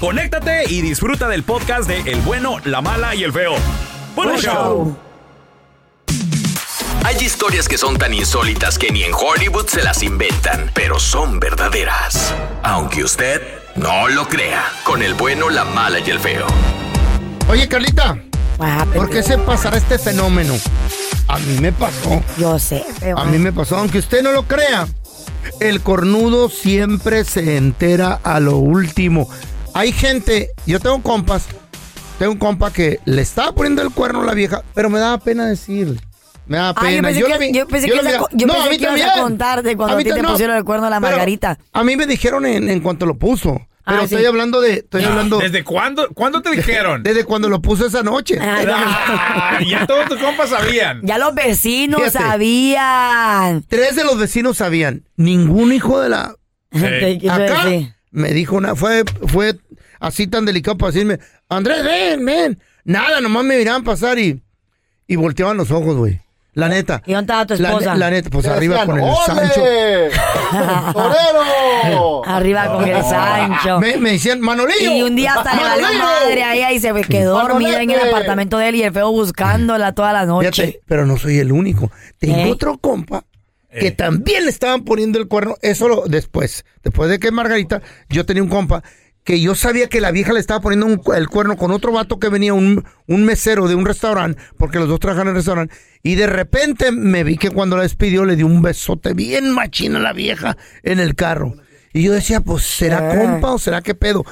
conéctate 0.00 0.64
y 0.68 0.82
disfruta 0.82 1.28
del 1.28 1.42
podcast 1.42 1.88
de 1.88 2.00
El 2.00 2.20
bueno, 2.20 2.58
la 2.64 2.80
mala 2.80 3.14
y 3.14 3.24
el 3.24 3.32
feo. 3.32 3.54
¡Buen 4.14 4.36
show! 4.38 4.96
Hay 7.04 7.16
historias 7.16 7.68
que 7.68 7.76
son 7.76 7.96
tan 7.98 8.14
insólitas 8.14 8.78
que 8.78 8.90
ni 8.90 9.02
en 9.02 9.12
Hollywood 9.12 9.66
se 9.66 9.82
las 9.82 10.02
inventan, 10.02 10.70
pero 10.74 10.98
son 10.98 11.38
verdaderas. 11.40 12.34
Aunque 12.62 13.04
usted 13.04 13.42
no 13.76 14.08
lo 14.08 14.28
crea, 14.28 14.64
con 14.84 15.02
el 15.02 15.14
bueno, 15.14 15.50
la 15.50 15.64
mala 15.64 15.98
y 16.00 16.10
el 16.10 16.18
feo. 16.18 16.46
Oye, 17.48 17.68
Carlita, 17.68 18.18
¿por 18.94 19.10
qué 19.10 19.22
se 19.22 19.38
pasará 19.38 19.76
este 19.76 19.98
fenómeno? 19.98 20.54
A 21.28 21.38
mí 21.38 21.58
me 21.60 21.72
pasó. 21.72 22.22
Yo 22.38 22.58
sé, 22.58 22.84
feo. 23.00 23.18
A 23.18 23.24
mí 23.24 23.38
me 23.38 23.52
pasó, 23.52 23.76
aunque 23.76 23.98
usted 23.98 24.22
no 24.22 24.32
lo 24.32 24.44
crea. 24.44 24.86
El 25.60 25.80
cornudo 25.82 26.48
siempre 26.48 27.24
se 27.24 27.56
entera 27.56 28.20
a 28.22 28.40
lo 28.40 28.56
último. 28.56 29.28
Hay 29.74 29.92
gente, 29.92 30.50
yo 30.66 30.78
tengo 30.80 31.02
compas, 31.02 31.46
tengo 32.18 32.32
un 32.32 32.38
compa 32.38 32.72
que 32.72 33.00
le 33.04 33.22
estaba 33.22 33.52
poniendo 33.52 33.82
el 33.82 33.90
cuerno 33.90 34.22
a 34.22 34.24
la 34.24 34.34
vieja, 34.34 34.62
pero 34.74 34.88
me 34.88 34.98
daba 35.00 35.18
pena 35.18 35.46
decirle. 35.46 36.00
Me 36.46 36.58
daba 36.58 36.70
Ah, 36.76 36.90
yo 36.90 36.96
pena. 36.96 37.08
pensé 37.08 37.20
lo 37.20 37.26
que, 37.26 37.38
vi- 37.38 37.52
yo 37.52 37.66
pensé 37.66 37.88
yo 37.88 37.94
que 38.00 38.06
vi- 38.06 38.16
co- 38.18 38.28
yo 38.32 38.46
No, 38.46 38.52
pensé 38.54 38.68
a 38.68 38.70
mí 38.70 38.76
que 38.78 38.82
ibas 38.84 38.94
a 39.00 39.04
también. 39.04 39.22
contar 39.24 39.62
de 39.62 39.76
cuando 39.76 39.96
A 39.96 39.98
ti 39.98 40.04
te 40.10 40.22
no, 40.22 40.30
pusieron 40.30 40.56
el 40.56 40.64
cuerno 40.64 40.86
a 40.86 40.90
la 40.90 41.00
pero 41.00 41.10
Margarita. 41.12 41.58
A 41.72 41.82
mí 41.84 41.96
me 41.96 42.06
dijeron 42.06 42.46
en, 42.46 42.68
en 42.68 42.80
cuanto 42.80 43.06
lo 43.06 43.16
puso. 43.18 43.60
Pero 43.86 44.00
Ah, 44.00 44.04
estoy 44.04 44.20
sí. 44.20 44.26
hablando 44.26 44.60
de. 44.62 44.74
Estoy 44.74 45.04
hablando. 45.04 45.38
¿Desde 45.40 45.62
cuándo, 45.64 46.08
cuándo 46.14 46.40
te 46.40 46.50
dijeron? 46.52 47.02
Desde 47.02 47.24
cuando 47.24 47.48
lo 47.50 47.60
puso 47.60 47.86
esa 47.86 48.02
noche. 48.02 48.38
Ah, 48.40 49.58
ya 49.68 49.86
todos 49.86 50.06
tus 50.08 50.18
compas 50.18 50.50
sabían. 50.50 51.00
Ya 51.02 51.18
los 51.18 51.34
vecinos 51.34 52.00
Fíjate. 52.02 52.18
sabían. 52.24 53.62
Tres 53.68 53.96
de 53.96 54.04
los 54.04 54.18
vecinos 54.18 54.56
sabían. 54.58 55.04
Ningún 55.16 55.72
hijo 55.72 56.00
de 56.00 56.08
la. 56.10 56.34
Me 58.10 58.30
dijo 58.32 58.56
una. 58.56 58.74
Fue, 58.76 59.02
fue 59.26 59.54
así 60.06 60.26
tan 60.26 60.44
delicado 60.44 60.76
para 60.78 60.92
decirme: 60.92 61.18
Andrés, 61.48 61.84
ven, 61.84 62.24
ven. 62.24 62.60
Nada, 62.84 63.20
nomás 63.20 63.44
me 63.44 63.56
miraban 63.56 63.84
pasar 63.84 64.18
y. 64.18 64.42
Y 65.06 65.16
volteaban 65.16 65.56
los 65.56 65.70
ojos, 65.70 65.96
güey. 65.96 66.20
La 66.54 66.68
neta. 66.68 67.02
¿Y 67.04 67.12
dónde 67.12 67.32
estaba 67.32 67.46
tu 67.46 67.54
esposa? 67.54 67.96
la 67.96 68.10
neta, 68.10 68.30
pues 68.30 68.46
arriba 68.46 68.76
Decían, 68.76 68.86
con 68.86 68.98
el 68.98 69.04
¡Ole! 69.04 69.26
Sancho. 69.26 69.60
¡Torero! 70.92 72.24
Arriba 72.26 72.72
con 72.72 72.88
el 72.88 73.02
Sancho. 73.02 73.80
Me, 73.80 73.96
me 73.96 74.12
decían, 74.12 74.40
Manolillo. 74.40 74.92
Y 74.92 75.02
un 75.02 75.16
día 75.16 75.34
hasta 75.34 75.56
le 75.56 75.62
valió 75.62 75.82
Manolillo". 75.82 76.04
madre 76.04 76.44
a 76.44 76.54
ella 76.54 76.72
y 76.72 76.78
se 76.78 76.92
quedó 77.02 77.40
dormida 77.40 77.82
en 77.82 77.90
el 77.90 78.08
apartamento 78.08 78.58
de 78.58 78.68
él 78.68 78.76
y 78.76 78.82
el 78.84 78.92
feo 78.92 79.10
buscándola 79.10 79.94
toda 79.94 80.12
la 80.12 80.26
noche. 80.26 80.52
Fíjate, 80.52 80.80
pero 80.86 81.06
no 81.06 81.18
soy 81.18 81.38
el 81.38 81.50
único. 81.50 81.90
Tengo 82.18 82.36
¿Eh? 82.36 82.52
otro 82.52 82.78
compa 82.78 83.24
que 83.80 83.90
también 83.90 84.44
le 84.44 84.50
estaban 84.50 84.84
poniendo 84.84 85.18
el 85.18 85.26
cuerno. 85.26 85.56
Eso 85.60 85.88
lo, 85.88 86.04
después. 86.06 86.64
Después 86.84 87.10
de 87.10 87.18
que 87.18 87.32
Margarita, 87.32 87.82
yo 88.08 88.24
tenía 88.24 88.44
un 88.44 88.48
compa 88.48 88.84
que 89.24 89.40
yo 89.40 89.54
sabía 89.54 89.88
que 89.88 90.00
la 90.02 90.10
vieja 90.10 90.32
le 90.34 90.40
estaba 90.40 90.60
poniendo 90.60 90.86
un 90.86 91.00
el 91.16 91.28
cuerno 91.28 91.56
con 91.56 91.70
otro 91.70 91.92
vato 91.92 92.18
que 92.18 92.28
venía, 92.28 92.52
un, 92.54 92.84
un 93.06 93.24
mesero 93.24 93.66
de 93.68 93.74
un 93.74 93.86
restaurante, 93.86 94.40
porque 94.58 94.78
los 94.78 94.86
dos 94.88 95.00
trabajan 95.00 95.22
en 95.26 95.30
el 95.30 95.36
restaurante. 95.36 95.74
Y 96.02 96.14
de 96.16 96.26
repente 96.26 96.92
me 96.92 97.24
vi 97.24 97.36
que 97.38 97.50
cuando 97.50 97.76
la 97.76 97.82
despidió 97.84 98.24
le 98.26 98.36
dio 98.36 98.46
un 98.46 98.60
besote 98.62 99.14
bien 99.14 99.50
machina 99.50 99.98
a 99.98 100.02
la 100.02 100.12
vieja 100.12 100.56
en 100.82 101.00
el 101.00 101.14
carro. 101.14 101.54
Y 101.94 102.02
yo 102.02 102.12
decía, 102.12 102.40
pues, 102.40 102.64
¿será 102.64 103.10
Ah. 103.12 103.16
compa 103.16 103.52
o 103.52 103.58
será 103.58 103.80
qué 103.80 103.94
pedo? 103.94 104.24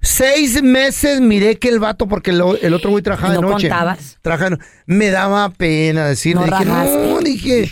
Seis 0.00 0.62
meses 0.62 1.20
miré 1.20 1.58
que 1.58 1.68
el 1.70 1.78
vato, 1.78 2.06
porque 2.06 2.30
el, 2.30 2.40
otro 2.42 2.90
güey 2.90 3.02
trabajaba 3.02 3.32
¿Y 3.32 3.36
de 3.36 3.42
no 3.42 3.50
noche. 3.50 3.68
contabas? 3.68 4.18
Trabajaba 4.20 4.50
de 4.50 4.56
no- 4.56 4.64
me 4.86 5.10
daba 5.10 5.48
pena 5.50 6.06
decirle. 6.06 6.46
No 6.46 6.58
dije, 6.58 6.64
rajaste. 6.70 7.06
no, 7.08 7.20
dije, 7.20 7.70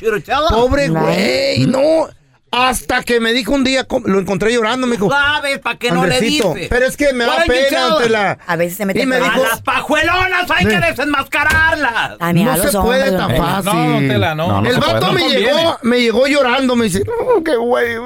pobre 0.50 0.88
No. 0.88 1.02
güey, 1.02 1.66
no. 1.66 2.08
Hasta 2.52 3.02
que 3.02 3.18
me 3.18 3.32
dijo 3.32 3.52
un 3.52 3.64
día, 3.64 3.86
lo 4.04 4.20
encontré 4.20 4.52
llorando, 4.52 4.86
me 4.86 4.96
dijo. 4.96 5.08
¿Sabes 5.10 5.58
para 5.60 5.78
qué 5.78 5.90
no 5.90 6.04
le 6.04 6.20
dices? 6.20 6.68
pero 6.68 6.84
es 6.84 6.98
que 6.98 7.14
me 7.14 7.24
da 7.24 7.44
pena 7.46 7.94
ante 7.94 8.10
la. 8.10 8.38
A 8.46 8.56
veces 8.56 8.76
se 8.76 8.84
mete 8.84 9.02
Y 9.02 9.06
me 9.06 9.16
A 9.16 9.20
dijo, 9.20 9.42
las 9.42 9.62
pajuelonas 9.62 10.50
hay 10.50 10.66
que 10.66 10.78
desenmascararlas. 10.78 12.16
A 12.20 12.32
mí, 12.34 12.44
no 12.44 12.52
a 12.52 12.56
los 12.58 12.70
se 12.70 12.76
hombres, 12.76 13.04
puede 13.04 13.16
tan 13.16 13.36
fácil. 13.36 13.72
No, 13.72 13.98
Tela, 14.00 14.34
no. 14.34 14.48
No, 14.48 14.60
no 14.60 14.68
el 14.68 14.76
puede, 14.78 14.92
vato 14.92 15.06
no 15.06 15.12
me 15.14 15.20
conviene. 15.22 15.46
llegó, 15.46 15.78
me 15.82 16.00
llegó 16.00 16.26
llorando, 16.26 16.76
me 16.76 16.84
dice, 16.84 17.02
no, 17.06 17.42
que 17.42 17.56
güey, 17.56 17.96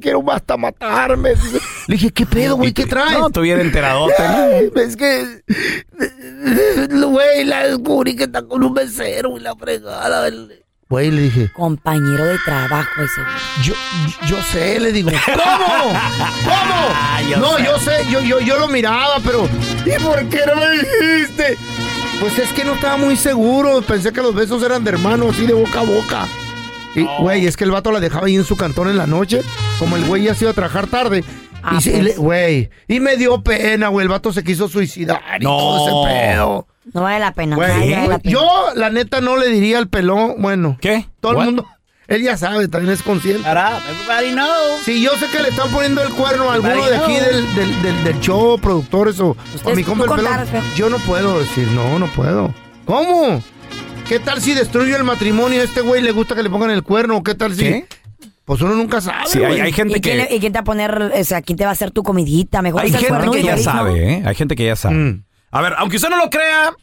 quiero 0.00 0.22
hasta 0.30 0.56
matarme. 0.56 1.30
Le 1.88 1.96
dije, 1.96 2.10
¿qué 2.12 2.26
pedo, 2.26 2.56
güey? 2.56 2.72
¿Qué 2.72 2.86
traes? 2.86 3.18
No, 3.18 3.30
tuviera 3.30 3.60
enteradote. 3.60 4.14
Ay, 4.22 4.70
es 4.76 4.96
que, 4.96 5.42
güey, 6.90 7.44
la 7.44 7.66
descubrí 7.66 8.14
que 8.14 8.24
está 8.24 8.42
con 8.42 8.62
un 8.62 8.72
mesero 8.72 9.36
y 9.36 9.40
la 9.40 9.56
fregada. 9.56 10.30
Güey, 10.88 11.10
le 11.10 11.22
dije, 11.22 11.50
Compañero 11.52 12.24
de 12.26 12.38
trabajo 12.44 12.88
ese 13.02 13.20
güey. 13.20 13.34
yo, 13.64 13.74
yo 14.26 14.36
sé, 14.52 14.78
le 14.78 14.92
digo, 14.92 15.10
¿cómo? 15.24 15.98
¿Cómo? 16.44 17.40
no, 17.40 17.58
yo 17.58 17.76
sé, 17.80 18.04
yo, 18.08 18.20
yo, 18.20 18.38
yo 18.40 18.56
lo 18.58 18.68
miraba, 18.68 19.16
pero, 19.24 19.48
¿y 19.84 20.00
por 20.02 20.24
qué 20.28 20.40
no 20.46 20.54
me 20.60 20.70
dijiste? 20.70 21.56
Pues 22.20 22.38
es 22.38 22.52
que 22.52 22.64
no 22.64 22.74
estaba 22.74 22.96
muy 22.96 23.16
seguro, 23.16 23.82
pensé 23.82 24.12
que 24.12 24.22
los 24.22 24.32
besos 24.34 24.62
eran 24.62 24.84
de 24.84 24.90
hermano, 24.92 25.28
así 25.30 25.44
de 25.44 25.54
boca 25.54 25.80
a 25.80 25.82
boca. 25.82 26.26
Y, 26.94 27.02
güey, 27.20 27.46
es 27.46 27.56
que 27.56 27.64
el 27.64 27.72
vato 27.72 27.90
la 27.90 27.98
dejaba 28.00 28.26
ahí 28.28 28.36
en 28.36 28.44
su 28.44 28.56
cantón 28.56 28.88
en 28.88 28.96
la 28.96 29.06
noche, 29.08 29.42
como 29.80 29.96
el 29.96 30.04
güey 30.04 30.22
ya 30.22 30.34
se 30.36 30.44
iba 30.44 30.52
a 30.52 30.54
trabajar 30.54 30.86
tarde. 30.86 31.24
Ah, 31.64 31.76
y, 31.78 31.82
sí, 31.82 31.90
pues. 31.90 32.02
le- 32.04 32.14
güey, 32.14 32.70
y 32.86 33.00
me 33.00 33.16
dio 33.16 33.42
pena, 33.42 33.88
güey, 33.88 34.04
el 34.04 34.08
vato 34.08 34.32
se 34.32 34.44
quiso 34.44 34.68
suicidar 34.68 35.20
y 35.40 35.44
No. 35.44 35.50
todo 35.58 36.06
ese 36.06 36.14
pedo. 36.14 36.68
No 36.92 37.02
vale 37.02 37.18
la 37.20 37.32
pena. 37.32 37.56
Güey, 37.56 37.70
Ay, 37.70 37.90
vale 37.92 38.08
la 38.08 38.18
pena. 38.18 38.32
yo, 38.32 38.48
la 38.74 38.90
neta, 38.90 39.20
no 39.20 39.36
le 39.36 39.48
diría 39.48 39.78
al 39.78 39.88
pelón, 39.88 40.34
bueno, 40.38 40.78
¿Qué? 40.80 41.06
todo 41.20 41.40
el 41.40 41.44
mundo, 41.46 41.66
él 42.08 42.22
ya 42.22 42.36
sabe, 42.36 42.68
también 42.68 42.94
es 42.94 43.02
consciente. 43.02 43.42
Up, 43.42 43.82
everybody 43.90 44.32
knows. 44.32 44.80
Si 44.84 45.02
yo 45.02 45.10
sé 45.18 45.26
que 45.28 45.42
le 45.42 45.48
están 45.48 45.68
poniendo 45.70 46.02
el 46.02 46.10
cuerno 46.10 46.50
a 46.50 46.54
alguno 46.54 46.72
Everybody 46.86 46.90
de 46.90 46.96
aquí 46.98 47.14
del, 47.34 47.54
del, 47.56 47.82
del, 47.82 48.04
del 48.04 48.20
show, 48.20 48.58
productores 48.60 49.18
o, 49.18 49.36
o 49.64 49.74
mi 49.74 49.82
compa 49.82 50.04
el 50.04 50.10
pelón, 50.10 50.26
contar, 50.26 50.46
feo. 50.46 50.62
yo 50.76 50.88
no 50.88 50.98
puedo 50.98 51.40
decir, 51.40 51.66
no, 51.72 51.98
no 51.98 52.06
puedo. 52.08 52.54
¿Cómo? 52.84 53.42
¿Qué 54.08 54.20
tal 54.20 54.40
si 54.40 54.54
destruyo 54.54 54.96
el 54.96 55.02
matrimonio? 55.02 55.60
A 55.60 55.64
este 55.64 55.80
güey 55.80 56.00
le 56.00 56.12
gusta 56.12 56.36
que 56.36 56.44
le 56.44 56.50
pongan 56.50 56.70
el 56.70 56.84
cuerno. 56.84 57.24
¿Qué 57.24 57.34
tal 57.34 57.56
si? 57.56 57.64
¿Qué? 57.64 57.86
Pues 58.44 58.60
uno 58.60 58.76
nunca 58.76 59.00
sabe. 59.00 59.26
Sí, 59.26 59.42
hay, 59.42 59.72
gente 59.72 59.98
¿Y 59.98 60.00
quién, 60.00 60.24
que... 60.28 60.36
¿Y 60.36 60.38
quién 60.38 60.52
te 60.52 60.58
va 60.58 60.60
a 60.60 60.64
poner, 60.64 61.02
o 61.12 61.24
sea, 61.24 61.42
quién 61.42 61.58
te 61.58 61.64
va 61.64 61.70
a 61.70 61.72
hacer 61.72 61.90
tu 61.90 62.04
comidita? 62.04 62.62
Mejor 62.62 62.82
Hay 62.82 62.92
gente 62.92 63.30
que 63.32 63.42
ya 63.42 63.58
sabe, 63.58 64.12
¿eh? 64.12 64.22
Hay 64.24 64.34
gente 64.36 64.54
que 64.54 64.64
ya 64.64 64.76
sabe. 64.76 64.94
Mm. 64.94 65.24
A 65.50 65.60
ver, 65.62 65.74
aunque 65.78 65.96
usted 65.96 66.10
no 66.10 66.18
lo 66.18 66.28
crea, 66.30 66.74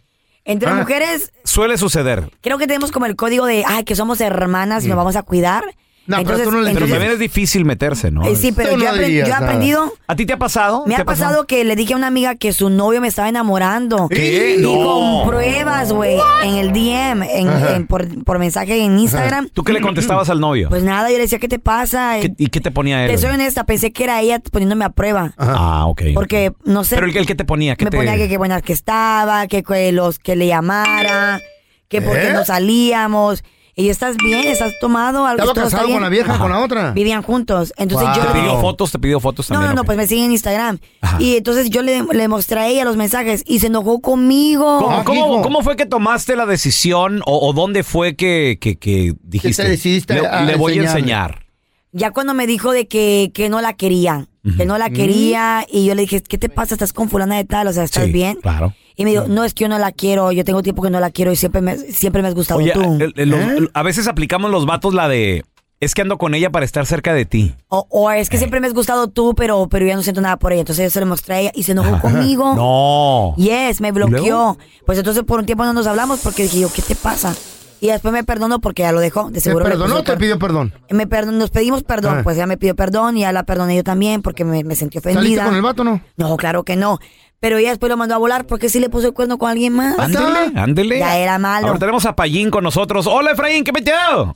Entre 0.46 0.70
Ah. 0.70 0.76
mujeres, 0.76 1.34
Suele 1.44 1.78
suceder. 1.78 2.30
creo 2.42 2.58
que 2.58 2.68
tenemos 2.68 2.92
como 2.92 3.06
el 3.08 3.16
código 3.16 3.46
de, 3.46 3.64
ay, 3.68 3.84
que 3.84 3.96
somos 3.96 4.22
hermanas 4.22 4.86
y 4.86 4.88
nos 4.88 4.96
vamos 4.98 5.16
a 5.16 5.24
cuidar. 5.24 5.64
No, 6.08 6.18
pero 6.24 6.38
tú 6.44 6.52
no 6.52 6.58
le- 6.62 6.66
Pero 6.74 6.86
entonces- 6.86 6.90
también 6.92 7.12
es 7.14 7.20
difícil 7.20 7.66
meterse, 7.66 8.12
¿no? 8.12 8.26
eh, 8.28 8.36
sí, 8.36 8.52
pero 8.52 8.72
yo, 8.72 8.78
no 8.78 8.84
he 8.84 8.88
apren- 8.90 9.06
dirías 9.08 9.28
yo 9.28 9.34
he 9.34 9.40
nada. 9.40 9.46
aprendido, 9.48 9.94
¿A 10.08 10.16
ti 10.16 10.26
te 10.28 10.34
ha 10.34 10.38
pasado? 10.38 10.84
me 10.86 10.96
¿Te 10.96 11.02
ha 11.02 11.06
pasado 11.06 11.46
que 11.48 11.64
le 11.64 11.76
dije 11.76 11.94
a 11.94 11.98
una 11.98 12.06
amiga 12.08 12.36
que 12.36 12.54
su 12.54 12.70
novio 12.70 13.02
me 13.02 13.08
estaba 13.08 13.28
enamorando. 13.28 14.08
¿Qué? 14.10 14.58
Y 14.60 14.62
No. 14.62 14.84
con 15.24 15.28
pruebas, 15.30 15.92
güey, 15.92 16.18
en 16.44 16.56
el 16.56 16.72
DM, 16.74 17.24
en, 17.24 17.48
en- 17.50 17.88
por, 17.88 18.24
por 18.24 18.38
mensaje 18.38 18.78
en 18.84 19.00
Instagram. 19.00 19.50
¿Tú 19.50 19.64
qué 19.64 19.74
le 19.74 19.82
contestabas 19.82 20.30
al 20.30 20.40
novio? 20.40 20.70
Pues 20.70 20.84
nada, 20.84 21.10
yo 21.10 21.16
le 21.16 21.24
decía, 21.24 21.40
¿qué 21.40 21.48
te 21.48 21.58
pasa? 21.60 22.18
¿Qué- 22.22 22.34
¿Y 22.38 22.48
qué 22.50 22.62
te 22.62 22.70
ponía 22.72 23.04
él? 23.06 23.10
Te 23.12 23.18
soy 23.18 23.32
honesta, 23.32 23.64
pensé 23.66 23.92
que 23.92 24.04
era 24.04 24.22
ella 24.22 24.40
poniéndome 24.52 24.86
a 24.86 24.90
prueba. 24.90 25.34
Ah, 25.38 25.86
ok. 25.88 26.04
Porque, 26.14 26.54
no 26.66 26.84
sé, 26.84 26.96
Pero 26.96 27.08
el, 27.08 27.18
el 27.18 27.26
que 27.26 27.34
te 27.36 27.46
ponía, 27.46 27.76
¿qué 27.76 27.86
me 27.86 27.92
te... 27.92 27.98
ponía 27.98 28.16
que 28.16 28.30
qué 28.30 28.38
buena 28.38 28.62
que 28.62 28.74
estaba, 28.74 29.48
que, 29.48 29.64
que 29.64 29.92
los 29.92 30.20
que 30.20 30.36
le 30.36 30.46
llamara, 30.48 31.42
que 31.88 32.02
porque 32.02 32.28
¿Eh? 32.30 32.34
no 32.34 32.46
salíamos. 32.46 33.44
Y 33.78 33.90
estás 33.90 34.16
bien, 34.16 34.48
estás 34.48 34.74
tomado, 34.80 35.26
algo 35.26 35.44
¿Estaba 35.44 35.66
casado 35.66 35.90
con 35.90 36.02
la 36.02 36.08
vieja, 36.08 36.32
Ajá. 36.32 36.42
con 36.42 36.50
la 36.50 36.60
otra? 36.64 36.92
Vivían 36.92 37.22
juntos. 37.22 37.74
Entonces 37.76 38.08
Wow. 38.08 38.18
yo 38.18 38.26
¿Te 38.32 38.40
pidió 38.40 38.62
fotos? 38.62 38.92
¿Te 38.94 39.00
pidió 39.00 39.20
fotos 39.20 39.50
no, 39.50 39.56
también? 39.56 39.72
no, 39.72 39.76
no, 39.76 39.82
ok. 39.82 39.86
pues 39.88 39.98
me 39.98 40.08
sigue 40.08 40.24
en 40.24 40.32
Instagram. 40.32 40.80
Ajá. 41.02 41.22
Y 41.22 41.36
entonces 41.36 41.70
yo 41.70 41.82
le, 41.82 42.02
le 42.04 42.28
mostré 42.30 42.60
a 42.62 42.68
ella 42.70 42.86
los 42.86 42.96
mensajes 42.96 43.44
y 43.46 43.60
se 43.60 43.68
enojó 43.68 44.00
conmigo. 44.00 44.78
¿Cómo, 44.80 44.92
Ah, 44.92 45.04
cómo- 45.04 45.42
cómo 45.42 45.62
fue 45.62 45.76
que 45.76 45.86
tomaste 45.86 46.38
la 46.38 46.46
decisión 46.46 47.22
o, 47.26 47.50
o 47.50 47.52
dónde 47.52 47.84
fue 47.84 48.16
que, 48.16 48.58
que- 48.62 48.78
que 48.78 49.14
dijiste? 49.24 49.64
te 49.64 49.70
decidiste 49.70 50.14
le, 50.14 50.26
a 50.26 50.44
le 50.44 50.56
voy 50.56 50.72
a 50.74 50.76
enseñarle"? 50.84 51.00
enseñar. 51.02 51.46
Ya 51.92 52.12
cuando 52.12 52.34
me 52.34 52.48
dijo 52.48 52.72
de 52.72 52.88
que, 52.88 53.32
que 53.34 53.50
no 53.50 53.60
la 53.60 53.74
quería, 53.74 54.28
que 54.58 54.66
no 54.66 54.78
la 54.78 54.90
quería, 54.90 55.66
y 55.70 55.86
yo 55.86 55.96
le 55.96 56.02
dije, 56.04 56.22
¿qué 56.22 56.38
te 56.38 56.50
pasa? 56.50 56.76
¿Estás 56.76 56.94
con 56.94 57.10
fulana 57.10 57.36
de 57.38 57.46
tal? 57.46 57.68
O 57.68 57.74
sea, 57.74 57.84
¿estás 57.84 58.06
Sí, 58.06 58.12
bien? 58.12 58.38
claro. 58.42 58.74
Y 58.96 59.04
me 59.06 59.12
dijo, 59.12 59.26
no, 59.28 59.44
es 59.44 59.54
que 59.54 59.64
yo 59.66 59.70
no 59.70 59.78
la 59.80 59.92
quiero, 59.92 60.32
yo 60.32 60.44
tengo 60.46 60.64
tiempo 60.64 60.82
que 60.82 60.90
no 60.90 61.00
la 61.00 61.10
quiero 61.12 61.32
y 61.32 61.36
siempre 61.36 61.62
me, 61.62 61.78
siempre 61.78 62.22
me 62.22 62.30
has 62.30 62.36
gustado 62.36 62.60
Oye, 62.62 62.72
tú. 62.72 62.98
el- 63.00 63.14
el- 63.18 63.30
los- 63.30 63.40
¿Eh? 63.40 63.68
a 63.74 63.84
veces 63.84 64.08
aplicamos 64.08 64.52
los 64.52 64.66
vatos 64.66 64.94
la 64.94 65.08
de... 65.10 65.44
Es 65.82 65.94
que 65.94 66.02
ando 66.02 66.18
con 66.18 66.34
ella 66.34 66.50
para 66.52 66.64
estar 66.64 66.86
cerca 66.86 67.14
de 67.14 67.26
ti. 67.26 67.54
O, 67.68 67.86
o 67.90 68.10
es 68.10 68.30
que 68.30 68.38
siempre 68.38 68.62
me 68.62 68.68
has 68.68 68.74
gustado 68.74 69.10
tú, 69.10 69.36
pero, 69.36 69.68
pero 69.70 69.86
ya 69.86 69.96
no 69.98 70.04
siento 70.04 70.22
nada 70.22 70.38
por 70.38 70.54
ella. 70.54 70.62
Entonces 70.62 70.86
yo 70.86 70.90
se 70.90 71.02
lo 71.02 71.06
mostré 71.06 71.36
a 71.36 71.40
ella 71.42 71.52
y 71.54 71.64
se 71.64 71.74
enojó 71.74 72.00
conmigo. 72.00 72.54
No. 72.56 73.34
Yes, 73.38 73.82
me 73.82 73.92
luego? 73.92 74.08
bloqueó. 74.10 74.58
Pues 74.86 74.98
entonces 74.98 75.24
por 75.24 75.40
un 75.40 75.46
tiempo 75.46 75.66
no 75.66 75.74
nos 75.74 75.86
hablamos 75.86 76.22
porque 76.22 76.44
dije 76.44 76.62
yo, 76.62 76.72
¿qué 76.74 76.82
te 76.82 76.96
pasa? 76.96 77.36
Y 77.82 77.88
después 77.88 78.14
me 78.14 78.24
perdonó 78.24 78.60
porque 78.60 78.84
ya 78.84 78.94
lo 78.94 79.02
dejó. 79.02 79.26
De 79.28 79.34
¿Te 79.34 79.40
seguro 79.42 79.66
le 79.66 79.72
perdonó 79.72 79.96
puso 79.96 80.00
o 80.00 80.04
te 80.06 80.18
pidió 80.18 80.40
perdón? 80.40 80.74
Me 80.90 81.08
perdon- 81.10 81.34
nos 81.34 81.50
pedimos 81.52 81.84
perdón, 81.84 82.20
Ah. 82.20 82.24
pues 82.24 82.38
ella 82.38 82.48
me 82.48 82.56
pidió 82.58 82.74
perdón 82.76 83.18
y 83.18 83.22
ya 83.22 83.34
la 83.34 83.44
perdoné 83.44 83.76
yo 83.76 83.84
también 83.84 84.22
porque 84.22 84.46
me, 84.46 84.64
me 84.64 84.76
sentí 84.78 85.00
¿Saliste 85.00 85.20
ofendida. 85.20 85.46
con 85.46 85.56
el 85.56 85.62
vato 85.62 85.82
o 85.82 85.86
no? 85.86 86.02
No, 86.16 86.38
claro 86.38 86.64
que 86.64 86.78
no. 86.78 87.00
Pero 87.40 87.58
ella 87.58 87.70
después 87.70 87.90
lo 87.90 87.98
mandó 87.98 88.16
a 88.16 88.18
volar 88.18 88.46
porque 88.48 88.70
sí 88.70 88.80
le 88.80 88.90
puso 88.90 89.08
el 89.08 89.14
cuerno 89.14 89.38
con 89.38 89.50
alguien 89.50 89.74
más. 89.74 89.98
Ándele, 90.00 90.60
ándele. 90.60 91.00
Ya 91.00 91.18
era 91.18 91.38
malo. 91.38 91.68
Ahora 91.68 91.80
tenemos 91.80 92.06
a 92.06 92.16
Payín 92.16 92.50
con 92.50 92.64
nosotros. 92.64 93.06
Hola, 93.08 93.32
Efraín, 93.32 93.64
¿qué 93.64 93.72
metido? 93.72 94.36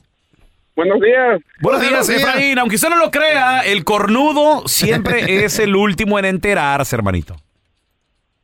Buenos 0.76 1.00
días. 1.00 1.40
Buenos 1.60 1.80
Buenos 1.82 2.06
días, 2.06 2.08
días. 2.08 2.20
Efraín. 2.22 2.58
Aunque 2.58 2.76
usted 2.76 2.88
no 2.90 2.96
lo 2.96 3.10
crea, 3.10 3.60
el 3.60 3.84
cornudo 3.84 4.66
siempre 4.68 5.44
es 5.44 5.58
el 5.58 5.74
último 5.74 6.18
en 6.18 6.24
enterarse, 6.26 6.94
hermanito. 6.94 7.36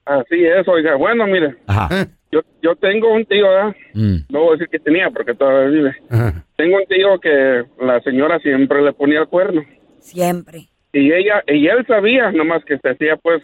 Así 0.05 0.45
es, 0.45 0.67
oiga. 0.69 0.97
Bueno, 0.97 1.27
mire, 1.27 1.57
Ajá. 1.67 1.89
Eh, 1.93 2.07
yo, 2.33 2.41
yo 2.63 2.75
tengo 2.77 3.13
un 3.13 3.25
tío, 3.25 3.49
¿verdad? 3.49 3.75
Mm. 3.95 4.17
No 4.31 4.41
voy 4.41 4.49
a 4.49 4.53
decir 4.53 4.69
que 4.69 4.79
tenía 4.79 5.11
porque 5.11 5.35
todavía 5.35 5.69
vive. 5.69 5.97
ajá. 6.11 6.45
Tengo 6.57 6.77
un 6.77 6.87
tío 6.87 7.19
que 7.21 7.65
la 7.85 8.01
señora 8.03 8.39
siempre 8.41 8.83
le 8.83 8.93
ponía 8.93 9.21
el 9.21 9.29
cuerno. 9.29 9.63
Siempre. 10.01 10.69
Y 10.93 11.13
ella, 11.13 11.43
y 11.47 11.67
él 11.67 11.85
sabía, 11.87 12.31
nomás 12.33 12.65
que 12.65 12.79
se 12.79 12.89
hacía, 12.91 13.17
pues, 13.17 13.43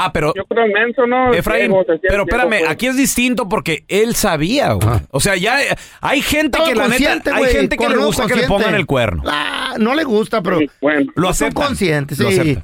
Ah, 0.00 0.12
pero... 0.12 0.32
yo 0.36 0.44
creo 0.44 0.66
menso, 0.68 1.06
¿no? 1.06 1.34
Efraín, 1.34 1.72
pero 2.08 2.22
espérame, 2.22 2.48
pues. 2.60 2.68
aquí 2.70 2.86
es 2.86 2.96
distinto 2.96 3.48
porque 3.48 3.84
él 3.88 4.14
sabía, 4.14 4.72
güey. 4.74 4.86
Ajá. 4.88 5.02
O 5.10 5.18
sea, 5.18 5.34
ya 5.36 5.60
eh, 5.60 5.74
hay 6.00 6.20
gente 6.22 6.58
que 6.64 6.74
la 6.76 6.86
neta, 6.86 6.88
consciente, 6.88 7.30
hay 7.32 7.44
gente 7.46 7.76
que 7.76 7.88
le 7.88 7.96
gusta 7.96 8.22
que 8.26 8.34
le 8.34 8.40
consciente. 8.42 8.46
pongan 8.64 8.74
el 8.76 8.86
cuerno. 8.86 9.22
Ah, 9.26 9.74
no 9.78 9.94
le 9.96 10.04
gusta, 10.04 10.40
pero 10.42 10.58
Sí, 10.58 10.70
bueno. 10.80 11.10
Lo 11.16 11.30
conscientes, 11.52 12.18
Lo 12.20 12.30
sí. 12.30 12.58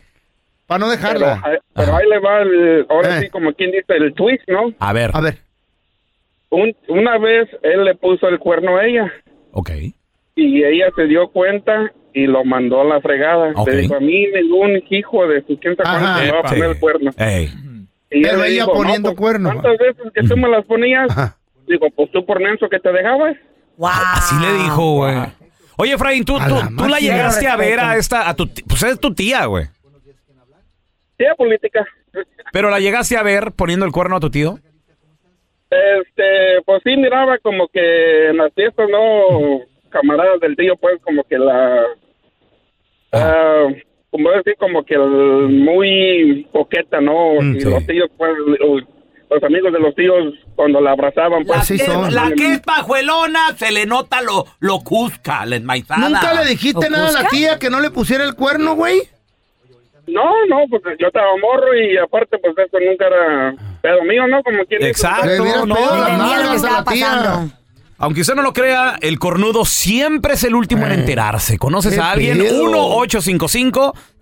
Para 0.66 0.78
no 0.78 0.86
Pero, 0.86 0.96
dejarla. 0.96 1.42
ahí- 1.44 1.58
pero 1.74 1.96
ahí 1.96 2.08
le 2.08 2.18
va, 2.20 2.40
el, 2.40 2.86
ahora 2.88 3.18
Eh. 3.18 3.22
sí, 3.22 3.28
como 3.30 3.52
quien 3.52 3.70
dice, 3.72 3.84
el 3.96 4.14
twist, 4.14 4.48
¿no? 4.48 4.72
A 4.78 4.92
ver, 4.92 5.10
A 5.12 5.20
ver. 5.20 5.38
Un- 6.50 6.76
una 6.88 7.18
vez 7.18 7.48
él 7.62 7.84
le 7.84 7.96
puso 7.96 8.28
el 8.28 8.38
cuerno 8.38 8.76
a 8.76 8.86
ella 8.86 9.12
ok. 9.50 9.70
y 10.36 10.62
ella 10.62 10.86
se 10.94 11.04
dio 11.06 11.28
cuenta 11.28 11.92
y 12.14 12.26
lo 12.26 12.44
mandó 12.44 12.80
a 12.80 12.84
la 12.84 13.00
fregada. 13.00 13.52
Ok. 13.54 13.68
Le 13.68 13.76
dijo, 13.82 13.96
a 13.96 14.00
mí 14.00 14.26
ningún 14.28 14.82
hijo 14.88 15.26
de 15.26 15.42
su 15.42 15.58
quién 15.58 15.76
sabe 15.76 16.24
me 16.24 16.32
va 16.32 16.38
a 16.38 16.42
poner 16.42 16.70
el 16.70 16.78
cuerno. 16.78 17.10
Ey. 17.18 17.50
Y 18.10 18.26
él 18.26 18.40
le 18.40 18.50
dijo, 18.50 18.72
poniendo 18.72 19.10
pues, 19.10 19.18
cuerno. 19.18 19.50
¿Cuántas 19.50 19.76
veces 19.78 20.12
que 20.14 20.22
tú 20.22 20.36
me 20.36 20.48
las 20.48 20.64
ponías? 20.64 21.10
Ajá. 21.10 21.36
Digo, 21.66 21.88
pues 21.94 22.10
tú 22.12 22.24
por 22.24 22.40
menso 22.40 22.68
que 22.68 22.78
te 22.78 22.92
dejabas. 22.92 23.36
Wow. 23.76 23.90
Así 23.90 24.36
le 24.40 24.52
dijo, 24.62 24.96
güey. 24.96 25.14
Oye, 25.76 25.94
Efraín, 25.94 26.24
tú, 26.24 26.34
tú, 26.34 26.54
la 26.54 26.68
tú 26.68 26.88
la 26.88 26.98
llegaste 27.00 27.48
a 27.48 27.56
ver 27.56 27.80
a 27.80 27.96
esta, 27.96 28.28
a 28.28 28.34
tu, 28.34 28.48
pues 28.68 28.82
es 28.84 29.00
tu 29.00 29.12
tía, 29.12 29.46
güey. 29.46 29.64
Sí, 31.18 31.24
política. 31.36 31.84
Pero 32.52 32.70
la 32.70 32.78
llegaste 32.78 33.16
a 33.16 33.24
ver 33.24 33.50
poniendo 33.56 33.84
el 33.84 33.90
cuerno 33.90 34.16
a 34.16 34.20
tu 34.20 34.30
tío. 34.30 34.58
Este, 35.70 36.62
pues 36.64 36.80
sí, 36.84 36.96
miraba 36.96 37.38
como 37.38 37.66
que 37.66 38.28
en 38.28 38.36
las 38.36 38.54
fiestas, 38.54 38.88
¿no? 38.88 39.60
Camaradas 39.90 40.38
del 40.40 40.54
tío, 40.54 40.76
pues 40.76 41.00
como 41.02 41.24
que 41.24 41.38
la... 41.38 41.84
ah, 43.14 43.66
como 44.10 44.30
decir, 44.30 44.54
como 44.58 44.84
que 44.84 44.94
el- 44.94 45.48
muy 45.48 46.46
coqueta, 46.52 47.00
¿no? 47.00 47.40
Mm, 47.40 47.56
y 47.56 47.60
sí. 47.60 47.70
los 47.70 47.86
tíos, 47.86 48.10
pues, 48.16 48.32
los, 48.60 48.82
los 49.30 49.42
amigos 49.42 49.72
de 49.72 49.80
los 49.80 49.94
tíos, 49.94 50.34
cuando 50.54 50.80
la 50.80 50.92
abrazaban, 50.92 51.44
pues... 51.44 51.60
Así 51.60 51.76
que, 51.76 51.84
son. 51.84 52.14
la 52.14 52.30
que 52.30 52.52
es 52.52 52.60
pajuelona 52.60 53.56
se 53.56 53.72
le 53.72 53.86
nota 53.86 54.22
lo, 54.22 54.46
lo 54.60 54.80
cusca, 54.80 55.44
la 55.46 55.56
enmaizada. 55.56 56.08
¿Nunca 56.08 56.34
le 56.34 56.48
dijiste 56.50 56.86
¿O 56.86 56.90
nada 56.90 57.08
a 57.08 57.22
la 57.22 57.28
tía 57.28 57.58
que 57.58 57.70
no 57.70 57.80
le 57.80 57.90
pusiera 57.90 58.24
el 58.24 58.34
cuerno, 58.34 58.74
güey? 58.76 59.02
No, 60.06 60.46
no, 60.48 60.64
pues 60.68 60.82
yo 60.98 61.06
estaba 61.06 61.30
morro 61.40 61.74
y 61.76 61.96
aparte, 61.96 62.36
pues 62.38 62.54
eso 62.58 62.78
nunca 62.78 63.06
era 63.06 63.54
pedo 63.80 64.02
mío, 64.04 64.26
¿no? 64.26 64.42
Como 64.42 64.64
quien 64.66 64.80
dice, 64.80 64.90
Exacto. 64.90 65.44
No, 65.66 65.66
no, 65.66 67.50
La. 67.98 68.04
Aunque 68.04 68.20
usted 68.22 68.34
no 68.34 68.42
lo 68.42 68.52
crea, 68.52 68.96
el 69.00 69.18
cornudo 69.18 69.64
siempre 69.64 70.34
es 70.34 70.44
el 70.44 70.54
último 70.54 70.86
en 70.86 70.92
enterarse. 70.92 71.58
¿Conoces 71.58 71.94
¿Qué 71.94 72.00
a 72.00 72.10
alguien? 72.12 72.38
pedo? 72.38 72.62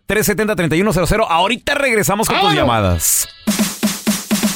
1-855-370-3100. 0.08 1.26
Ahorita 1.28 1.74
regresamos 1.74 2.28
con 2.28 2.40
tus 2.40 2.54
llamadas. 2.54 3.28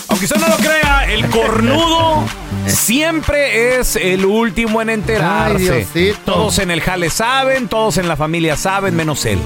Aunque 0.09 0.25
usted 0.27 0.41
no 0.41 0.49
lo 0.49 0.57
crea, 0.57 1.07
el 1.11 1.27
cornudo 1.29 2.25
siempre 2.67 3.79
es 3.79 3.97
el 3.97 4.25
último 4.25 4.81
en 4.83 4.91
enterarse. 4.91 5.87
Ay, 5.95 6.15
todos 6.25 6.59
en 6.59 6.71
el 6.71 6.81
jale 6.81 7.11
saben, 7.11 7.69
todos 7.69 7.99
en 7.99 8.09
la 8.09 8.17
familia 8.17 8.57
saben, 8.57 8.95
menos 8.97 9.25
él. 9.27 9.39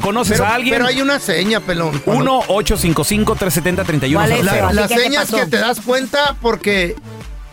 ¿Conoces 0.00 0.38
Pero, 0.38 0.46
a 0.48 0.54
alguien? 0.54 0.74
pero 0.76 0.86
hay 0.86 1.02
una 1.02 1.18
seña, 1.18 1.60
pelón. 1.60 1.98
Cuando- 2.04 2.42
1-855-370-3100. 2.48 4.14
¿Cuál 4.14 4.32
es? 4.32 4.44
La- 4.44 4.88
¿qué 4.88 4.96
señas 4.98 5.24
pasó? 5.30 5.36
que 5.44 5.46
te 5.50 5.58
das 5.58 5.80
cuenta 5.80 6.36
porque 6.40 6.94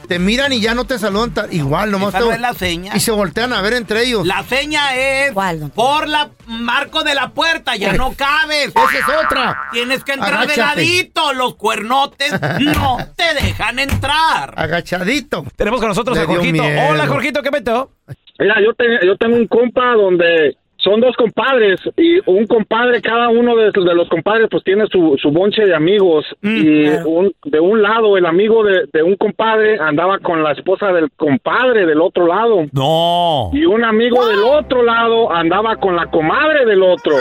te 0.09 0.19
miran 0.19 0.51
y 0.51 0.59
ya 0.59 0.73
no 0.75 0.83
te 0.83 0.99
saludan 0.99 1.31
igual, 1.51 1.91
nomás 1.91 2.09
Esa 2.09 2.19
te 2.19 2.25
no 2.25 2.31
es 2.33 2.41
la 2.41 2.53
seña. 2.53 2.91
y 2.95 2.99
se 2.99 3.11
voltean 3.11 3.53
a 3.53 3.61
ver 3.61 3.73
entre 3.73 4.03
ellos. 4.03 4.27
La 4.27 4.43
seña 4.43 4.93
es 4.95 5.31
¿Cuál, 5.31 5.71
por 5.73 6.07
la 6.09 6.31
marco 6.47 7.03
de 7.03 7.15
la 7.15 7.29
puerta, 7.29 7.75
ya 7.77 7.93
no 7.93 8.13
cabes. 8.17 8.69
Esa 8.75 8.97
es 8.97 9.25
otra. 9.25 9.61
Tienes 9.71 10.03
que 10.03 10.11
entrar 10.13 10.31
de 10.47 10.53
Agáchate. 10.53 10.75
ladito, 10.81 11.33
los 11.33 11.55
cuernotes 11.55 12.31
no 12.59 12.97
te 13.15 13.33
dejan 13.45 13.79
entrar. 13.79 14.53
Agachadito. 14.57 15.45
Tenemos 15.55 15.79
con 15.79 15.89
nosotros 15.89 16.17
Le 16.17 16.23
a 16.23 16.27
Jorgito. 16.27 16.63
Hola, 16.89 17.07
Jorgito, 17.07 17.41
¿qué 17.41 17.51
metió? 17.51 17.91
Mira, 18.39 18.55
yo, 18.65 18.73
te- 18.73 19.05
yo 19.05 19.15
tengo 19.17 19.35
un 19.37 19.47
compa 19.47 19.93
donde 19.95 20.57
son 20.89 21.01
dos 21.01 21.15
compadres 21.15 21.79
y 21.97 22.19
un 22.25 22.47
compadre, 22.47 23.01
cada 23.01 23.29
uno 23.29 23.55
de, 23.55 23.65
de 23.71 23.93
los 23.95 24.09
compadres 24.09 24.47
pues 24.49 24.63
tiene 24.63 24.85
su, 24.91 25.17
su 25.21 25.29
bonche 25.31 25.65
de 25.65 25.75
amigos 25.75 26.25
y 26.41 26.87
un- 27.05 27.33
de 27.45 27.59
un 27.59 27.81
lado 27.81 28.17
el 28.17 28.25
amigo 28.25 28.63
de, 28.63 28.85
de 28.91 29.03
un 29.03 29.15
compadre 29.15 29.77
andaba 29.79 30.17
con 30.19 30.41
la 30.43 30.53
esposa 30.53 30.91
del 30.91 31.09
compadre 31.15 31.85
del 31.85 32.01
otro 32.01 32.25
lado 32.27 32.65
No. 32.71 33.51
y 33.53 33.65
un 33.65 33.83
amigo 33.83 34.27
del 34.27 34.39
otro 34.39 34.83
lado 34.83 35.31
andaba 35.31 35.75
con 35.77 35.95
la 35.95 36.07
comadre 36.07 36.65
del 36.65 36.81
otro. 36.81 37.15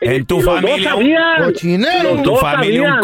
Y- 0.00 0.06
En 0.08 0.26
tu 0.26 0.38
y 0.40 0.42
familia 0.42 0.94
un 0.94 1.02
sabían, 1.02 1.44
Cochinero. 1.44 2.14
los 2.14 2.22
Tu 2.22 2.36
familia 2.36 2.80
un 2.82 2.88
sabían. 2.88 3.00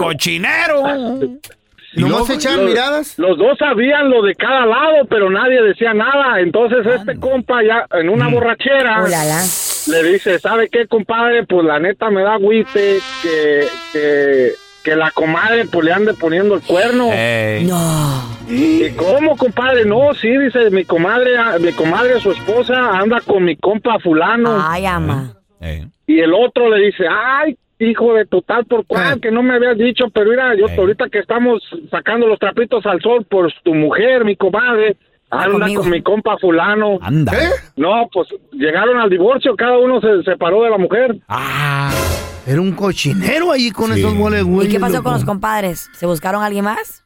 Cochinero. 2.02 2.18
¿Nomás 2.18 2.30
echaban 2.30 2.60
los- 2.60 2.68
miradas? 2.70 3.18
Los 3.18 3.38
dos 3.38 3.58
sabían 3.58 4.10
lo 4.10 4.22
de 4.22 4.34
cada 4.34 4.66
lado, 4.66 5.04
pero 5.08 5.30
nadie 5.30 5.62
decía 5.62 5.92
nada. 5.94 6.40
Entonces 6.40 6.86
este 6.86 7.18
compa 7.18 7.62
ya 7.62 7.86
en 7.98 8.08
una 8.08 8.28
borrachera 8.28 9.02
Oh, 9.02 9.08
la, 9.08 9.24
la. 9.24 9.42
le 9.88 10.12
dice, 10.12 10.38
¿sabe 10.38 10.68
qué, 10.70 10.86
compadre? 10.86 11.44
Pues 11.46 11.64
la 11.64 11.78
neta 11.78 12.10
me 12.10 12.22
da 12.22 12.34
agüite 12.34 12.98
que, 13.22 13.66
que, 13.92 14.52
que 14.84 14.96
la 14.96 15.10
comadre 15.10 15.64
pues 15.66 15.84
le 15.84 15.92
ande 15.92 16.14
poniendo 16.14 16.54
el 16.54 16.62
cuerno. 16.62 17.08
No. 17.62 18.36
¿Y 18.48 18.90
cómo, 18.90 19.36
compadre? 19.36 19.84
No, 19.84 20.14
sí, 20.14 20.28
dice 20.28 20.70
mi 20.70 20.84
comadre, 20.84 21.36
ah, 21.36 21.56
mi 21.60 21.72
comadre, 21.72 22.20
su 22.20 22.30
esposa, 22.30 22.90
anda 22.96 23.20
con 23.20 23.42
mi 23.44 23.56
compa 23.56 23.98
fulano. 23.98 24.56
Ay, 24.64 24.86
ama. 24.86 25.32
Y 26.06 26.20
el 26.20 26.32
otro 26.32 26.68
le 26.70 26.86
dice, 26.86 27.04
ay, 27.10 27.56
hijo 27.78 28.14
de 28.14 28.24
total 28.26 28.64
por 28.66 28.86
cual, 28.86 29.04
Ah. 29.14 29.16
que 29.20 29.30
no 29.30 29.42
me 29.42 29.54
habías 29.54 29.76
dicho, 29.76 30.06
pero 30.12 30.30
mira, 30.30 30.54
yo 30.56 30.66
ahorita 30.78 31.08
que 31.10 31.18
estamos 31.18 31.62
sacando 31.90 32.26
los 32.26 32.38
trapitos 32.38 32.84
al 32.86 33.00
sol 33.00 33.24
por 33.28 33.52
tu 33.64 33.74
mujer, 33.74 34.24
mi 34.24 34.34
comadre, 34.36 34.96
anda 35.30 35.50
conmigo. 35.52 35.82
con 35.82 35.90
mi 35.90 36.02
compa 36.02 36.38
fulano. 36.38 36.98
Anda. 37.02 37.32
¿Eh? 37.32 37.50
No, 37.76 38.08
pues 38.12 38.28
llegaron 38.52 38.98
al 38.98 39.10
divorcio, 39.10 39.54
cada 39.56 39.76
uno 39.78 40.00
se 40.00 40.22
separó 40.22 40.62
de 40.62 40.70
la 40.70 40.78
mujer. 40.78 41.16
Ah. 41.28 41.92
Era 42.46 42.60
un 42.60 42.72
cochinero 42.72 43.50
ahí 43.50 43.70
con 43.72 43.92
Sí. 43.92 43.98
esos 44.00 44.14
moles, 44.14 44.44
güey. 44.44 44.68
¿Y 44.68 44.70
qué 44.70 44.78
pasó 44.80 44.94
loco. 44.98 45.04
con 45.04 45.12
los 45.14 45.24
compadres? 45.24 45.90
¿Se 45.94 46.06
buscaron 46.06 46.42
a 46.42 46.46
alguien 46.46 46.64
más? 46.64 47.02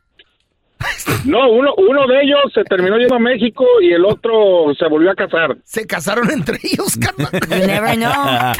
No, 1.24 1.50
uno, 1.50 1.74
uno 1.76 2.06
de 2.06 2.22
ellos 2.22 2.38
se 2.54 2.64
terminó 2.64 2.96
yendo 2.98 3.14
a 3.16 3.18
México 3.18 3.64
y 3.82 3.92
el 3.92 4.04
otro 4.04 4.72
se 4.78 4.86
volvió 4.88 5.10
a 5.10 5.14
casar. 5.14 5.56
Se 5.64 5.86
casaron 5.86 6.30
entre 6.30 6.58
ellos, 6.62 6.96
carnal. 7.00 7.30
You 7.32 7.66
never 7.66 7.94
know. 7.96 8.12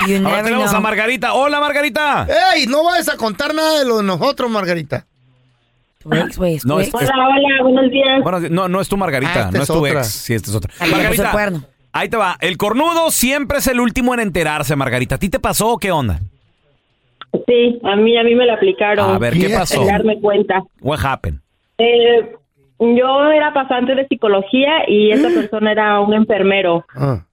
You 0.06 0.16
Ahora 0.16 0.36
never 0.36 0.44
tenemos 0.44 0.68
a 0.68 0.72
know. 0.72 0.80
Margarita. 0.82 1.32
Hola, 1.34 1.60
Margarita. 1.60 2.26
¡Ey! 2.54 2.66
No 2.66 2.84
vayas 2.84 3.08
a 3.08 3.16
contar 3.16 3.54
nada 3.54 3.78
de 3.78 3.86
lo 3.86 3.98
de 3.98 4.04
nosotros, 4.04 4.50
Margarita. 4.50 5.06
Tu 6.02 6.12
ex, 6.14 6.36
güey, 6.38 6.54
es 6.56 6.62
tu 6.62 6.68
No, 6.68 6.80
ex. 6.80 6.88
es- 6.88 6.94
Hola, 6.94 7.12
hola, 7.28 7.62
buenos 7.62 7.90
días. 7.90 8.22
Bueno, 8.22 8.40
no, 8.50 8.68
no 8.68 8.80
es 8.80 8.88
tu 8.88 8.96
Margarita, 8.96 9.46
Ah, 9.48 9.50
no 9.50 9.56
es 9.58 9.62
es 9.62 9.68
tu 9.68 9.78
otra. 9.86 10.00
ex. 10.00 10.06
Sí, 10.08 10.34
esta 10.34 10.50
es 10.50 10.56
otra. 10.56 10.72
Cuerno. 11.32 11.64
ahí 11.92 12.08
te 12.08 12.16
va. 12.16 12.36
El 12.40 12.56
cornudo 12.56 13.10
siempre 13.10 13.58
es 13.58 13.66
el 13.66 13.80
último 13.80 14.12
en 14.14 14.20
enterarse, 14.20 14.76
Margarita. 14.76 15.14
¿A 15.14 15.18
ti 15.18 15.28
te 15.30 15.38
pasó 15.40 15.68
o 15.68 15.78
qué 15.78 15.90
onda? 15.92 16.20
Sí, 17.46 17.80
a 17.84 17.96
mí, 17.96 18.16
a 18.18 18.22
mí 18.24 18.34
me 18.34 18.44
lo 18.46 18.54
aplicaron. 18.54 19.14
A 19.14 19.18
ver, 19.18 19.34
¿qué 19.34 19.46
Bien. 19.46 19.58
pasó? 19.58 19.84
Darme 19.84 20.20
cuenta. 20.20 20.62
What 20.80 20.98
happened? 21.04 21.40
Eh, 21.80 22.36
yo 22.78 23.30
era 23.30 23.54
pasante 23.54 23.94
de 23.94 24.06
psicología 24.06 24.88
y 24.88 25.12
esa 25.12 25.28
persona 25.28 25.72
era 25.72 26.00
un 26.00 26.12
enfermero. 26.12 26.84
Ah. 26.94 27.24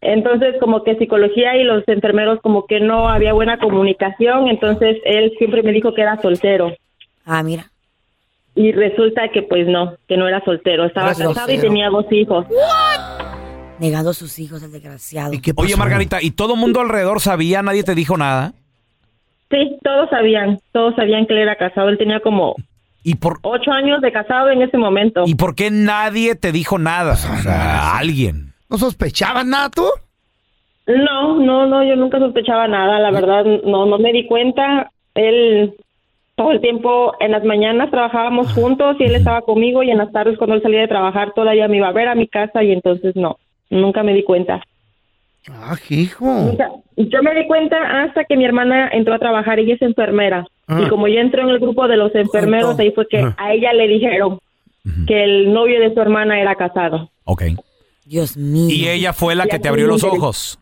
Entonces, 0.00 0.54
como 0.60 0.82
que 0.82 0.96
psicología 0.96 1.56
y 1.56 1.64
los 1.64 1.86
enfermeros 1.86 2.40
como 2.40 2.66
que 2.66 2.80
no 2.80 3.08
había 3.08 3.32
buena 3.32 3.58
comunicación, 3.58 4.48
entonces 4.48 4.96
él 5.04 5.32
siempre 5.38 5.62
me 5.62 5.72
dijo 5.72 5.92
que 5.94 6.02
era 6.02 6.20
soltero. 6.22 6.72
Ah, 7.26 7.42
mira. 7.42 7.70
Y 8.54 8.72
resulta 8.72 9.28
que 9.28 9.42
pues 9.42 9.66
no, 9.66 9.94
que 10.08 10.16
no 10.16 10.26
era 10.26 10.42
soltero, 10.44 10.84
estaba 10.84 11.12
Era 11.12 11.28
casado 11.28 11.52
y 11.52 11.58
tenía 11.58 11.90
dos 11.90 12.06
hijos. 12.10 12.46
Negando 13.78 14.10
a 14.10 14.14
sus 14.14 14.38
hijos, 14.38 14.62
el 14.62 14.72
desgraciado. 14.72 15.32
¿Y 15.32 15.40
qué 15.40 15.54
pasó? 15.54 15.66
Oye, 15.66 15.76
Margarita, 15.76 16.22
¿y 16.22 16.30
todo 16.30 16.56
mundo 16.56 16.80
alrededor 16.80 17.20
sabía? 17.20 17.62
¿Nadie 17.62 17.82
te 17.82 17.94
dijo 17.94 18.16
nada? 18.16 18.52
Sí, 19.50 19.78
todos 19.82 20.08
sabían, 20.10 20.60
todos 20.72 20.94
sabían 20.94 21.26
que 21.26 21.34
él 21.34 21.40
era 21.40 21.56
casado, 21.56 21.88
él 21.88 21.98
tenía 21.98 22.20
como 22.20 22.54
¿Y 23.02 23.16
por, 23.16 23.38
ocho 23.42 23.70
años 23.72 24.00
de 24.00 24.12
casado 24.12 24.50
en 24.50 24.62
ese 24.62 24.76
momento. 24.76 25.24
¿Y 25.26 25.34
por 25.34 25.54
qué 25.54 25.70
nadie 25.70 26.34
te 26.34 26.52
dijo 26.52 26.78
nada? 26.78 27.12
O 27.12 27.16
sea, 27.16 27.96
alguien. 27.96 28.52
¿No 28.68 28.76
sospechabas 28.78 29.46
nada 29.46 29.70
tú? 29.70 29.86
No, 30.86 31.38
no, 31.38 31.66
no, 31.66 31.84
yo 31.84 31.96
nunca 31.96 32.18
sospechaba 32.18 32.68
nada, 32.68 32.98
la 32.98 33.10
verdad, 33.10 33.44
no, 33.64 33.86
no 33.86 33.98
me 33.98 34.12
di 34.12 34.26
cuenta. 34.26 34.90
Él 35.14 35.74
todo 36.40 36.52
el 36.52 36.60
tiempo 36.60 37.14
en 37.20 37.32
las 37.32 37.44
mañanas 37.44 37.90
trabajábamos 37.90 38.52
juntos 38.54 38.96
y 38.98 39.04
él 39.04 39.14
estaba 39.14 39.42
conmigo 39.42 39.82
y 39.82 39.90
en 39.90 39.98
las 39.98 40.10
tardes 40.10 40.38
cuando 40.38 40.56
él 40.56 40.62
salía 40.62 40.80
de 40.80 40.88
trabajar 40.88 41.34
todavía 41.34 41.68
me 41.68 41.76
iba 41.76 41.88
a 41.88 41.92
ver 41.92 42.08
a 42.08 42.14
mi 42.14 42.28
casa 42.28 42.62
y 42.62 42.72
entonces 42.72 43.14
no, 43.14 43.36
nunca 43.68 44.02
me 44.02 44.14
di 44.14 44.22
cuenta. 44.22 44.62
Ah, 45.48 45.76
hijo. 45.88 46.52
Yo 46.96 47.22
me 47.22 47.34
di 47.34 47.46
cuenta 47.46 47.76
hasta 48.04 48.24
que 48.24 48.36
mi 48.36 48.44
hermana 48.44 48.88
entró 48.92 49.14
a 49.14 49.18
trabajar, 49.18 49.58
ella 49.58 49.74
es 49.74 49.82
enfermera 49.82 50.46
Ah. 50.68 50.82
y 50.84 50.88
como 50.88 51.08
yo 51.08 51.18
entré 51.20 51.42
en 51.42 51.48
el 51.48 51.58
grupo 51.58 51.88
de 51.88 51.96
los 51.96 52.14
enfermeros, 52.14 52.78
ahí 52.78 52.92
fue 52.92 53.06
que 53.08 53.18
Ah. 53.20 53.34
a 53.38 53.52
ella 53.54 53.72
le 53.72 53.88
dijeron 53.88 54.38
que 55.06 55.24
el 55.24 55.52
novio 55.52 55.80
de 55.80 55.92
su 55.94 56.00
hermana 56.00 56.40
era 56.40 56.54
casado. 56.54 57.10
Ok. 57.24 57.42
Dios 58.04 58.36
mío. 58.36 58.68
Y 58.70 58.88
ella 58.88 59.12
fue 59.12 59.34
la 59.34 59.46
Y 59.46 59.48
que 59.48 59.58
te 59.58 59.68
abrió 59.68 59.86
los 59.86 60.04
ojos. 60.04 60.58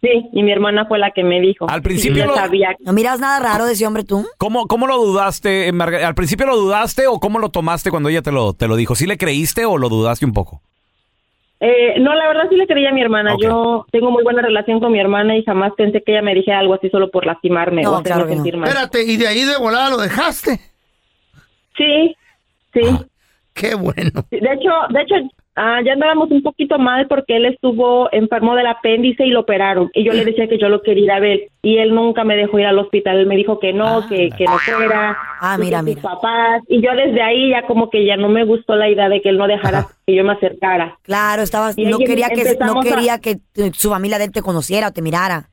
Sí, 0.00 0.28
y 0.32 0.42
mi 0.42 0.50
hermana 0.50 0.86
fue 0.86 0.98
la 0.98 1.12
que 1.12 1.22
me 1.22 1.40
dijo. 1.40 1.68
Al 1.70 1.80
principio 1.80 2.26
lo- 2.26 2.34
sabía 2.34 2.74
¿No 2.80 2.92
miras 2.92 3.20
nada 3.20 3.38
raro 3.38 3.66
de 3.66 3.74
ese 3.74 3.86
hombre 3.86 4.02
tú? 4.02 4.26
¿Cómo, 4.36 4.66
cómo 4.66 4.88
lo 4.88 4.96
dudaste, 4.98 5.68
eh, 5.68 5.72
¿Al 6.04 6.14
principio 6.16 6.44
lo 6.46 6.56
dudaste 6.56 7.06
o 7.06 7.20
cómo 7.20 7.38
lo 7.38 7.50
tomaste 7.50 7.90
cuando 7.92 8.08
ella 8.08 8.20
te 8.20 8.32
lo, 8.32 8.52
te 8.52 8.66
lo 8.66 8.74
dijo? 8.74 8.96
¿Sí 8.96 9.06
le 9.06 9.16
creíste 9.16 9.64
o 9.64 9.78
lo 9.78 9.88
dudaste 9.88 10.24
un 10.26 10.32
poco? 10.32 10.60
Eh, 11.64 11.94
no, 12.00 12.12
la 12.14 12.26
verdad 12.26 12.48
sí 12.50 12.56
le 12.56 12.66
creía 12.66 12.88
a 12.88 12.92
mi 12.92 13.02
hermana. 13.02 13.36
Yo 13.40 13.86
tengo 13.92 14.10
muy 14.10 14.24
buena 14.24 14.42
relación 14.42 14.80
con 14.80 14.90
mi 14.90 14.98
hermana 14.98 15.36
y 15.36 15.44
jamás 15.44 15.72
pensé 15.76 16.02
que 16.02 16.10
ella 16.10 16.20
me 16.22 16.34
dijera 16.34 16.58
algo 16.58 16.74
así 16.74 16.90
solo 16.90 17.08
por 17.08 17.24
lastimarme 17.24 17.82
No, 17.82 17.92
o 17.92 17.94
hacerme 17.98 18.08
claro 18.14 18.26
que 18.26 18.30
no. 18.34 18.42
sentir 18.42 18.56
mal. 18.56 18.68
Espérate, 18.68 19.04
y 19.04 19.16
de 19.16 19.28
ahí 19.28 19.44
de 19.44 19.56
volada 19.58 19.90
lo 19.90 19.98
dejaste. 19.98 20.58
Sí, 21.76 22.16
sí. 22.74 22.80
Ah. 22.84 23.04
Qué 23.54 23.74
bueno. 23.76 24.10
De 24.30 24.38
hecho, 24.38 24.70
de 24.90 25.02
hecho, 25.02 25.14
ah, 25.56 25.80
ya 25.84 25.92
andábamos 25.92 26.30
un 26.30 26.42
poquito 26.42 26.78
mal 26.78 27.06
porque 27.08 27.36
él 27.36 27.46
estuvo 27.46 28.08
enfermo 28.12 28.54
del 28.54 28.66
apéndice 28.66 29.24
y 29.24 29.30
lo 29.30 29.40
operaron. 29.40 29.90
Y 29.94 30.04
yo 30.04 30.12
le 30.12 30.24
decía 30.24 30.48
que 30.48 30.58
yo 30.58 30.68
lo 30.68 30.82
quería 30.82 31.04
ir 31.04 31.12
a 31.12 31.20
ver 31.20 31.40
y 31.62 31.78
él 31.78 31.94
nunca 31.94 32.24
me 32.24 32.36
dejó 32.36 32.58
ir 32.58 32.66
al 32.66 32.78
hospital. 32.78 33.18
Él 33.18 33.26
me 33.26 33.36
dijo 33.36 33.58
que 33.58 33.72
no, 33.72 34.06
que, 34.08 34.30
que 34.36 34.44
no 34.44 34.58
fuera. 34.58 35.16
Ah, 35.40 35.56
mira, 35.58 35.80
que 35.80 35.92
sus 35.92 35.96
mira. 35.96 36.02
papás. 36.02 36.62
Y 36.68 36.82
yo 36.82 36.90
desde 36.94 37.22
ahí 37.22 37.50
ya 37.50 37.66
como 37.66 37.90
que 37.90 38.04
ya 38.04 38.16
no 38.16 38.28
me 38.28 38.44
gustó 38.44 38.76
la 38.76 38.88
idea 38.88 39.08
de 39.08 39.20
que 39.20 39.28
él 39.28 39.38
no 39.38 39.46
dejara 39.46 39.86
que 40.06 40.14
yo 40.14 40.24
me 40.24 40.32
acercara. 40.32 40.98
Claro, 41.02 41.42
estabas, 41.42 41.76
no 41.76 41.98
ahí 41.98 42.04
quería 42.04 42.28
que 42.30 42.56
no 42.60 42.80
quería 42.80 43.18
que 43.18 43.38
su 43.72 43.90
familia 43.90 44.18
de 44.18 44.24
él 44.24 44.32
te 44.32 44.42
conociera 44.42 44.88
o 44.88 44.92
te 44.92 45.02
mirara. 45.02 45.48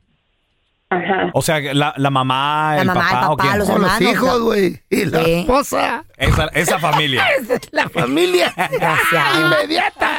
Ajá. 0.91 1.29
O 1.33 1.41
sea, 1.43 1.59
la, 1.73 1.93
la 1.97 2.09
mamá, 2.09 2.73
La 2.75 2.81
el 2.81 2.87
mamá, 2.87 3.01
papá, 3.01 3.19
el 3.19 3.25
¿o 3.25 3.37
papá, 3.37 3.43
quién? 3.43 3.59
los 3.59 3.69
Con 3.69 3.81
los 3.83 4.01
hijos, 4.01 4.41
güey. 4.41 4.81
Y 4.89 5.05
la 5.05 5.23
Sí. 5.23 5.31
esposa. 5.33 6.03
Esa, 6.17 6.45
esa 6.47 6.79
familia. 6.79 7.25
La 7.71 7.87
familia. 7.89 8.51
Desgraciado. 8.57 9.39
Inmediata. 9.61 10.09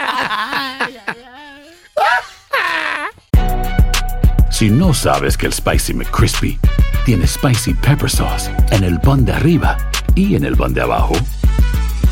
Si 4.51 4.69
no 4.71 4.93
sabes 4.95 5.37
que 5.37 5.47
el 5.47 5.53
Spicy 5.53 5.95
McCrispy 5.95 6.59
tiene 7.05 7.27
Spicy 7.27 7.75
Pepper 7.75 8.11
Sauce 8.11 8.51
en 8.71 8.85
el 8.85 9.01
pan 9.01 9.25
de 9.25 9.33
arriba 9.33 9.77
y 10.15 10.35
en 10.37 10.45
el 10.45 10.57
pan 10.57 10.75
de 10.75 10.83
abajo, 10.83 11.15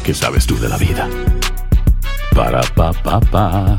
¿qué 0.05 0.15
sabes 0.15 0.47
tú 0.47 0.59
de 0.59 0.69
la 0.69 0.79
vida? 0.79 1.09
Para, 2.35 2.61
pa, 2.75 2.93
pa, 2.93 3.21
pa. 3.21 3.79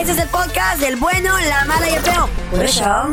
Este 0.00 0.12
es 0.12 0.18
el 0.18 0.28
podcast 0.28 0.80
del 0.80 0.96
bueno, 0.96 1.38
la 1.40 1.66
mala 1.66 1.90
y 1.90 1.92
el 1.92 2.00
feo. 2.00 2.26
Por 2.50 2.64
eso. 2.64 3.12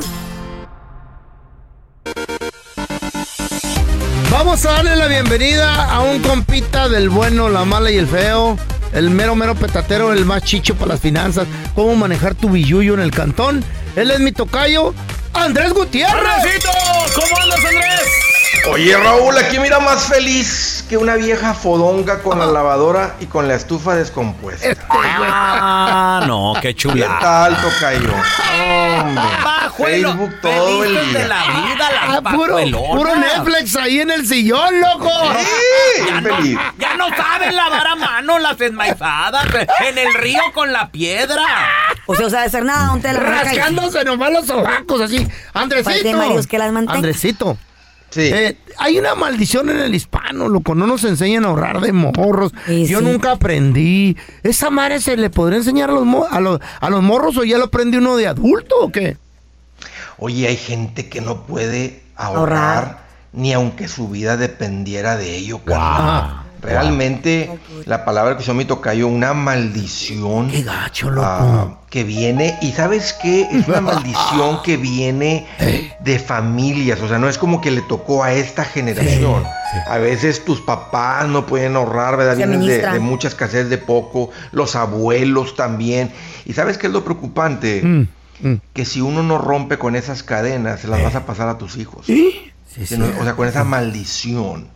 Vamos 4.32 4.66
a 4.66 4.72
darle 4.72 4.96
la 4.96 5.08
bienvenida 5.08 5.92
a 5.92 6.00
un 6.00 6.22
compita 6.22 6.88
del 6.88 7.10
bueno, 7.10 7.50
la 7.50 7.66
mala 7.66 7.92
y 7.92 7.98
el 7.98 8.08
feo. 8.08 8.58
El 8.94 9.10
mero, 9.10 9.36
mero 9.36 9.54
petatero, 9.54 10.14
el 10.14 10.24
más 10.24 10.44
chicho 10.44 10.76
para 10.76 10.94
las 10.94 11.02
finanzas. 11.02 11.46
Cómo 11.76 11.94
manejar 11.98 12.36
tu 12.36 12.52
billuyo 12.52 12.94
en 12.94 13.02
el 13.02 13.12
cantón. 13.12 13.66
Él 13.98 14.10
es 14.10 14.22
mi 14.22 14.32
tocayo, 14.32 14.94
Andrés 15.34 15.74
Gutiérrez. 15.74 16.16
¡Andresito! 16.16 16.70
¿Cómo 17.16 17.42
andas, 17.42 17.66
Andrés? 17.66 18.02
Oye, 18.72 18.96
Raúl, 18.96 19.38
aquí 19.38 19.60
mira 19.60 19.82
más 19.82 20.06
feliz 20.06 20.77
que 20.88 20.98
una 20.98 21.16
vieja 21.16 21.54
fodonga 21.54 22.22
con 22.22 22.40
la 22.40 22.46
lavadora 22.46 23.16
y 23.20 23.26
con 23.26 23.48
la 23.48 23.56
estufa 23.56 23.96
descompuesta. 23.96 24.76
Ah, 24.90 26.24
no, 26.26 26.54
qué 26.62 26.70
¿Qué 26.70 26.76
chula. 26.76 27.18
tal, 27.20 27.56
tocayo? 27.62 28.12
Hombre, 29.00 29.24
Pajuelo, 29.44 30.10
Facebook 30.14 30.42
todo 30.42 30.84
el 30.84 30.94
de 30.94 31.02
día. 31.06 31.28
la 31.28 31.44
vida, 31.44 31.92
las 31.92 32.18
Ah, 32.18 32.22
puro, 32.36 32.58
puro 32.96 33.16
Netflix 33.16 33.76
ahí 33.76 34.00
en 34.00 34.12
el 34.12 34.26
sillón, 34.26 34.80
loco. 34.80 35.10
Sí, 35.40 36.04
Ya 36.08 36.22
no, 36.22 36.40
ya 36.78 36.94
no 36.96 37.08
saben 37.16 37.56
lavar 37.56 37.88
a 37.88 37.96
mano 37.96 38.40
las 38.40 38.60
enmaizadas 38.62 39.46
eh, 39.56 39.68
en 39.90 39.98
el 39.98 40.14
río 40.14 40.42
con 40.54 40.72
la 40.72 40.90
piedra. 40.90 41.44
Usted 42.06 42.24
no 42.24 42.30
sabe 42.30 42.46
hacer 42.46 42.64
nada, 42.64 42.98
Tela. 43.02 43.20
Rascándose 43.20 44.04
nomás 44.06 44.32
los 44.32 44.48
sobacos 44.48 45.02
así. 45.02 45.28
Andresito. 45.54 46.18
Marius 46.18 46.48
que 46.48 46.58
las. 46.58 46.70
Andresito. 46.74 47.58
Sí. 48.10 48.22
Eh, 48.34 48.58
hay 48.78 48.98
una 48.98 49.16
maldición 49.16 49.70
en 49.70 49.80
el 49.80 49.94
hispano, 49.94 50.48
loco. 50.48 50.74
No 50.76 50.88
nos 50.88 51.04
enseñan 51.04 51.46
a 51.46 51.50
ahorrar 51.50 51.82
de 51.82 51.92
morros. 51.92 52.54
Sí, 52.66 52.86
Yo 52.88 53.00
sí. 53.00 53.06
nunca 53.06 53.32
aprendí. 53.34 54.16
¿Esa 54.44 54.70
madre 54.70 55.02
se 55.02 55.18
le 55.18 55.30
podría 55.30 55.58
enseñar 55.58 55.90
a 55.90 55.94
los, 55.94 56.06
a, 56.32 56.40
los, 56.40 56.60
a 56.80 56.90
los 56.90 57.04
morros 57.04 57.36
o 57.38 57.44
ya 57.44 57.58
lo 57.58 57.66
aprende 57.66 57.98
uno 57.98 58.16
de 58.16 58.28
adulto 58.28 58.76
o 58.80 58.92
qué? 58.92 59.18
Oye, 60.18 60.48
hay 60.48 60.58
gente 60.58 61.10
que 61.10 61.22
no 61.22 61.46
puede 61.46 62.02
ahorrar, 62.16 62.38
Ahorrar. 62.78 62.98
ni 63.34 63.54
aunque 63.54 63.88
su 63.88 64.08
vida 64.10 64.36
dependiera 64.38 65.16
de 65.18 65.36
ello, 65.36 65.60
carnal. 65.64 66.44
Realmente, 66.62 67.60
la 67.86 68.04
palabra 68.06 68.36
que 68.36 68.44
usó 68.44 68.54
mi 68.54 68.66
tocayo, 68.66 69.08
una 69.08 69.34
maldición. 69.34 70.50
Qué 70.50 70.64
gacho, 70.64 71.10
loco. 71.10 71.28
ah, 71.28 71.78
que 71.90 72.04
viene, 72.04 72.58
y 72.62 72.72
¿sabes 72.72 73.14
qué? 73.14 73.48
Es 73.52 73.68
una 73.68 73.82
maldición 73.82 74.62
que 74.64 74.76
viene 74.78 75.48
de 76.00 76.20
familias, 76.20 77.00
o 77.02 77.08
sea, 77.08 77.18
no 77.18 77.30
es 77.30 77.38
como 77.38 77.62
que 77.62 77.72
le 77.72 77.82
tocó 77.82 78.24
a 78.24 78.34
esta 78.34 78.66
generación. 78.66 79.44
A 79.88 79.98
veces 79.98 80.44
tus 80.44 80.62
papás 80.62 81.28
no 81.28 81.46
pueden 81.46 81.76
ahorrar, 81.76 82.18
¿verdad? 82.18 82.36
Vienes 82.36 82.66
de, 82.66 82.92
de 82.92 83.00
mucha 83.00 83.28
escasez 83.28 83.70
de 83.70 83.78
poco, 83.78 84.32
los 84.52 84.76
abuelos 84.76 85.56
también. 85.56 86.12
¿Y 86.46 86.54
sabes 86.54 86.78
qué 86.78 86.88
es 86.88 86.94
lo 86.94 87.04
preocupante? 87.04 87.82
Mm, 87.84 88.08
mm. 88.42 88.62
que 88.74 88.86
si 88.86 89.02
uno 89.02 89.24
no 89.24 89.38
rompe 89.38 89.78
con 89.78 89.96
esas 89.96 90.24
cadenas, 90.24 90.82
se 90.82 90.88
las 90.88 91.02
vas 91.04 91.16
a 91.16 91.26
pasar 91.26 91.50
a 91.50 91.58
tus 91.58 91.78
hijos. 91.78 92.06
¿Sí? 92.06 92.52
O 93.20 93.24
sea, 93.24 93.36
con 93.36 93.48
esa 93.48 93.64
maldición. 93.64 94.68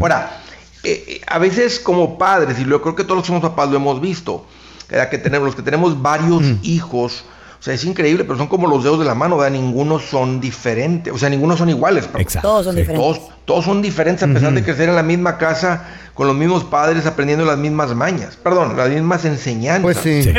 Ahora, 0.00 0.38
eh, 0.84 1.04
eh, 1.06 1.20
a 1.26 1.38
veces 1.38 1.80
como 1.80 2.18
padres, 2.18 2.58
y 2.58 2.64
yo 2.64 2.80
creo 2.80 2.94
que 2.94 3.04
todos 3.04 3.16
los 3.16 3.22
que 3.24 3.28
somos 3.28 3.42
papás 3.42 3.68
lo 3.70 3.76
hemos 3.76 4.00
visto, 4.00 4.46
¿verdad? 4.88 5.08
que 5.10 5.18
tenemos, 5.18 5.46
los 5.46 5.56
que 5.56 5.62
tenemos 5.62 6.00
varios 6.00 6.42
hijos, 6.62 7.24
o 7.58 7.62
sea, 7.62 7.74
es 7.74 7.84
increíble, 7.84 8.22
pero 8.22 8.38
son 8.38 8.46
como 8.46 8.68
los 8.68 8.84
dedos 8.84 9.00
de 9.00 9.04
la 9.04 9.16
mano, 9.16 9.36
¿verdad? 9.36 9.58
Ninguno 9.58 9.98
son 9.98 10.40
diferentes, 10.40 11.12
o 11.12 11.18
sea, 11.18 11.28
ninguno 11.28 11.56
son 11.56 11.68
iguales. 11.68 12.08
Exacto. 12.16 12.48
Todos 12.48 12.66
son 12.66 12.74
sí. 12.74 12.80
diferentes. 12.82 13.18
Todos, 13.18 13.30
todos 13.44 13.64
son 13.64 13.82
diferentes 13.82 14.22
a 14.22 14.32
pesar 14.32 14.52
de 14.52 14.62
crecer 14.62 14.88
en 14.88 14.94
la 14.94 15.02
misma 15.02 15.38
casa, 15.38 15.84
con 16.14 16.28
los 16.28 16.36
mismos 16.36 16.62
padres, 16.62 17.04
aprendiendo 17.06 17.44
las 17.44 17.58
mismas 17.58 17.94
mañas, 17.94 18.36
perdón, 18.36 18.76
las 18.76 18.88
mismas 18.88 19.24
enseñanzas. 19.24 19.82
Pues 19.82 19.98
sí. 19.98 20.32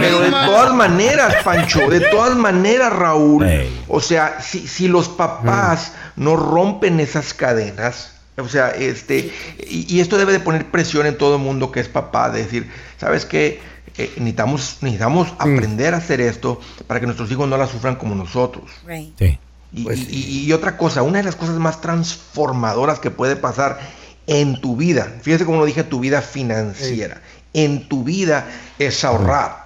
Pero 0.00 0.20
de 0.20 0.30
todas 0.30 0.72
maneras, 0.72 1.34
Pancho, 1.42 1.90
de 1.90 2.00
todas 2.00 2.36
maneras, 2.36 2.92
Raúl, 2.92 3.46
o 3.88 4.00
sea, 4.00 4.40
si, 4.40 4.68
si 4.68 4.86
los 4.86 5.08
papás 5.08 5.92
no 6.14 6.36
rompen 6.36 7.00
esas 7.00 7.34
cadenas, 7.34 8.13
o 8.36 8.48
sea, 8.48 8.70
este, 8.70 9.32
y, 9.68 9.86
y 9.96 10.00
esto 10.00 10.18
debe 10.18 10.32
de 10.32 10.40
poner 10.40 10.70
presión 10.70 11.06
en 11.06 11.16
todo 11.16 11.36
el 11.36 11.42
mundo 11.42 11.70
que 11.70 11.80
es 11.80 11.88
papá, 11.88 12.30
de 12.30 12.42
decir, 12.42 12.70
¿sabes 12.98 13.24
qué? 13.24 13.60
Eh, 13.96 14.10
necesitamos 14.16 14.78
necesitamos 14.80 15.28
aprender 15.38 15.94
a 15.94 15.98
hacer 15.98 16.20
esto 16.20 16.60
para 16.88 16.98
que 16.98 17.06
nuestros 17.06 17.30
hijos 17.30 17.48
no 17.48 17.56
la 17.56 17.68
sufran 17.68 17.94
como 17.96 18.14
nosotros. 18.16 18.64
Right. 18.86 19.14
Sí. 19.18 19.38
Y, 19.72 19.84
Pues 19.84 20.00
y- 20.08 20.44
y 20.46 20.52
otra 20.52 20.76
cosa, 20.76 21.02
una 21.02 21.18
de 21.18 21.24
las 21.24 21.36
cosas 21.36 21.56
más 21.56 21.80
transformadoras 21.80 22.98
que 22.98 23.10
puede 23.10 23.36
pasar 23.36 23.78
en 24.26 24.60
tu 24.60 24.76
vida, 24.76 25.12
fíjese 25.22 25.44
como 25.44 25.58
lo 25.60 25.64
dije, 25.66 25.84
tu 25.84 26.00
vida 26.00 26.22
financiera, 26.22 27.20
en 27.52 27.88
tu 27.88 28.02
vida 28.04 28.46
es 28.78 29.04
ahorrar. 29.04 29.64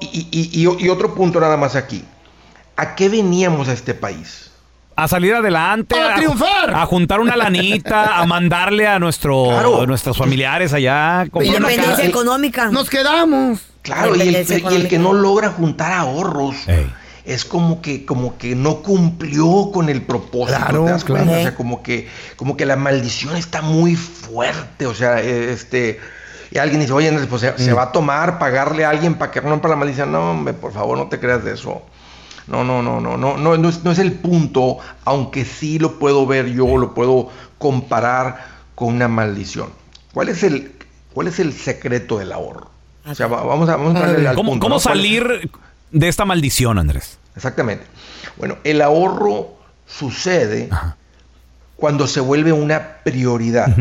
Y, 0.00 0.28
y- 0.30 0.50
y- 0.52 0.84
y 0.84 0.88
otro 0.88 1.14
punto 1.14 1.40
nada 1.40 1.56
más 1.56 1.74
aquí, 1.76 2.04
¿a 2.76 2.94
qué 2.94 3.08
veníamos 3.08 3.68
a 3.68 3.72
este 3.72 3.94
país? 3.94 4.50
A 4.96 5.08
salir 5.08 5.34
adelante. 5.34 6.00
¡A 6.00 6.14
triunfar! 6.14 6.74
A 6.74 6.86
juntar 6.86 7.20
una 7.20 7.36
lanita, 7.36 8.18
a 8.18 8.26
mandarle 8.26 8.86
a, 8.86 8.98
nuestro, 8.98 9.44
Claro. 9.46 9.82
a 9.82 9.86
nuestros 9.86 10.16
familiares 10.16 10.72
allá. 10.72 11.24
Independencia 11.24 12.04
económica. 12.04 12.70
Nos 12.70 12.88
quedamos. 12.88 13.60
Claro, 13.82 14.14
y 14.16 14.20
el, 14.22 14.46
y 14.48 14.74
el 14.76 14.88
que 14.88 14.98
no 14.98 15.12
logra 15.12 15.50
juntar 15.50 15.92
ahorros 15.92 16.66
Ey. 16.68 16.90
es 17.26 17.44
como 17.44 17.82
que, 17.82 18.06
como 18.06 18.38
que 18.38 18.54
no 18.54 18.76
cumplió 18.82 19.70
con 19.72 19.88
el 19.90 20.00
propósito. 20.02 20.58
Claro, 20.58 20.84
¿te 20.86 20.90
das 20.92 21.04
cuenta? 21.04 21.24
claro. 21.24 21.38
O 21.40 21.42
sea, 21.42 21.54
como 21.54 21.82
que, 21.82 22.08
como 22.36 22.56
que 22.56 22.64
la 22.64 22.76
maldición 22.76 23.36
está 23.36 23.60
muy 23.62 23.96
fuerte. 23.96 24.86
O 24.86 24.94
sea, 24.94 25.20
eh, 25.20 25.52
este. 25.52 26.00
Y 26.50 26.58
alguien 26.58 26.80
dice, 26.80 26.92
oye, 26.92 27.08
Andrés, 27.08 27.26
pues 27.28 27.40
se, 27.42 27.58
se 27.58 27.72
va 27.72 27.82
a 27.84 27.92
tomar 27.92 28.38
pagarle 28.38 28.84
a 28.84 28.90
alguien 28.90 29.16
para 29.16 29.32
que 29.32 29.40
rompa 29.40 29.68
la 29.68 29.76
maldición. 29.76 30.12
No, 30.12 30.30
hombre, 30.30 30.54
por 30.54 30.72
favor, 30.72 30.96
no 30.96 31.08
te 31.08 31.18
creas 31.18 31.42
de 31.44 31.52
eso. 31.54 31.82
No, 32.46 32.62
no, 32.64 32.82
no, 32.82 33.00
no, 33.00 33.16
no, 33.16 33.36
no, 33.38 33.56
no 33.56 33.68
es, 33.68 33.82
no 33.84 33.90
es 33.90 33.98
el 33.98 34.12
punto, 34.12 34.78
aunque 35.04 35.44
sí 35.44 35.78
lo 35.78 35.98
puedo 35.98 36.26
ver 36.26 36.46
yo, 36.52 36.76
lo 36.76 36.92
puedo 36.94 37.30
comparar 37.58 38.44
con 38.74 38.94
una 38.94 39.08
maldición. 39.08 39.70
¿Cuál 40.12 40.28
es 40.28 40.42
el, 40.42 40.72
cuál 41.14 41.28
es 41.28 41.38
el 41.40 41.52
secreto 41.54 42.18
del 42.18 42.32
ahorro? 42.32 42.70
O 43.06 43.14
sea, 43.14 43.26
va- 43.28 43.42
vamos 43.42 43.68
a, 43.68 43.76
vamos 43.76 43.96
a 43.96 44.00
darle 44.00 44.28
al 44.28 44.34
¿Cómo, 44.36 44.50
punto, 44.52 44.64
cómo 44.66 44.78
salir 44.78 45.50
de 45.90 46.08
esta 46.08 46.24
maldición, 46.24 46.78
Andrés? 46.78 47.18
Exactamente. 47.36 47.84
Bueno, 48.36 48.56
el 48.64 48.82
ahorro 48.82 49.54
sucede 49.86 50.68
cuando 51.76 52.06
se 52.06 52.20
vuelve 52.20 52.52
una 52.52 52.98
prioridad. 53.04 53.74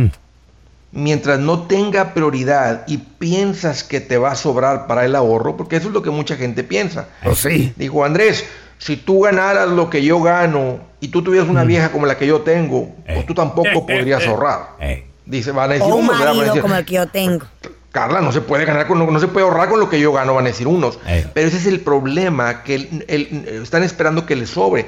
Mientras 0.96 1.40
no 1.40 1.64
tenga 1.64 2.14
prioridad 2.14 2.84
y 2.88 2.98
piensas 3.00 3.84
que 3.84 4.00
te 4.00 4.18
va 4.18 4.32
a 4.32 4.36
sobrar 4.36 4.86
para 4.86 5.06
el 5.06 5.16
ahorro, 5.16 5.58
porque 5.58 5.76
eso 5.78 5.88
es 5.88 5.94
lo 5.94 6.04
que 6.04 6.12
mucha 6.12 6.36
gente 6.36 6.64
piensa. 6.64 7.08
Pues 7.24 7.40
sí. 7.40 7.74
Dijo 7.76 8.06
Andrés, 8.06 8.46
si 8.78 8.96
tú 8.98 9.22
ganaras 9.22 9.70
lo 9.70 9.90
que 9.90 10.04
yo 10.04 10.22
gano 10.22 10.80
y 11.00 11.08
tú 11.08 11.24
tuvieras 11.24 11.50
una 11.50 11.64
vieja 11.64 11.92
como 11.92 12.06
la 12.06 12.18
que 12.18 12.28
yo 12.28 12.42
tengo, 12.42 12.90
pues 13.08 13.26
tú 13.26 13.34
tampoco 13.34 13.70
podrías 13.88 14.26
ahorrar. 14.28 14.70
Ey. 14.80 15.06
Dice, 15.26 15.52
van 15.52 15.72
a 15.72 15.74
decir 15.74 15.92
O 15.92 15.96
un 15.96 16.06
unos, 16.06 16.22
a 16.22 16.34
decir, 16.34 16.62
como 16.62 16.76
el 16.76 16.86
que 16.86 16.94
yo 16.96 17.08
tengo. 17.08 17.46
Carla, 17.92 18.22
no 18.22 18.32
se 18.32 18.42
puede 18.42 18.66
ganar 18.66 18.88
con 18.88 19.00
lo- 19.00 19.10
no 19.10 19.20
se 19.20 19.28
puede 19.28 19.46
ahorrar 19.48 19.70
con 19.70 19.80
lo 19.80 19.90
que 19.90 20.00
yo 20.00 20.12
gano, 20.14 20.34
van 20.36 20.46
a 20.46 20.50
decir 20.50 20.68
unos. 20.68 21.00
Eh. 21.08 21.26
Pero 21.34 21.48
ese 21.48 21.58
es 21.58 21.66
el 21.66 21.80
problema, 21.80 22.62
que 22.64 22.76
el- 22.76 23.06
el- 23.08 23.48
están 23.64 23.84
esperando 23.84 24.26
que 24.26 24.36
les 24.36 24.50
sobre. 24.50 24.86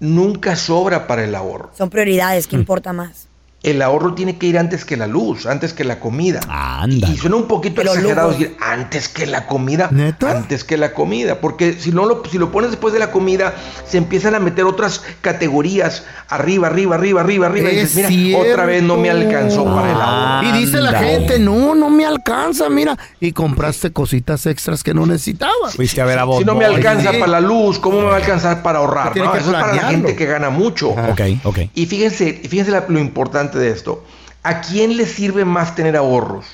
Nunca 0.00 0.54
sobra 0.56 1.06
para 1.06 1.24
el 1.24 1.34
ahorro. 1.34 1.70
Son 1.76 1.90
prioridades, 1.90 2.46
¿qué 2.46 2.56
importa 2.56 2.92
más? 2.92 3.28
El 3.64 3.82
ahorro 3.82 4.14
tiene 4.14 4.36
que 4.38 4.46
ir 4.46 4.58
antes 4.58 4.84
que 4.84 4.96
la 4.96 5.06
luz, 5.06 5.46
antes 5.46 5.72
que 5.72 5.82
la 5.84 5.98
comida. 5.98 6.40
Anda. 6.48 7.08
Y 7.08 7.16
suena 7.16 7.36
un 7.36 7.48
poquito 7.48 7.76
Pero 7.76 7.94
exagerado 7.94 8.30
decir 8.30 8.56
antes 8.60 9.08
que 9.08 9.26
la 9.26 9.46
comida. 9.46 9.88
¿Neta? 9.90 10.30
Antes 10.30 10.62
que 10.64 10.76
la 10.76 10.92
comida. 10.92 11.40
Porque 11.40 11.72
si 11.72 11.90
no 11.90 12.04
lo, 12.04 12.22
si 12.30 12.38
lo 12.38 12.52
pones 12.52 12.70
después 12.70 12.92
de 12.94 13.00
la 13.00 13.10
comida, 13.10 13.54
se 13.86 13.96
empiezan 13.98 14.34
a 14.34 14.38
meter 14.38 14.64
otras 14.66 15.02
categorías. 15.22 16.04
Arriba, 16.28 16.68
arriba, 16.68 16.96
arriba, 16.96 17.20
arriba, 17.22 17.46
arriba. 17.46 17.70
Y 17.72 17.78
Es 17.78 17.94
dices, 17.94 18.10
mira, 18.10 18.38
otra 18.38 18.66
vez 18.66 18.82
no 18.82 18.96
me 18.96 19.10
alcanzó 19.10 19.64
para 19.64 19.90
el 19.90 20.00
ahorro. 20.00 20.48
Y 20.48 20.52
dice 20.60 20.80
la 20.80 20.98
gente, 20.98 21.38
no, 21.38 21.74
no 21.74 21.90
me 21.90 22.06
alcanza, 22.06 22.68
mira. 22.68 22.96
Y 23.20 23.32
compraste 23.32 23.92
cositas 23.92 24.46
extras 24.46 24.82
que 24.82 24.94
no 24.94 25.06
necesitabas. 25.06 25.74
Fuiste 25.74 26.00
a 26.00 26.04
ver 26.04 26.18
a 26.18 26.24
Bob 26.24 26.38
Si 26.40 26.44
no 26.44 26.54
me 26.54 26.64
alcanza 26.64 27.12
Sí. 27.12 27.18
para 27.18 27.32
la 27.32 27.40
luz, 27.40 27.78
¿cómo 27.78 27.98
me 28.00 28.06
va 28.06 28.14
a 28.14 28.16
alcanzar 28.16 28.62
para 28.62 28.78
ahorrar? 28.78 29.16
No, 29.16 29.34
eso 29.34 29.50
es 29.50 29.56
para 29.56 29.74
la 29.74 29.88
gente 29.88 30.14
que 30.16 30.26
gana 30.26 30.50
mucho. 30.50 30.90
Ok, 30.90 31.20
ok. 31.44 31.58
Y 31.74 31.86
fíjense, 31.86 32.42
fíjense 32.48 32.70
la- 32.70 32.84
lo 32.88 32.98
importante 32.98 33.53
de 33.58 33.70
esto. 33.70 34.04
¿A 34.42 34.60
quién 34.60 34.96
le 34.96 35.06
sirve 35.06 35.44
más 35.44 35.74
tener 35.74 35.96
ahorros? 35.96 36.46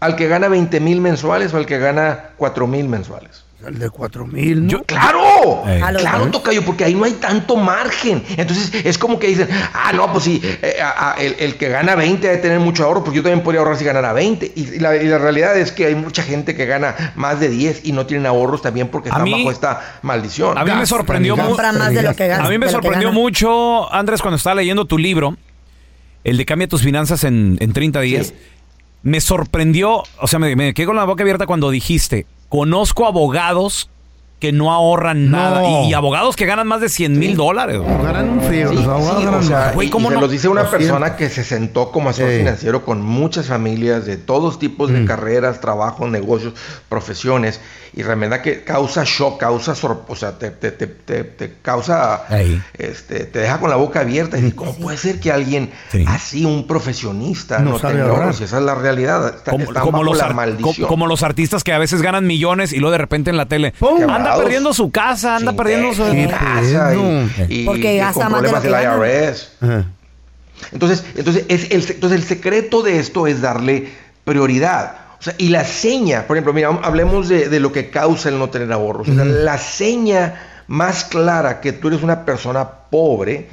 ¿Al 0.00 0.16
que 0.16 0.26
gana 0.28 0.48
20 0.48 0.80
mil 0.80 1.00
mensuales 1.00 1.54
o 1.54 1.56
al 1.56 1.66
que 1.66 1.78
gana 1.78 2.30
4 2.36 2.66
mil 2.66 2.88
mensuales? 2.88 3.44
El 3.64 3.78
de 3.78 3.90
cuatro 3.90 4.26
mil, 4.26 4.66
¿no? 4.66 4.82
¡Claro! 4.82 5.62
Los 5.64 6.02
Claro. 6.02 6.26
Tocayo, 6.32 6.64
porque 6.64 6.82
ahí 6.82 6.96
no 6.96 7.04
hay 7.04 7.12
tanto 7.12 7.54
margen. 7.54 8.24
Entonces, 8.36 8.72
es 8.84 8.98
como 8.98 9.20
que 9.20 9.28
dicen, 9.28 9.46
ah, 9.72 9.92
no, 9.94 10.10
pues 10.12 10.24
sí, 10.24 10.40
eh, 10.42 10.78
a- 10.82 11.12
a- 11.12 11.14
el, 11.14 11.36
el 11.38 11.56
que 11.56 11.68
gana 11.68 11.94
20 11.94 12.26
debe 12.26 12.42
tener 12.42 12.58
mucho 12.58 12.82
ahorro, 12.82 13.04
porque 13.04 13.18
yo 13.18 13.22
también 13.22 13.44
podría 13.44 13.60
ahorrar 13.60 13.76
si 13.76 13.84
ganara 13.84 14.12
20. 14.12 14.50
Y, 14.56 14.62
y 14.62 14.78
la, 14.80 14.96
y 14.96 15.06
la 15.06 15.18
realidad 15.18 15.56
es 15.56 15.70
que 15.70 15.86
hay 15.86 15.94
mucha 15.94 16.24
gente 16.24 16.56
que 16.56 16.66
gana 16.66 17.12
más 17.14 17.38
de 17.38 17.50
10 17.50 17.82
y 17.84 17.92
no 17.92 18.04
tienen 18.04 18.26
ahorros 18.26 18.62
también 18.62 18.88
porque 18.88 19.10
están 19.10 19.22
mí- 19.22 19.30
bajo 19.30 19.52
esta 19.52 19.98
maldición. 20.02 20.58
A 20.58 20.64
mí 20.64 20.72
me 20.72 20.84
sorprendió 20.84 21.36
mucho. 21.36 21.56
A 21.62 22.48
mí 22.48 22.58
me 22.58 22.68
sorprendió 22.68 23.12
mucho, 23.12 23.92
Andrés, 23.94 24.20
cuando 24.20 24.38
estaba 24.38 24.56
leyendo 24.56 24.86
tu 24.86 24.98
libro, 24.98 25.36
el 26.24 26.36
de 26.36 26.44
Cambia 26.44 26.68
tus 26.68 26.82
finanzas 26.82 27.24
en, 27.24 27.56
en 27.60 27.72
30 27.72 28.00
días. 28.00 28.34
Me 29.02 29.20
sorprendió, 29.20 30.02
o 30.20 30.26
sea, 30.26 30.38
me, 30.38 30.54
me 30.56 30.74
quedé 30.74 30.86
con 30.86 30.96
la 30.96 31.04
boca 31.04 31.22
abierta 31.22 31.46
cuando 31.46 31.70
dijiste, 31.70 32.26
conozco 32.48 33.06
abogados 33.06 33.90
que 34.42 34.50
no 34.52 34.72
ahorran 34.72 35.30
No. 35.30 35.36
nada. 35.38 35.62
Y, 35.84 35.90
y 35.90 35.94
abogados 35.94 36.34
que 36.34 36.46
ganan 36.46 36.66
más 36.66 36.80
de 36.80 36.88
100 36.88 37.16
mil 37.16 37.36
dólares. 37.36 37.78
güey. 37.78 38.02
Ganan 38.02 38.28
un 38.28 38.40
frío, 38.42 38.70
Sí, 38.70 38.74
los 38.74 38.84
abogados 38.88 39.18
sí, 39.20 39.24
ganan 39.24 39.40
o 39.40 39.42
sea, 39.44 39.58
más. 39.58 39.74
Güey, 39.76 39.86
y- 39.86 39.90
¿cómo 39.92 40.08
y 40.08 40.10
se 40.10 40.14
no? 40.16 40.20
los 40.22 40.30
dice 40.32 40.48
una 40.48 40.68
persona 40.68 41.14
que 41.16 41.28
se 41.30 41.44
sentó 41.44 41.92
como 41.92 42.08
asesor 42.10 42.30
Sí. 42.32 42.38
financiero 42.38 42.84
con 42.84 43.00
muchas 43.02 43.46
familias 43.46 44.04
de 44.04 44.16
todos 44.16 44.58
tipos 44.58 44.90
Mm. 44.90 44.94
de 44.94 45.04
carreras, 45.04 45.60
trabajos, 45.60 46.10
negocios, 46.10 46.54
profesiones, 46.88 47.60
y 47.94 48.02
realmente 48.02 48.40
que 48.42 48.64
causa 48.64 49.04
shock, 49.06 49.38
causa 49.38 49.74
sor- 49.74 50.02
o 50.08 50.16
sea, 50.16 50.38
te, 50.38 50.50
te, 50.50 50.72
te, 50.72 50.86
te- 50.86 51.24
te 51.24 51.54
causa, 51.62 52.22
este, 52.76 53.24
te 53.26 53.38
deja 53.38 53.60
con 53.60 53.70
la 53.70 53.76
boca 53.76 54.00
abierta 54.00 54.38
y 54.38 54.40
dices, 54.40 54.54
¿cómo 54.56 54.74
puede 54.74 54.96
ser 54.96 55.20
que 55.20 55.30
alguien 55.30 55.70
Sí. 55.90 56.04
así, 56.08 56.44
un 56.44 56.66
profesionista, 56.66 57.58
No 57.60 57.72
no, 57.72 57.78
sabe 57.78 57.94
tenga 57.98 58.08
ahorros? 58.08 58.40
Y 58.40 58.44
esa 58.44 58.58
es 58.58 58.64
la 58.64 58.74
realidad, 58.74 59.36
está, 59.36 59.50
Como, 59.52 59.64
están 59.64 59.82
como 59.84 59.92
bajo 59.98 60.04
los 60.04 60.18
la 60.18 60.28
maldición. 60.32 60.86
co- 60.86 60.88
como 60.88 61.06
los 61.06 61.22
artistas 61.22 61.62
que 61.64 61.72
a 61.72 61.78
veces 61.78 62.00
ganan 62.02 62.26
millones 62.26 62.72
y 62.72 62.78
luego 62.78 62.92
de 62.92 62.98
repente 62.98 63.30
en 63.30 63.36
la 63.36 63.46
tele 63.46 63.72
¡Pum! 63.78 64.00
anda 64.08 64.31
Quebrados. 64.32 64.42
perdiendo 64.44 64.74
su 64.74 64.90
casa, 64.90 65.36
anda 65.36 65.52
perdiendo 65.52 65.92
su... 65.94 66.02
casa 66.28 66.94
y, 66.94 67.60
y- 67.62 67.64
Porque 67.64 67.94
y 67.94 67.98
gasta 67.98 68.24
con 68.28 68.32
más 68.50 68.62
de 68.62 68.70
gana. 68.70 69.06
IRS. 69.08 69.52
Ajá. 69.60 69.84
Entonces, 70.72 71.04
entonces, 71.16 71.44
es 71.48 71.70
el, 71.70 71.82
entonces 71.94 72.20
el 72.20 72.24
secreto 72.26 72.82
de 72.82 72.98
esto 72.98 73.26
es 73.26 73.40
darle 73.40 73.88
prioridad. 74.24 74.96
O 75.18 75.22
sea, 75.22 75.34
y 75.38 75.48
la 75.48 75.64
seña, 75.64 76.26
por 76.26 76.36
ejemplo, 76.36 76.52
mira, 76.52 76.68
hablemos 76.82 77.28
de, 77.28 77.48
de 77.48 77.60
lo 77.60 77.72
que 77.72 77.90
causa 77.90 78.28
el 78.28 78.38
no 78.38 78.48
tener 78.50 78.72
ahorros. 78.72 79.08
O 79.08 79.14
sea, 79.14 79.24
la 79.24 79.58
seña 79.58 80.62
más 80.68 81.04
clara 81.04 81.60
que 81.60 81.72
tú 81.72 81.88
eres 81.88 82.02
una 82.02 82.24
persona 82.24 82.68
pobre 82.90 83.48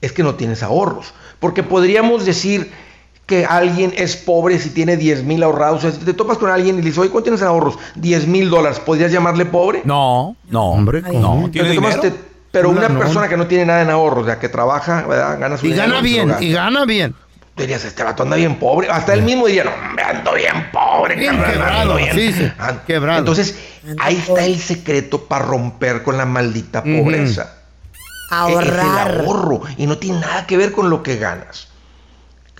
es 0.00 0.12
que 0.12 0.22
no 0.22 0.34
tienes 0.34 0.62
ahorros. 0.62 1.12
Porque 1.40 1.62
podríamos 1.62 2.24
decir 2.26 2.70
que 3.26 3.46
alguien 3.46 3.92
es 3.96 4.16
pobre 4.16 4.58
si 4.58 4.70
tiene 4.70 4.96
10 4.96 5.24
mil 5.24 5.42
ahorrados. 5.42 5.78
O 5.78 5.80
sea, 5.82 5.92
si 5.92 6.04
te 6.04 6.12
topas 6.12 6.36
con 6.38 6.50
alguien 6.50 6.74
y 6.76 6.78
le 6.78 6.84
dices, 6.86 6.98
oye, 6.98 7.10
¿cuánto 7.10 7.24
tienes 7.24 7.40
en 7.40 7.48
ahorros? 7.48 7.78
10 7.94 8.26
mil 8.26 8.50
dólares. 8.50 8.80
¿Podrías 8.80 9.10
llamarle 9.10 9.46
pobre? 9.46 9.82
No, 9.84 10.36
no. 10.50 10.64
Hombre, 10.70 11.02
Ay, 11.04 11.12
¿cómo? 11.12 11.42
no, 11.42 11.50
¿tiene 11.50 11.68
Pero 11.68 11.68
te 11.68 11.74
tomas- 11.76 11.94
dinero? 12.02 12.14
te- 12.14 12.34
pero 12.52 12.68
Una 12.70 12.80
una 12.80 12.88
no. 12.90 12.98
persona 13.00 13.28
que 13.28 13.36
no 13.36 13.46
tiene 13.48 13.66
nada 13.66 13.82
en 13.82 13.90
ahorros, 13.90 14.22
o 14.22 14.26
sea, 14.26 14.38
que 14.38 14.48
trabaja, 14.48 15.04
¿verdad? 15.08 15.40
Gana 15.40 15.56
su 15.56 15.66
Y 15.66 15.70
dinero, 15.70 15.88
gana 15.88 16.00
bien, 16.02 16.34
y 16.40 16.52
gana 16.52 16.84
bien. 16.84 17.14
Tú 17.56 17.62
dirías, 17.62 17.84
este 17.84 18.02
vato 18.04 18.22
anda 18.24 18.36
bien 18.36 18.56
pobre. 18.60 18.88
Hasta 18.90 19.14
él 19.14 19.22
mismo 19.22 19.46
diría, 19.46 19.64
no, 19.64 19.70
me 19.94 20.02
ando 20.02 20.34
bien 20.34 20.70
pobre. 20.72 21.16
Bien 21.16 21.36
quebrado, 21.42 21.96
bien". 21.96 22.14
sí, 22.14 22.32
sí, 22.32 22.52
Ah, 22.58 22.74
quebrado. 22.86 23.18
Entonces, 23.20 23.58
ahí 24.00 24.16
está 24.16 24.44
el 24.44 24.58
secreto 24.58 25.24
para 25.24 25.44
romper 25.44 26.02
con 26.04 26.16
la 26.16 26.26
maldita 26.26 26.82
pobreza. 26.84 27.54
Ahorrar. 28.30 28.64
Es 29.08 29.18
el 29.18 29.24
ahorro. 29.26 29.62
Y 29.76 29.86
no 29.86 29.98
tiene 29.98 30.20
nada 30.20 30.46
que 30.46 30.56
ver 30.56 30.72
con 30.72 30.90
lo 30.90 31.02
que 31.02 31.16
ganas. 31.16 31.68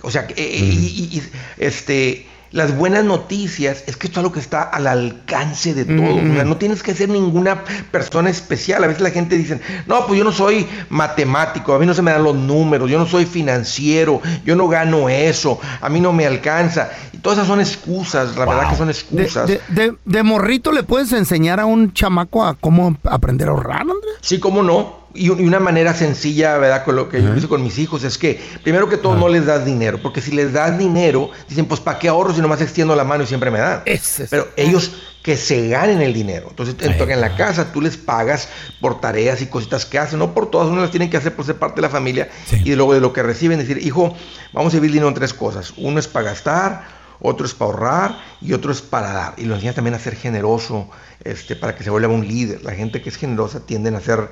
O 0.01 0.11
sea, 0.11 0.27
que, 0.27 0.33
eh, 0.37 0.57
y- 0.59 1.09
y- 1.13 1.17
y, 1.17 1.23
este, 1.57 2.27
las 2.51 2.77
buenas 2.77 3.03
noticias 3.03 3.83
es 3.87 3.97
que 3.97 4.07
esto 4.07 4.19
es 4.19 4.23
algo 4.23 4.31
que 4.31 4.39
está 4.39 4.61
al 4.61 4.87
alcance 4.87 5.73
de 5.73 5.83
todos. 5.83 6.23
O 6.23 6.33
sea, 6.35 6.45
no 6.45 6.55
tienes 6.55 6.83
que 6.83 6.93
ser 6.93 7.09
ninguna 7.09 7.63
persona 7.91 8.29
especial. 8.29 8.81
A 8.83 8.87
veces 8.87 9.01
la 9.01 9.09
gente 9.09 9.35
dice, 9.37 9.59
no, 9.87 10.05
pues 10.07 10.17
yo 10.17 10.23
no 10.23 10.31
soy 10.31 10.65
matemático, 10.89 11.73
a 11.73 11.79
mí 11.79 11.85
no 11.85 11.93
se 11.93 12.01
me 12.01 12.11
dan 12.11 12.23
los 12.23 12.35
números, 12.35 12.89
yo 12.89 12.97
no 12.97 13.05
soy 13.07 13.25
financiero, 13.25 14.21
yo 14.45 14.55
no 14.55 14.69
gano 14.69 15.09
eso, 15.09 15.59
a 15.81 15.89
mí 15.89 15.99
no 15.99 16.13
me 16.13 16.25
alcanza. 16.25 16.91
Y 17.11 17.17
todas 17.17 17.39
esas 17.39 17.47
son 17.49 17.59
excusas, 17.59 18.37
la 18.37 18.45
verdad 18.45 18.69
que 18.69 18.75
son 18.77 18.87
De, 18.87 18.93
excusas. 18.93 19.47
de- 19.47 19.61
de- 19.69 19.95
de 20.05 20.23
morrito 20.23 20.71
le 20.71 20.83
puedes 20.83 21.11
enseñar 21.11 21.59
a 21.59 21.65
un 21.65 21.91
chamaco 21.93 22.45
a 22.45 22.53
cómo 22.55 22.95
aprender 23.03 23.49
a 23.49 23.51
ahorrar, 23.51 23.81
Andrés. 23.81 24.15
Sí, 24.21 24.39
cómo 24.39 24.63
no. 24.63 25.04
Y, 25.15 25.29
un- 25.29 25.39
y 25.39 25.45
una 25.47 25.59
manera 25.59 25.93
sencilla, 25.93 26.57
¿verdad? 26.57 26.83
Con 26.83 26.95
lo 26.95 27.07
que 27.09 27.21
yo 27.21 27.35
hice 27.35 27.47
con 27.47 27.63
mis 27.63 27.77
hijos 27.79 28.03
es 28.03 28.17
que, 28.17 28.39
primero 28.63 28.89
que 28.89 28.97
todo, 28.97 29.15
no 29.15 29.27
les 29.29 29.45
das 29.45 29.65
dinero. 29.65 29.99
Porque 30.01 30.21
si 30.21 30.31
les 30.31 30.53
das 30.53 30.77
dinero, 30.77 31.29
dicen, 31.47 31.65
pues, 31.65 31.79
¿para 31.79 31.97
qué 31.99 32.07
ahorro 32.09 32.33
si 32.33 32.41
nomás 32.41 32.61
extiendo 32.61 32.95
la 32.95 33.03
mano 33.03 33.23
y 33.23 33.27
siempre 33.27 33.49
me 33.51 33.59
dan? 33.59 33.81
Es- 33.85 34.23
Pero 34.29 34.47
ellos 34.57 34.91
que 35.23 35.37
se 35.37 35.69
ganen 35.69 36.01
el 36.01 36.13
dinero. 36.13 36.47
Entonces, 36.49 36.75
en, 36.81 36.91
en 37.13 37.21
la 37.21 37.35
casa 37.35 37.71
tú 37.71 37.81
les 37.81 37.97
pagas 37.97 38.47
por 38.79 39.01
tareas 39.01 39.41
y 39.41 39.47
cositas 39.47 39.85
que 39.85 39.97
hacen. 39.97 40.19
No 40.19 40.33
por 40.35 40.51
todas, 40.51 40.67
uno 40.67 40.81
las 40.81 40.91
tienen 40.91 41.09
que 41.09 41.17
hacer 41.17 41.33
por 41.35 41.45
ser 41.45 41.55
parte 41.55 41.77
de 41.77 41.81
la 41.81 41.89
familia. 41.89 42.29
Sí. 42.45 42.61
Y 42.63 42.75
luego 42.75 42.93
de 42.93 42.99
lo 43.01 43.11
que 43.11 43.23
reciben, 43.23 43.57
decir, 43.57 43.79
hijo, 43.81 44.15
vamos 44.53 44.73
a 44.73 44.77
dividir 44.77 44.93
dinero 44.93 45.07
en 45.09 45.15
tres 45.15 45.33
cosas. 45.33 45.73
Uno 45.77 45.97
es 45.99 46.07
para 46.07 46.25
gastar, 46.29 46.83
otro 47.21 47.45
es 47.47 47.55
para 47.55 47.71
ahorrar 47.71 48.17
y 48.41 48.53
otro 48.53 48.71
es 48.71 48.81
para 48.83 49.11
dar. 49.13 49.33
Y 49.37 49.45
lo 49.45 49.55
enseñas 49.55 49.73
también 49.75 49.95
a 49.95 49.99
ser 49.99 50.15
generoso, 50.15 50.89
este, 51.23 51.55
para 51.55 51.73
que 51.75 51.83
se 51.83 51.89
vuelva 51.89 52.13
un 52.13 52.27
líder. 52.27 52.63
La 52.63 52.73
gente 52.73 53.01
que 53.01 53.09
es 53.09 53.15
generosa 53.15 53.61
tienden 53.65 53.95
a 53.95 54.01
ser... 54.01 54.29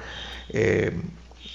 eh, 0.50 0.92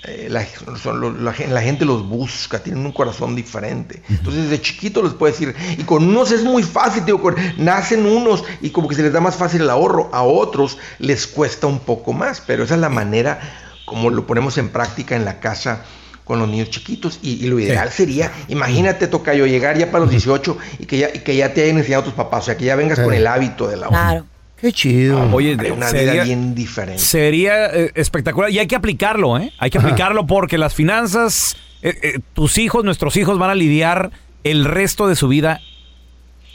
eh, 0.05 0.29
la, 0.31 0.45
son 0.81 1.25
la 1.25 1.33
gen- 1.33 1.53
la 1.53 1.61
gente 1.61 1.85
los 1.85 2.07
busca, 2.09 2.61
tienen 2.61 2.87
un 2.87 2.93
corazón 2.93 3.35
diferente. 3.35 4.03
Entonces, 4.09 4.45
desde 4.45 4.63
chiquito 4.63 5.03
les 5.03 5.13
puedes 5.13 5.39
decir, 5.39 5.55
y 5.77 5.83
con 5.83 6.05
unos 6.09 6.31
es 6.31 6.45
muy 6.45 6.63
fácil, 6.63 7.05
digo, 7.05 7.21
con- 7.21 7.35
nacen 7.57 8.07
unos 8.07 8.45
y 8.61 8.71
como 8.71 8.87
que 8.89 8.95
se 8.95 9.03
les 9.03 9.13
da 9.13 9.21
más 9.21 9.35
fácil 9.37 9.63
el 9.63 9.71
ahorro, 9.71 10.09
a 10.13 10.23
otros 10.23 10.79
les 11.01 11.27
cuesta 11.27 11.67
un 11.67 11.81
poco 11.81 12.13
más, 12.13 12.41
pero 12.47 12.63
esa 12.65 12.75
es 12.77 12.81
la 12.81 12.89
manera 12.89 13.41
como 13.87 14.11
lo 14.11 14.27
ponemos 14.27 14.57
en 14.59 14.69
práctica 14.69 15.17
en 15.17 15.25
la 15.25 15.41
casa 15.41 15.83
con 16.25 16.39
los 16.39 16.49
niños 16.49 16.71
chiquitos. 16.71 17.19
Y, 17.23 17.45
y 17.45 17.49
lo 17.49 17.59
ideal 17.59 17.91
sería, 17.91 18.31
imagínate, 18.49 19.09
Tocayo, 19.09 19.47
llegar 19.47 19.79
ya 19.79 19.87
para 19.91 20.01
los 20.05 20.11
18 20.11 20.59
y 20.79 20.85
que 20.87 20.99
ya, 20.99 21.09
y 21.13 21.21
que 21.21 21.35
ya 21.35 21.55
te 21.55 21.65
hayan 21.65 21.79
enseñado 21.79 22.05
tus 22.05 22.13
papás, 22.13 22.43
o 22.43 22.47
sea, 22.47 22.57
que 22.57 22.67
ya 22.67 22.77
vengas 22.77 22.99
con 23.01 23.15
el 23.15 23.27
hábito 23.27 23.67
del 23.67 23.83
ahorro. 23.83 23.97
Claro. 23.97 24.27
Qué 24.61 24.73
chido. 24.73 25.21
Oye, 25.33 25.57
Hay 25.59 25.71
una 25.71 25.89
sería- 25.89 26.13
vida 26.15 26.25
bien 26.25 26.55
diferente. 26.55 27.01
Sería 27.03 27.67
eh, 27.67 27.93
espectacular. 27.95 28.51
Y 28.51 28.59
hay 28.59 28.67
que 28.67 28.77
aplicarlo, 28.77 29.39
¿eh? 29.39 29.53
Hay 29.59 29.71
que 29.71 29.79
aplicarlo 29.79 30.27
porque 30.27 30.59
las 30.59 30.75
finanzas, 30.75 31.57
eh, 31.83 31.97
eh, 32.03 32.19
tus 32.35 32.59
hijos, 32.59 32.85
nuestros 32.85 33.17
hijos 33.17 33.39
van 33.39 33.51
a 33.51 33.55
lidiar 33.55 34.11
el 34.45 34.65
resto 34.65 35.07
de 35.09 35.15
su 35.17 35.29
vida 35.29 35.61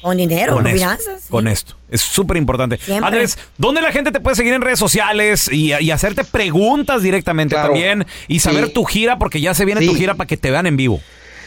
Con 0.02 0.18
dinero, 0.18 0.54
con 0.54 0.64
con 0.64 0.68
esto. 0.74 0.80
finanzas. 0.80 1.22
sí. 1.22 1.28
Con 1.30 1.48
esto. 1.48 1.76
Es 1.90 2.02
súper 2.02 2.36
importante. 2.38 2.78
Andrés, 3.02 3.38
¿dónde 3.58 3.82
la 3.82 3.92
gente 3.92 4.12
te 4.12 4.20
puede 4.20 4.36
seguir 4.36 4.54
en 4.54 4.62
redes 4.62 4.80
sociales 4.80 5.50
y, 5.52 5.74
y 5.74 5.92
hacerte 5.92 6.24
preguntas 6.26 7.04
directamente 7.04 7.56
Claro. 7.56 7.70
también? 7.70 8.06
Y 8.28 8.40
saber 8.40 8.66
Sí. 8.68 8.74
tu 8.74 8.84
gira 8.84 9.18
porque 9.18 9.40
ya 9.40 9.54
se 9.54 9.64
viene 9.64 9.86
tu 9.86 9.96
gira 9.96 10.16
para 10.16 10.28
que 10.28 10.36
te 10.36 10.52
vean 10.52 10.66
en 10.68 10.76
vivo. 10.76 11.00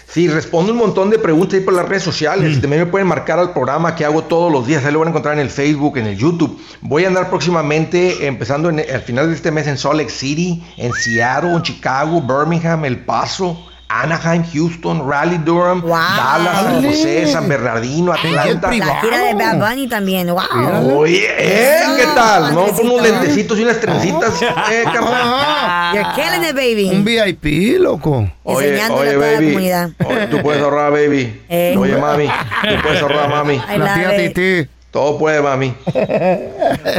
Sí, 0.09 0.29
respondo 0.29 0.73
un 0.73 0.79
montón 0.79 1.11
de 1.11 1.19
preguntas 1.19 1.55
ahí 1.59 1.65
por 1.65 1.75
las 1.75 1.87
redes 1.89 2.05
sociales. 2.05 2.57
Mm. 2.57 2.61
También 2.61 2.85
me 2.85 2.87
pueden 2.91 3.09
marcar 3.09 3.39
al 3.39 3.53
programa 3.53 3.95
que 3.97 4.05
hago 4.05 4.23
todos 4.25 4.51
los 4.53 4.67
días. 4.67 4.85
Ahí 4.85 4.93
lo 4.93 5.01
van 5.01 5.09
a 5.09 5.11
encontrar 5.11 5.35
en 5.35 5.41
el 5.41 5.51
Facebook, 5.51 5.99
en 5.99 6.07
el 6.07 6.17
YouTube. 6.17 6.59
Voy 6.81 7.05
a 7.05 7.09
andar 7.09 7.29
próximamente, 7.29 8.27
empezando 8.27 8.71
en- 8.71 8.79
al 8.81 9.01
final 9.03 9.29
de 9.29 9.35
este 9.35 9.51
mes 9.51 9.67
en 9.67 9.77
Salt 9.77 9.97
Lake 9.97 10.11
City, 10.11 10.63
en 10.77 10.93
Seattle, 10.93 11.53
en 11.55 11.63
Chicago, 11.63 12.23
Birmingham, 12.23 12.85
El 12.85 13.05
Paso, 13.05 13.59
Anaheim, 13.89 14.43
Houston, 14.53 15.09
Raleigh, 15.09 15.39
Durham, 15.39 15.83
Dallas, 15.87 16.63
San 16.63 16.83
José, 16.83 17.27
San 17.27 17.49
Bernardino, 17.49 18.13
Atlanta. 18.13 18.71
La 18.73 19.01
gira 19.01 19.19
de 19.21 19.35
Bad 19.35 19.59
Bunny 19.59 19.89
también, 19.89 20.29
wow. 20.29 20.99
Oye, 20.99 21.25
¿eh? 21.39 21.83
¿qué 21.97 22.05
tal? 22.15 22.55
Vamos 22.55 22.73
con 22.73 22.91
unos 22.91 23.03
lentecitos 23.03 23.59
y 23.59 23.63
unas 23.63 23.81
trencitas, 23.81 24.43
eh, 24.73 24.85
carnal. 24.93 25.95
You're 25.95 26.13
killing 26.15 26.49
it, 26.49 26.57
baby. 26.57 26.91
Un 26.91 27.05
VIP, 27.05 27.81
loco. 27.81 28.29
Oye, 28.43 28.83
oye, 28.91 29.17
baby. 29.17 29.47
comunidad. 29.47 29.91
Oye, 30.05 30.27
tú 30.27 30.43
puedes 30.43 30.63
ahorrar, 30.63 30.91
baby. 30.91 31.43
Eh. 31.49 31.77
Oye, 31.79 31.97
mami. 31.97 32.27
Tú 32.27 32.83
puedes 32.83 33.03
ahorrar, 33.03 33.29
mami. 33.31 33.63
La 33.77 33.95
tía 33.95 34.25
it. 34.25 34.35
Titi. 34.35 34.71
Todo 34.91 35.17
puede, 35.17 35.41
mami. 35.43 35.75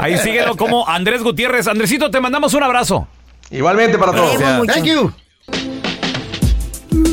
Ahí 0.01 0.17
síguelo 0.19 0.55
como 0.55 0.87
Andrés 0.87 1.21
Gutiérrez. 1.21 1.67
Andresito, 1.67 2.09
te 2.09 2.21
mandamos 2.21 2.53
un 2.53 2.63
abrazo. 2.63 3.07
Igualmente 3.49 3.97
para 3.97 4.13
todos. 4.13 4.37
Thank 4.67 4.85
you. 4.85 5.11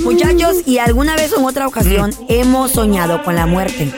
Muchachos, 0.05 0.57
y 0.67 0.79
alguna 0.79 1.17
vez 1.17 1.33
o 1.33 1.38
en 1.38 1.45
otra 1.47 1.67
ocasión 1.67 2.12
hemos 2.29 2.73
soñado 2.73 3.23
con 3.23 3.35
la 3.35 3.47
muerte. 3.47 3.90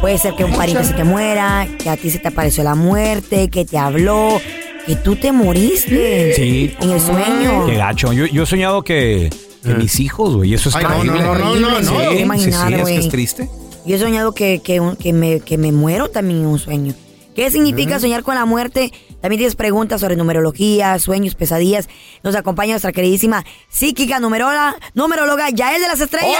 Puede 0.00 0.18
ser 0.18 0.34
que 0.34 0.44
un 0.44 0.52
pariente 0.52 0.84
se 0.84 0.92
te 0.92 1.04
muera, 1.04 1.66
que 1.78 1.88
a 1.88 1.96
ti 1.96 2.10
se 2.10 2.18
te 2.18 2.28
apareció 2.28 2.62
la 2.64 2.74
muerte, 2.74 3.48
que 3.48 3.64
te 3.64 3.78
habló, 3.78 4.40
que 4.86 4.96
tú 4.96 5.16
te 5.16 5.32
moriste 5.32 6.34
Sí. 6.34 6.74
en 6.80 6.90
el 6.90 7.00
sueño. 7.00 7.66
Qué 7.66 7.76
gacho. 7.76 8.12
Yo, 8.12 8.26
yo 8.26 8.42
he 8.42 8.46
soñado 8.46 8.82
que, 8.82 9.30
que 9.62 9.74
mis 9.74 9.98
hijos, 10.00 10.36
güey. 10.36 10.52
Eso 10.52 10.68
es 10.68 10.76
Ay, 10.76 10.84
no, 10.84 10.90
terrible. 10.90 11.20
no, 11.22 11.34
no, 11.34 11.54
no, 11.56 11.70
no, 11.70 11.78
Sí, 11.80 11.84
no. 11.94 12.00
sí, 12.10 12.16
sí, 12.16 12.22
Imaginar, 12.22 12.70
es 12.72 12.76
que 12.76 12.82
güey. 12.82 12.96
es 12.98 13.08
triste. 13.08 13.48
Yo 13.86 13.96
he 13.96 13.98
soñado 13.98 14.32
que, 14.32 14.60
que, 14.62 14.80
un- 14.80 14.96
que 14.96 15.12
me, 15.14 15.40
que 15.40 15.56
me 15.56 15.72
muero 15.72 16.08
también 16.10 16.40
en 16.40 16.46
un 16.46 16.58
sueño. 16.58 16.92
¿Qué 17.34 17.50
significa 17.50 17.98
soñar 17.98 18.22
con 18.22 18.34
la 18.34 18.44
muerte? 18.44 18.92
También 19.24 19.38
tienes 19.38 19.56
preguntas 19.56 20.02
sobre 20.02 20.16
numerología, 20.16 20.98
sueños, 20.98 21.34
pesadillas. 21.34 21.88
Nos 22.22 22.34
acompaña 22.36 22.72
nuestra 22.72 22.92
queridísima 22.92 23.42
psíquica 23.70 24.20
numeróloga, 24.20 24.76
numeróloga 24.92 25.48
Yael 25.48 25.80
de 25.80 25.88
las 25.88 25.98
Estrellas. 25.98 26.36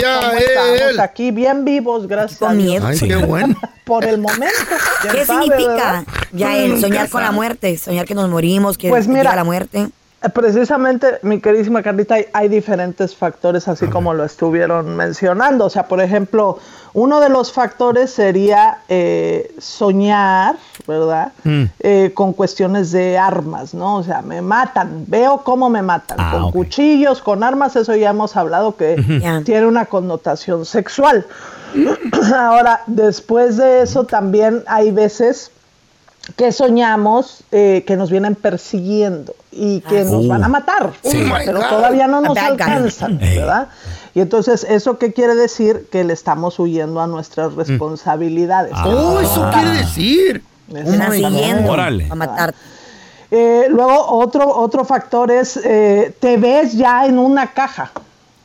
Ya, 0.00 0.20
¿Cómo 0.20 0.32
él. 0.38 0.44
estamos? 0.44 0.98
Aquí 1.00 1.32
bien 1.32 1.64
vivos, 1.64 2.06
gracias 2.06 2.40
a 2.40 2.46
Con 2.46 2.58
Dios. 2.58 2.68
miedo. 2.70 2.86
Ay, 2.86 2.96
qué 2.96 3.16
bueno. 3.16 3.56
Por 3.84 4.04
el 4.04 4.18
momento. 4.18 4.54
¿quién 5.02 5.14
¿Qué 5.14 5.24
sabe, 5.26 5.42
significa, 5.46 5.74
verdad? 5.74 6.04
Yael, 6.32 6.80
soñar 6.80 7.08
con 7.08 7.22
la 7.22 7.32
muerte? 7.32 7.76
Soñar 7.76 8.06
que 8.06 8.14
nos 8.14 8.30
morimos, 8.30 8.78
que 8.78 8.88
Pues 8.88 9.08
llega 9.08 9.18
mira, 9.18 9.34
la 9.34 9.42
muerte. 9.42 9.88
Precisamente, 10.34 11.20
mi 11.22 11.40
queridísima 11.40 11.80
Carlita, 11.80 12.16
hay, 12.16 12.26
hay 12.32 12.48
diferentes 12.48 13.14
factores, 13.14 13.68
así 13.68 13.86
como 13.86 14.14
lo 14.14 14.24
estuvieron 14.24 14.96
mencionando. 14.96 15.66
O 15.66 15.70
sea, 15.70 15.86
por 15.86 16.00
ejemplo, 16.00 16.58
uno 16.92 17.20
de 17.20 17.28
los 17.28 17.52
factores 17.52 18.10
sería 18.10 18.78
eh, 18.88 19.54
soñar, 19.58 20.56
¿verdad? 20.88 21.32
Eh, 21.78 22.10
con 22.14 22.32
cuestiones 22.32 22.90
de 22.90 23.16
armas, 23.16 23.74
¿no? 23.74 23.96
O 23.96 24.02
sea, 24.02 24.20
me 24.22 24.42
matan, 24.42 25.04
veo 25.06 25.42
cómo 25.44 25.70
me 25.70 25.82
matan, 25.82 26.18
Ah, 26.20 26.30
con 26.32 26.50
cuchillos, 26.50 27.22
con 27.22 27.44
armas, 27.44 27.76
eso 27.76 27.94
ya 27.94 28.10
hemos 28.10 28.36
hablado 28.36 28.76
que 28.76 28.96
tiene 29.44 29.66
una 29.66 29.86
connotación 29.86 30.64
sexual. 30.64 31.26
Ahora, 32.34 32.82
después 32.88 33.56
de 33.56 33.82
eso 33.82 34.04
también 34.04 34.64
hay 34.66 34.90
veces 34.90 35.52
que 36.36 36.52
soñamos 36.52 37.42
eh, 37.52 37.84
que 37.86 37.96
nos 37.96 38.10
vienen 38.10 38.34
persiguiendo 38.34 39.34
y 39.50 39.80
que 39.80 40.04
nos 40.04 40.24
Uh. 40.26 40.28
van 40.28 40.44
a 40.44 40.48
matar, 40.48 40.92
Sí. 41.02 41.22
Uh, 41.22 41.32
Oh 41.32 41.36
pero 41.44 41.58
God. 41.60 41.68
todavía 41.68 42.06
no 42.06 42.20
nos 42.20 42.36
alcanzan. 42.36 43.18
¿verdad? 43.18 43.68
Y 44.14 44.20
entonces, 44.20 44.64
¿eso 44.68 44.98
qué 44.98 45.12
quiere 45.12 45.34
decir? 45.34 45.86
Que 45.90 46.04
le 46.04 46.12
estamos 46.12 46.58
huyendo 46.58 47.00
a 47.00 47.06
nuestras 47.06 47.54
responsabilidades. 47.54 48.72
Oh, 48.84 49.20
eso 49.20 49.48
quiere 49.52 49.70
decir. 49.78 50.42
Están 50.74 51.12
siguiendo 51.12 51.56
común. 51.62 51.70
Órale. 51.70 52.06
a 52.10 52.14
matar. 52.14 52.54
Eh, 53.30 53.66
luego, 53.70 54.06
otro, 54.10 54.48
otro 54.56 54.84
factor 54.84 55.30
es, 55.30 55.58
eh, 55.62 56.14
te 56.20 56.36
ves 56.36 56.72
ya 56.74 57.04
en 57.06 57.18
una 57.18 57.48
caja. 57.52 57.90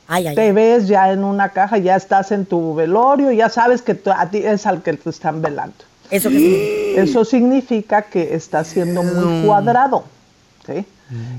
Ay, 0.07 0.27
ay, 0.27 0.35
Te 0.35 0.51
ves 0.51 0.87
ya 0.87 1.11
en 1.11 1.23
una 1.23 1.49
caja, 1.49 1.77
ya 1.77 1.95
estás 1.95 2.31
en 2.33 2.45
tu 2.45 2.75
velorio, 2.75 3.31
ya 3.31 3.47
sabes 3.49 3.81
que 3.81 3.95
tú- 3.95 4.11
a 4.11 4.25
ti 4.29 4.39
es 4.39 4.65
al 4.67 4.81
que 4.83 4.93
te 4.93 5.09
están 5.09 5.41
velando. 5.41 5.73
Eso 6.13 6.29
que 6.29 6.37
sí. 6.37 6.93
Eso 6.95 7.25
significa 7.25 8.03
que 8.03 8.35
estás 8.35 8.67
siendo 8.67 9.01
muy 9.01 9.45
cuadrado, 9.45 10.03
¿sí? 10.65 10.85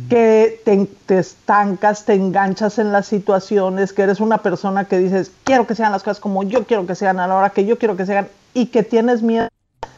Que 0.08 0.60
te, 0.64 0.88
te 1.06 1.18
estancas, 1.18 2.04
te 2.04 2.14
enganchas 2.14 2.78
en 2.78 2.92
las 2.92 3.06
situaciones, 3.06 3.92
que 3.92 4.02
eres 4.02 4.20
una 4.20 4.38
persona 4.38 4.84
que 4.84 4.98
dices, 4.98 5.30
quiero 5.44 5.66
que 5.66 5.74
sean 5.74 5.92
las 5.92 6.02
cosas 6.02 6.20
como 6.20 6.42
yo 6.42 6.64
quiero 6.64 6.86
que 6.86 6.94
sean, 6.94 7.18
a 7.18 7.26
la 7.26 7.36
hora 7.36 7.50
que 7.50 7.64
yo 7.64 7.78
quiero 7.78 7.96
que 7.96 8.06
sean, 8.06 8.28
y 8.52 8.66
que 8.66 8.82
tienes 8.82 9.22
miedo 9.22 9.48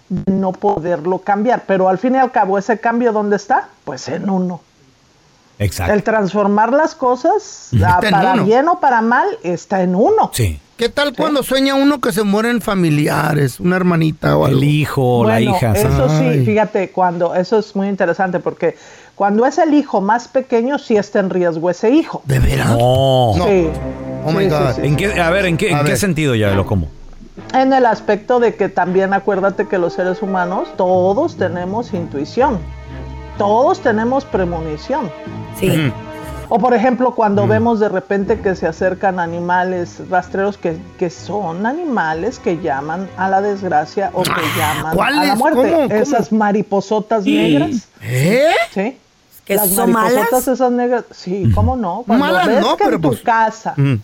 de 0.08 0.32
no 0.32 0.52
poderlo 0.52 1.18
cambiar. 1.18 1.64
Pero 1.66 1.88
al 1.88 1.98
fin 1.98 2.14
y 2.14 2.18
al 2.18 2.30
cabo, 2.30 2.58
¿ese 2.58 2.78
cambio 2.78 3.12
dónde 3.12 3.36
está? 3.36 3.68
Pues 3.84 4.08
en 4.08 4.30
uno. 4.30 4.60
Exacto. 5.59 5.92
El 5.95 6.03
transformar 6.03 6.73
las 6.73 6.95
cosas, 6.95 7.71
ah, 7.85 7.99
para 8.03 8.35
uno. 8.35 8.45
bien 8.45 8.69
o 8.69 8.79
para 8.81 9.01
mal, 9.01 9.27
está 9.42 9.83
en 9.83 9.95
uno. 9.95 10.31
Sí. 10.35 10.61
¿Qué 10.77 10.90
tal 10.90 11.14
cuando 11.16 11.42
sueña 11.42 11.75
uno 11.75 12.03
que 12.03 12.12
se 12.12 12.23
mueren 12.23 12.61
familiares, 12.61 13.61
una 13.61 13.77
hermanita 13.77 14.37
o 14.37 14.45
algo? 14.45 14.59
El 14.59 14.64
hijo, 14.64 15.25
la 15.25 15.35
Bueno, 15.35 15.57
hija. 15.57 15.73
Eso 15.73 16.07
Ay. 16.11 16.40
sí, 16.40 16.45
fíjate, 16.45 16.90
cuando 16.90 17.35
eso 17.35 17.59
es 17.59 17.75
muy 17.75 17.88
interesante 17.88 18.40
porque 18.40 18.77
cuando 19.14 19.47
es 19.47 19.57
el 19.57 19.73
hijo 19.73 20.03
más 20.03 20.29
pequeño, 20.29 20.79
sí 20.79 20.97
está 20.99 21.21
en 21.21 21.31
riesgo 21.31 21.71
ese 21.71 21.88
hijo. 21.90 22.21
¿De 22.27 22.38
veras? 22.38 22.69
No. 22.69 23.33
No. 23.37 23.45
Sí. 23.47 23.69
Oh 24.27 24.33
my 24.33 24.45
Sí, 24.45 24.51
God. 24.51 24.73
sí. 24.75 24.81
¿En 24.85 24.97
qué, 24.97 25.19
a 25.19 25.31
ver, 25.31 25.47
¿en 25.47 25.57
qué, 25.57 25.69
A 25.75 25.79
en 25.79 25.85
qué 25.85 25.90
ver. 25.92 25.99
sentido 25.99 26.35
ya 26.35 26.51
lo 26.51 26.66
como? 26.66 26.88
En 27.55 27.73
el 27.73 27.87
aspecto 27.87 28.38
de 28.40 28.55
que 28.57 28.69
también 28.69 29.14
acuérdate 29.14 29.66
que 29.69 29.79
los 29.79 29.95
seres 29.95 30.21
humanos 30.21 30.69
todos 30.77 31.37
tenemos 31.38 31.95
intuición, 31.95 32.59
todos 33.38 33.81
tenemos 33.81 34.25
premonición. 34.25 35.11
Sí. 35.59 35.92
O 36.49 36.59
por 36.61 36.75
ejemplo, 36.75 37.12
cuando 37.14 37.46
vemos 37.49 37.81
de 37.81 37.88
repente 37.88 38.38
que 38.40 38.55
se 38.55 38.68
acercan 38.68 39.18
animales 39.18 40.01
rastreros 40.09 40.57
que, 40.57 40.77
que 40.96 41.11
son 41.11 41.66
animales 41.66 42.38
que 42.38 42.59
llaman 42.61 43.09
a 43.16 43.29
la 43.29 43.40
desgracia 43.42 44.11
o 44.14 44.22
que 44.22 44.31
llaman 44.57 44.96
a 44.99 45.11
la 45.25 45.35
muerte. 45.35 45.61
¿Cómo? 45.72 45.88
¿Cómo? 45.88 45.94
Esas 45.94 46.31
mariposotas 46.31 47.25
negras. 47.25 47.88
¿Eh? 48.03 48.51
¿Sí? 48.72 48.96
¿Que 49.44 49.57
Las 49.57 49.70
son 49.70 49.90
mariposotas 49.92 50.31
malas? 50.33 50.49
esas 50.49 50.72
negras, 50.72 51.05
sí, 51.12 51.51
¿cómo 51.55 51.77
no? 51.77 52.03
Cuando 52.07 52.25
Malas 52.25 52.46
ves 52.49 52.61
no, 52.61 52.77
que 52.77 52.85
pero 52.85 52.96
en 52.96 53.03
tu 53.03 53.09
pues- 53.11 53.20
casa, 53.22 53.75
Mm. 53.77 53.94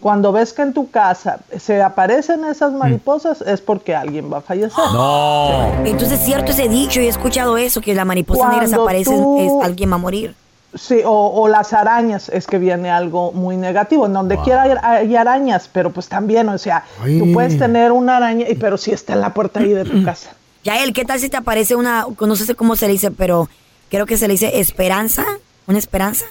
Cuando 0.00 0.30
ves 0.32 0.52
que 0.52 0.62
en 0.62 0.72
tu 0.72 0.90
casa 0.90 1.40
se 1.58 1.82
aparecen 1.82 2.44
esas 2.44 2.72
mariposas, 2.72 3.40
es 3.42 3.60
porque 3.60 3.94
alguien 3.96 4.32
va 4.32 4.38
a 4.38 4.40
fallecer. 4.40 4.78
No. 4.92 5.72
Entonces 5.84 6.20
es 6.20 6.24
cierto 6.24 6.52
ese 6.52 6.68
dicho 6.68 7.00
y 7.00 7.06
he 7.06 7.08
escuchado 7.08 7.56
eso, 7.58 7.80
que 7.80 7.94
la 7.94 8.04
mariposa 8.04 8.48
negra 8.48 8.66
se 8.66 8.74
Cuando 8.76 8.82
aparece, 8.84 9.10
tú- 9.16 9.38
es 9.60 9.64
alguien 9.66 9.90
va 9.90 9.94
a 9.96 9.98
morir. 9.98 10.34
Sí, 10.74 11.00
o, 11.04 11.10
o 11.42 11.48
las 11.48 11.72
arañas, 11.72 12.28
es 12.28 12.46
que 12.46 12.58
viene 12.58 12.90
algo 12.90 13.32
muy 13.32 13.56
negativo. 13.56 14.04
En 14.06 14.12
donde 14.12 14.36
quiera 14.42 14.62
hay, 14.64 14.72
hay 14.82 15.16
arañas, 15.16 15.68
pero 15.72 15.90
pues 15.90 16.08
también, 16.08 16.48
o 16.50 16.58
sea, 16.58 16.84
Ay. 17.02 17.18
tú 17.18 17.32
puedes 17.32 17.58
tener 17.58 17.90
una 17.90 18.18
araña, 18.18 18.46
pero 18.60 18.76
si 18.76 18.92
está 18.92 19.14
en 19.14 19.22
la 19.22 19.32
puerta 19.32 19.60
ahí 19.60 19.70
de 19.70 19.84
tu 19.84 20.02
casa. 20.04 20.30
Ya 20.62 20.82
él, 20.84 20.92
¿qué 20.92 21.04
tal 21.06 21.18
si 21.18 21.28
te 21.30 21.38
aparece 21.38 21.74
una, 21.74 22.06
no 22.20 22.36
sé 22.36 22.54
cómo 22.54 22.76
se 22.76 22.86
le 22.86 22.92
dice, 22.92 23.10
pero 23.10 23.48
creo 23.88 24.04
que 24.04 24.16
se 24.18 24.28
le 24.28 24.34
dice 24.34 24.60
esperanza? 24.60 25.24
¿Una 25.66 25.78
esperanza? 25.78 26.26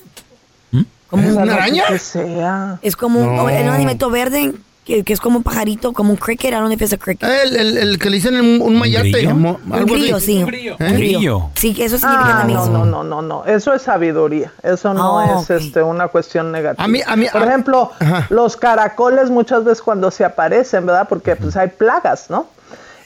Como 1.09 1.27
un- 1.27 1.37
¿Una 1.37 1.53
araña? 1.53 1.83
Que 1.87 1.99
sea. 1.99 2.79
es 2.81 2.95
como 2.95 3.19
un, 3.21 3.35
No. 3.35 3.43
un 3.45 3.49
animalito 3.51 4.09
verde, 4.09 4.53
que, 4.85 5.03
que 5.03 5.11
es 5.13 5.19
como 5.19 5.37
un 5.37 5.43
pajarito, 5.43 5.91
como 5.91 6.11
un 6.11 6.15
cricket, 6.17 6.51
I 6.51 6.55
don't 6.55 6.65
know 6.67 6.73
if 6.73 6.81
it's 6.81 6.93
a 6.93 6.97
cricket. 6.97 7.27
El, 7.29 7.55
el, 7.57 7.77
el 7.77 7.99
que 7.99 8.09
le 8.09 8.15
dicen 8.17 8.39
un, 8.39 8.61
un 8.61 8.77
mayate. 8.79 9.27
mo- 9.33 9.59
Un 9.65 9.85
grillo, 9.85 10.19
sí. 10.19 10.37
Un 10.43 10.47
grillo. 10.47 10.75
Un 10.79 10.85
Un 10.87 10.93
grillo. 10.93 11.49
Sí, 11.55 11.69
eso 11.79 11.97
significa 11.97 12.35
Ah, 12.35 12.37
también. 12.39 12.59
no, 12.59 12.67
no, 12.67 12.85
no, 12.85 13.03
no, 13.03 13.21
no. 13.21 13.45
Eso 13.45 13.73
es 13.73 13.81
sabiduría. 13.81 14.53
Eso 14.63 14.93
no 14.93 15.19
Ah, 15.19 15.39
es 15.41 15.49
este, 15.49 15.81
una 15.83 16.07
cuestión 16.07 16.51
negativa. 16.53 16.81
A 16.83 16.87
mí- 16.87 17.01
a 17.05 17.15
mí- 17.17 17.27
Por 17.31 17.41
a- 17.43 17.45
ejemplo, 17.47 17.91
Ajá. 17.99 18.27
los 18.29 18.55
caracoles 18.55 19.29
muchas 19.29 19.65
veces 19.65 19.81
cuando 19.81 20.09
se 20.09 20.23
aparecen, 20.23 20.85
¿verdad? 20.85 21.07
Porque 21.09 21.35
pues 21.35 21.57
hay 21.57 21.67
plagas, 21.67 22.29
¿no? 22.29 22.47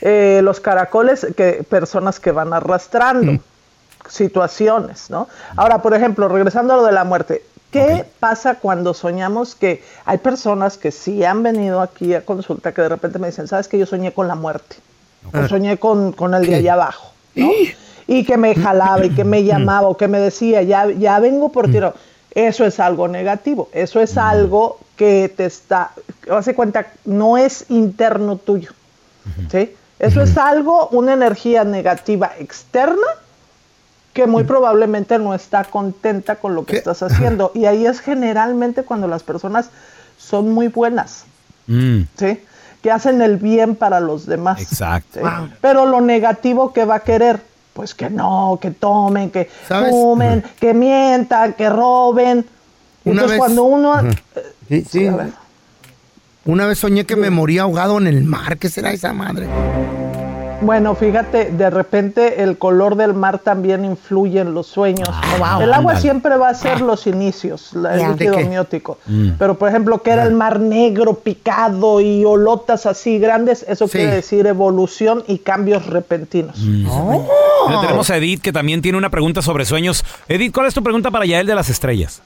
Eh, 0.01 0.41
los 0.43 0.59
caracoles, 0.59 1.25
que 1.35 1.63
personas 1.67 2.19
que 2.19 2.31
van 2.31 2.53
arrastrando 2.53 3.39
situaciones, 4.07 5.09
¿no? 5.09 5.27
Ahora, 5.55 5.81
por 5.81 5.93
ejemplo, 5.93 6.27
regresando 6.27 6.73
a 6.73 6.77
lo 6.77 6.83
de 6.85 6.91
la 6.91 7.03
muerte, 7.03 7.43
¿qué 7.71 8.05
pasa 8.19 8.55
cuando 8.55 8.93
soñamos 8.93 9.55
que 9.55 9.83
hay 10.05 10.17
personas 10.17 10.77
que 10.77 10.91
sí 10.91 11.23
han 11.23 11.41
venido 11.41 11.81
aquí 11.81 12.13
a 12.13 12.25
consulta 12.25 12.73
que 12.73 12.81
de 12.81 12.89
repente 12.89 13.17
me 13.17 13.27
dicen, 13.27 13.47
sabes 13.47 13.67
que 13.67 13.79
yo 13.79 13.85
soñé 13.85 14.13
con 14.13 14.27
la 14.27 14.35
muerte, 14.35 14.75
o 15.33 15.47
soñé 15.47 15.77
con, 15.77 16.11
con 16.11 16.33
el 16.33 16.45
de 16.45 16.55
allá 16.55 16.73
abajo, 16.73 17.13
¿no? 17.35 17.49
Y 18.07 18.25
que 18.25 18.37
me 18.37 18.53
jalaba 18.55 19.05
y 19.05 19.11
que 19.11 19.23
me 19.23 19.43
llamaba 19.43 19.87
o 19.87 19.95
que 19.95 20.07
me 20.07 20.19
decía, 20.19 20.61
ya, 20.63 20.89
ya 20.91 21.19
vengo 21.19 21.49
por 21.49 21.71
ti. 21.71 21.79
No, 21.79 21.93
Eso 22.31 22.65
es 22.65 22.79
algo 22.79 23.07
negativo, 23.07 23.69
eso 23.71 24.01
es 24.01 24.17
algo 24.17 24.79
que 24.97 25.33
te 25.35 25.45
está, 25.45 25.91
hace 26.29 26.53
cuenta, 26.53 26.87
no 27.05 27.37
es 27.37 27.65
interno 27.69 28.35
tuyo, 28.37 28.71
¿sí? 29.49 29.73
Eso 29.97 30.21
es 30.21 30.35
algo, 30.37 30.89
una 30.89 31.13
energía 31.13 31.63
negativa 31.63 32.31
externa 32.39 33.07
que 34.13 34.27
muy 34.27 34.43
probablemente 34.43 35.17
no 35.19 35.33
está 35.33 35.63
contenta 35.63 36.35
con 36.35 36.53
lo 36.55 36.65
que 36.65 36.73
¿Qué? 36.73 36.77
estás 36.79 37.01
haciendo. 37.03 37.51
Y 37.55 37.65
ahí 37.65 37.85
es 37.85 37.99
generalmente 38.01 38.83
cuando 38.83 39.07
las 39.07 39.23
personas 39.23 39.69
son 40.17 40.51
muy 40.51 40.67
buenas, 40.67 41.25
Mm, 41.67 42.01
¿sí? 42.17 42.39
Que 42.81 42.91
hacen 42.91 43.21
el 43.21 43.37
bien 43.37 43.75
para 43.75 43.99
los 43.99 44.25
demás. 44.25 44.59
Exacto. 44.61 45.19
¿sí? 45.21 45.53
Pero 45.61 45.85
lo 45.85 46.01
negativo 46.01 46.73
que 46.73 46.83
va 46.85 46.95
a 46.95 46.99
querer, 47.01 47.39
pues 47.73 47.93
que 47.93 48.09
no, 48.09 48.57
que 48.61 48.71
tomen, 48.71 49.29
que 49.29 49.49
¿Sabes? 49.67 49.91
fumen, 49.91 50.43
que 50.59 50.73
mientan, 50.73 51.53
que 51.53 51.69
roben. 51.69 52.39
Una 53.05 53.11
Entonces 53.13 53.29
vez- 53.31 53.37
cuando 53.39 53.63
uno... 53.63 53.93
Sí, 54.67 54.85
sí. 54.89 55.07
a 55.07 55.15
ver. 55.15 55.29
Una 56.45 56.65
vez 56.65 56.79
soñé 56.79 57.05
que 57.05 57.15
me 57.15 57.29
moría 57.29 57.61
ahogado 57.61 57.99
en 57.99 58.07
el 58.07 58.23
mar. 58.23 58.57
¿Qué 58.57 58.67
será 58.69 58.91
esa 58.91 59.13
madre? 59.13 59.47
Bueno, 60.61 60.93
fíjate, 60.95 61.45
de 61.51 61.69
repente 61.71 62.43
el 62.43 62.57
color 62.57 62.95
del 62.95 63.13
mar 63.15 63.39
también 63.39 63.83
influye 63.83 64.39
en 64.39 64.53
los 64.53 64.67
sueños. 64.67 65.09
el 65.61 65.73
agua 65.73 65.95
siempre 65.95 66.37
va 66.37 66.49
a 66.49 66.53
ser 66.53 66.81
los 66.81 67.07
inicios, 67.07 67.73
la- 67.73 67.95
el 67.95 67.99
Ya. 68.01 68.09
líquido 68.09 68.37
amniótico. 68.37 68.99
Mm. 69.07 69.29
Pero, 69.39 69.55
por 69.57 69.69
ejemplo, 69.69 70.01
que 70.03 70.11
era 70.11 70.23
el 70.23 70.33
mar 70.33 70.59
negro, 70.59 71.15
picado 71.15 71.99
y 71.99 72.23
olotas 72.25 72.85
así 72.85 73.17
grandes, 73.17 73.65
eso 73.67 73.87
Sí. 73.87 73.97
quiere 73.97 74.15
decir 74.15 74.45
evolución 74.45 75.23
y 75.27 75.39
cambios 75.39 75.87
repentinos. 75.87 76.55
Ya 76.59 77.81
tenemos 77.81 78.09
a 78.11 78.17
Edith 78.17 78.41
que 78.41 78.51
también 78.51 78.81
tiene 78.81 78.97
una 78.97 79.09
pregunta 79.09 79.41
sobre 79.41 79.65
sueños. 79.65 80.03
Edith, 80.27 80.53
¿cuál 80.53 80.67
es 80.67 80.73
tu 80.73 80.83
pregunta 80.83 81.09
para 81.09 81.25
Yael 81.25 81.47
de 81.47 81.55
las 81.55 81.69
estrellas? 81.69 82.21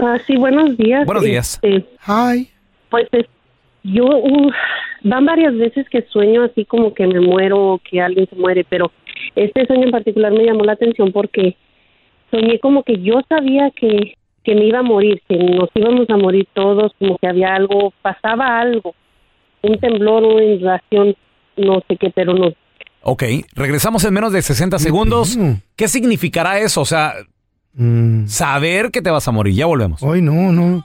Ah, 0.00 0.16
sí, 0.26 0.36
buenos 0.36 0.76
días. 0.76 1.04
Buenos 1.06 1.24
días. 1.24 1.58
Este, 1.62 1.88
Ay. 2.06 2.50
pues 2.90 3.08
es- 3.12 3.26
yo 3.82 4.04
uh, 4.04 4.50
van 5.02 5.24
varias 5.24 5.56
veces 5.56 5.88
que 5.88 6.02
sueño 6.10 6.44
así 6.44 6.64
como 6.64 6.94
que 6.94 7.06
me 7.06 7.20
muero 7.20 7.74
o 7.74 7.78
que 7.78 8.00
alguien 8.00 8.28
se 8.28 8.36
muere, 8.36 8.64
pero 8.68 8.90
este 9.36 9.66
sueño 9.66 9.84
en 9.84 9.90
particular 9.90 10.32
me 10.32 10.44
llamó 10.44 10.64
la 10.64 10.72
atención 10.72 11.12
porque 11.12 11.56
soñé 12.30 12.58
como 12.58 12.82
que 12.82 13.00
yo 13.00 13.20
sabía 13.28 13.70
que, 13.70 14.14
que 14.44 14.54
me 14.54 14.66
iba 14.66 14.80
a 14.80 14.82
morir, 14.82 15.22
que 15.28 15.36
nos 15.36 15.70
íbamos 15.74 16.08
a 16.10 16.16
morir 16.16 16.46
todos, 16.52 16.92
como 16.98 17.18
que 17.18 17.26
había 17.26 17.54
algo, 17.54 17.92
pasaba 18.02 18.58
algo, 18.58 18.94
un 19.62 19.78
temblor, 19.78 20.24
una 20.24 20.44
inundación, 20.44 21.16
no 21.56 21.82
sé 21.88 21.96
qué, 21.96 22.10
pero 22.10 22.34
no. 22.34 22.52
Ok, 23.02 23.22
regresamos 23.54 24.04
en 24.04 24.14
menos 24.14 24.32
de 24.32 24.42
60 24.42 24.78
segundos. 24.78 25.38
¿Qué 25.76 25.88
significará 25.88 26.58
eso? 26.58 26.80
O 26.80 26.84
sea, 26.84 27.14
saber 28.26 28.90
que 28.90 29.00
te 29.00 29.10
vas 29.10 29.26
a 29.28 29.32
morir. 29.32 29.54
Ya 29.54 29.66
volvemos. 29.66 30.02
Hoy 30.02 30.20
no, 30.20 30.52
no. 30.52 30.84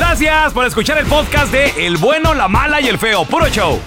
Gracias 0.00 0.54
por 0.54 0.64
escuchar 0.64 0.96
el 0.96 1.04
podcast 1.04 1.52
de 1.52 1.86
El 1.86 1.98
bueno, 1.98 2.32
la 2.32 2.48
mala 2.48 2.80
y 2.80 2.86
el 2.86 2.96
feo. 2.96 3.26
Puro 3.26 3.46
show. 3.48 3.78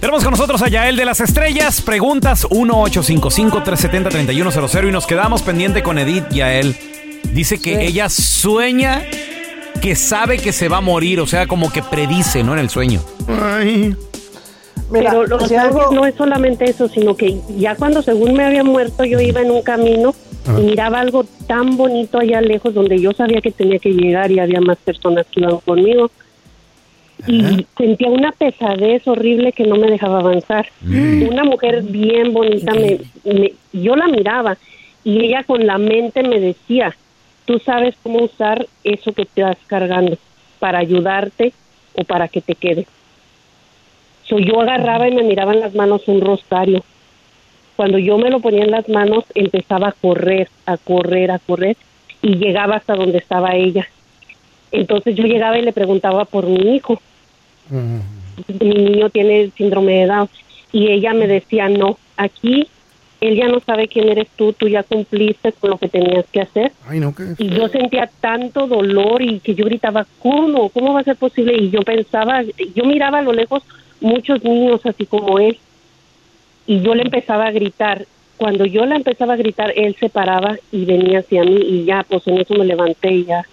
Tenemos 0.00 0.22
con 0.24 0.30
nosotros 0.30 0.62
a 0.62 0.68
Yael 0.68 0.96
de 0.96 1.04
las 1.04 1.20
Estrellas. 1.20 1.82
Preguntas 1.82 2.48
1-855-370-3100 2.48 4.88
y 4.88 4.92
nos 4.92 5.06
quedamos 5.06 5.42
pendiente 5.42 5.82
con 5.82 5.98
Edith 5.98 6.24
Yael. 6.30 6.74
Dice 7.34 7.60
que 7.60 7.84
ella 7.84 8.08
sueña 8.08 9.02
que 9.82 9.94
sabe 9.94 10.38
que 10.38 10.54
se 10.54 10.70
va 10.70 10.78
a 10.78 10.80
morir, 10.80 11.20
o 11.20 11.26
sea, 11.26 11.46
como 11.46 11.70
que 11.70 11.82
predice, 11.82 12.42
¿no? 12.42 12.54
En 12.54 12.60
el 12.60 12.70
sueño. 12.70 13.02
Mira, 13.28 13.94
Pero 14.90 15.26
lo 15.26 15.36
que 15.36 15.48
si 15.48 15.54
algo- 15.56 15.90
no 15.92 16.06
es 16.06 16.14
solamente 16.14 16.64
eso, 16.64 16.88
sino 16.88 17.14
que 17.14 17.42
ya 17.58 17.74
cuando 17.76 18.00
según 18.00 18.32
me 18.32 18.46
había 18.46 18.64
muerto 18.64 19.04
yo 19.04 19.20
iba 19.20 19.42
en 19.42 19.50
un 19.50 19.60
camino 19.60 20.14
y 20.46 20.50
miraba 20.62 21.00
algo 21.00 21.24
tan 21.46 21.76
bonito 21.76 22.18
allá 22.18 22.40
lejos 22.40 22.74
donde 22.74 23.00
yo 23.00 23.12
sabía 23.12 23.40
que 23.40 23.50
tenía 23.50 23.78
que 23.78 23.90
llegar 23.92 24.30
y 24.30 24.38
había 24.38 24.60
más 24.60 24.78
personas 24.78 25.26
que 25.30 25.40
iban 25.40 25.58
conmigo. 25.58 26.10
Y 27.26 27.66
sentía 27.76 28.08
una 28.08 28.32
pesadez 28.32 29.06
horrible 29.06 29.52
que 29.52 29.64
no 29.64 29.76
me 29.76 29.90
dejaba 29.90 30.20
avanzar. 30.20 30.66
Una 31.28 31.44
mujer 31.44 31.82
bien 31.82 32.32
bonita, 32.32 32.72
me, 32.74 32.98
me- 33.24 33.52
yo 33.72 33.94
la 33.94 34.08
miraba 34.08 34.56
y 35.04 35.26
ella 35.26 35.44
con 35.44 35.66
la 35.66 35.78
mente 35.78 36.22
me 36.22 36.40
decía, 36.40 36.96
tú 37.44 37.58
sabes 37.58 37.94
cómo 38.02 38.24
usar 38.24 38.66
eso 38.84 39.12
que 39.12 39.26
te 39.26 39.42
vas 39.42 39.58
cargando 39.66 40.16
para 40.58 40.78
ayudarte 40.78 41.52
o 41.94 42.04
para 42.04 42.28
que 42.28 42.40
te 42.40 42.54
quede. 42.54 42.86
So, 44.24 44.38
yo 44.38 44.60
agarraba 44.60 45.08
y 45.08 45.12
me 45.14 45.22
miraba 45.22 45.52
en 45.52 45.60
las 45.60 45.74
manos 45.74 46.02
un 46.06 46.20
rosario. 46.20 46.82
Cuando 47.80 47.96
yo 47.96 48.18
me 48.18 48.28
lo 48.28 48.40
ponía 48.40 48.64
en 48.64 48.72
las 48.72 48.90
manos, 48.90 49.24
empezaba 49.34 49.88
a 49.88 49.92
correr, 49.92 50.50
a 50.66 50.76
correr, 50.76 51.30
a 51.30 51.38
correr, 51.38 51.78
y 52.20 52.36
llegaba 52.36 52.76
hasta 52.76 52.94
donde 52.94 53.16
estaba 53.16 53.56
ella. 53.56 53.88
Entonces 54.70 55.16
yo 55.16 55.24
llegaba 55.24 55.58
y 55.58 55.62
le 55.62 55.72
preguntaba 55.72 56.26
por 56.26 56.44
mi 56.44 56.76
hijo. 56.76 57.00
Mi 57.70 58.68
niño 58.68 59.08
tiene 59.08 59.50
síndrome 59.56 59.92
de 59.94 60.06
Down. 60.08 60.28
Y 60.72 60.88
ella 60.88 61.14
me 61.14 61.26
decía, 61.26 61.70
no, 61.70 61.96
aquí 62.18 62.68
él 63.22 63.36
ya 63.36 63.48
no 63.48 63.60
sabe 63.60 63.88
quién 63.88 64.10
eres 64.10 64.28
tú, 64.36 64.52
tú 64.52 64.68
ya 64.68 64.82
cumpliste 64.82 65.52
con 65.52 65.70
lo 65.70 65.78
que 65.78 65.88
tenías 65.88 66.26
que 66.30 66.42
hacer. 66.42 66.72
Ay, 66.86 67.00
no, 67.00 67.14
que... 67.14 67.34
Y 67.38 67.48
yo 67.48 67.68
sentía 67.68 68.10
tanto 68.20 68.66
dolor 68.66 69.22
y 69.22 69.40
que 69.40 69.54
yo 69.54 69.64
gritaba, 69.64 70.06
¿cómo? 70.18 70.68
¿Cómo 70.68 70.92
va 70.92 71.00
a 71.00 71.04
ser 71.04 71.16
posible? 71.16 71.56
Y 71.56 71.70
yo 71.70 71.80
pensaba, 71.80 72.42
yo 72.74 72.84
miraba 72.84 73.20
a 73.20 73.22
lo 73.22 73.32
lejos 73.32 73.62
muchos 74.02 74.44
niños 74.44 74.84
así 74.84 75.06
como 75.06 75.38
él. 75.38 75.58
Y 76.70 76.82
yo 76.82 76.94
le 76.94 77.02
empezaba 77.02 77.46
a 77.46 77.50
gritar. 77.50 78.06
Cuando 78.36 78.64
yo 78.64 78.86
le 78.86 78.94
empezaba 78.94 79.32
a 79.34 79.36
gritar, 79.36 79.72
él 79.74 79.96
se 79.98 80.08
paraba 80.08 80.56
y 80.70 80.84
venía 80.84 81.18
hacia 81.18 81.42
mí 81.42 81.56
y 81.56 81.84
ya, 81.84 82.06
pues 82.08 82.24
en 82.28 82.38
eso 82.38 82.54
me 82.54 82.64
levanté 82.64 83.10
y 83.12 83.24
ya. 83.24 83.44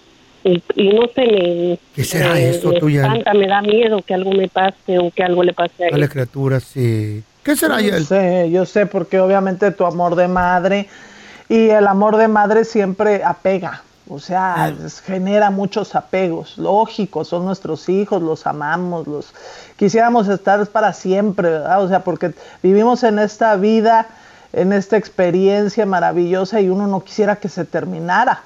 Y, 0.44 0.62
y 0.76 0.88
no 0.90 1.02
sé, 1.12 1.26
me, 1.26 1.78
¿Qué 1.96 2.04
será 2.04 2.34
me- 2.34 2.48
esto 2.50 2.68
me 2.70 2.78
tuya? 2.78 3.02
espanta, 3.02 3.34
me 3.34 3.48
da 3.48 3.60
miedo 3.60 4.00
que 4.02 4.14
algo 4.14 4.30
me 4.30 4.46
pase 4.46 5.00
o 5.00 5.10
que 5.10 5.24
algo 5.24 5.42
le 5.42 5.52
pase 5.52 5.82
a 5.82 5.86
él. 5.86 5.92
Dale, 5.94 6.08
criatura, 6.08 6.60
sí. 6.60 7.24
¿Qué 7.42 7.56
será, 7.56 7.80
Yo 7.80 7.98
sé, 7.98 8.50
yo 8.52 8.64
sé, 8.64 8.86
porque 8.86 9.18
obviamente 9.18 9.72
tu 9.72 9.84
amor 9.84 10.14
de 10.14 10.28
madre 10.28 10.86
y 11.48 11.70
el 11.70 11.88
amor 11.88 12.16
de 12.18 12.28
madre 12.28 12.64
siempre 12.64 13.24
apega. 13.24 13.82
O 14.10 14.18
sea, 14.18 14.72
genera 15.04 15.50
muchos 15.50 15.94
apegos. 15.94 16.56
Lógico, 16.58 17.24
son 17.24 17.44
nuestros 17.44 17.88
hijos, 17.88 18.22
los 18.22 18.46
amamos, 18.46 19.06
los 19.06 19.32
quisiéramos 19.76 20.28
estar 20.28 20.66
para 20.68 20.92
siempre, 20.92 21.50
¿verdad? 21.50 21.82
O 21.82 21.88
sea, 21.88 22.00
porque 22.04 22.32
vivimos 22.62 23.02
en 23.02 23.18
esta 23.18 23.54
vida, 23.56 24.06
en 24.52 24.72
esta 24.72 24.96
experiencia 24.96 25.84
maravillosa 25.84 26.60
y 26.60 26.68
uno 26.70 26.86
no 26.86 27.00
quisiera 27.04 27.36
que 27.36 27.48
se 27.48 27.64
terminara. 27.64 28.42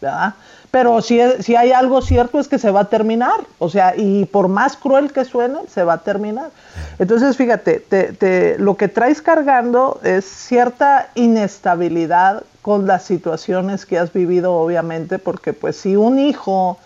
¿verdad? 0.00 0.34
Pero 0.70 1.00
si, 1.00 1.18
si 1.40 1.56
hay 1.56 1.72
algo 1.72 2.02
cierto 2.02 2.38
es 2.38 2.46
que 2.48 2.58
se 2.58 2.70
va 2.70 2.80
a 2.80 2.84
terminar, 2.90 3.40
o 3.58 3.70
sea, 3.70 3.94
y 3.96 4.26
por 4.26 4.48
más 4.48 4.76
cruel 4.76 5.12
que 5.12 5.24
suene, 5.24 5.60
se 5.72 5.82
va 5.82 5.94
a 5.94 5.98
terminar. 5.98 6.50
Entonces, 6.98 7.36
fíjate, 7.38 7.78
te- 7.80 8.12
te- 8.12 8.58
lo 8.58 8.76
que 8.76 8.88
traes 8.88 9.22
cargando 9.22 10.00
es 10.02 10.24
cierta 10.26 11.08
inestabilidad 11.14 12.42
con 12.64 12.86
las 12.86 13.02
situaciones 13.02 13.84
que 13.84 13.98
has 13.98 14.10
vivido, 14.10 14.54
obviamente, 14.54 15.18
porque 15.18 15.52
pues 15.52 15.76
si 15.76 15.96
un 15.96 16.18
hijo 16.18 16.78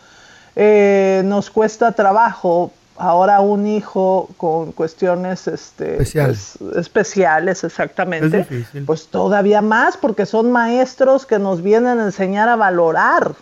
eh, 0.56 1.22
nos 1.24 1.50
cuesta 1.50 1.92
trabajo, 1.92 2.72
ahora 2.96 3.38
un 3.38 3.64
hijo 3.64 4.28
con 4.38 4.72
cuestiones 4.72 5.46
este, 5.46 5.92
Especiales. 5.92 6.54
pues, 6.58 6.76
especiales, 6.78 7.62
exactamente, 7.62 8.40
Es 8.50 8.82
pues 8.84 9.06
todavía 9.06 9.62
más, 9.62 9.96
porque 9.96 10.26
son 10.26 10.50
maestros 10.50 11.26
que 11.26 11.38
nos 11.38 11.62
vienen 11.62 12.00
a 12.00 12.06
enseñar 12.06 12.48
a 12.48 12.56
valorar, 12.56 13.36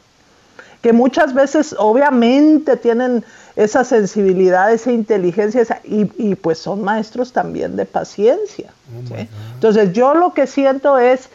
que 0.83 0.93
muchas 0.93 1.33
veces 1.33 1.75
obviamente 1.79 2.77
tienen 2.77 3.25
esa 3.57 3.83
sensibilidad, 3.83 4.71
esa 4.71 4.93
inteligencia, 4.93 5.63
esa- 5.63 5.81
y, 5.85 6.13
y, 6.19 6.35
pues 6.35 6.59
son 6.59 6.83
maestros 6.85 7.33
también 7.33 7.77
de 7.77 7.87
paciencia. 7.87 8.69
¿sí? 9.09 9.27
Entonces 9.55 9.95
yo 9.95 10.13
lo 10.13 10.35
que 10.35 10.47
siento 10.47 10.99
es 10.99 11.31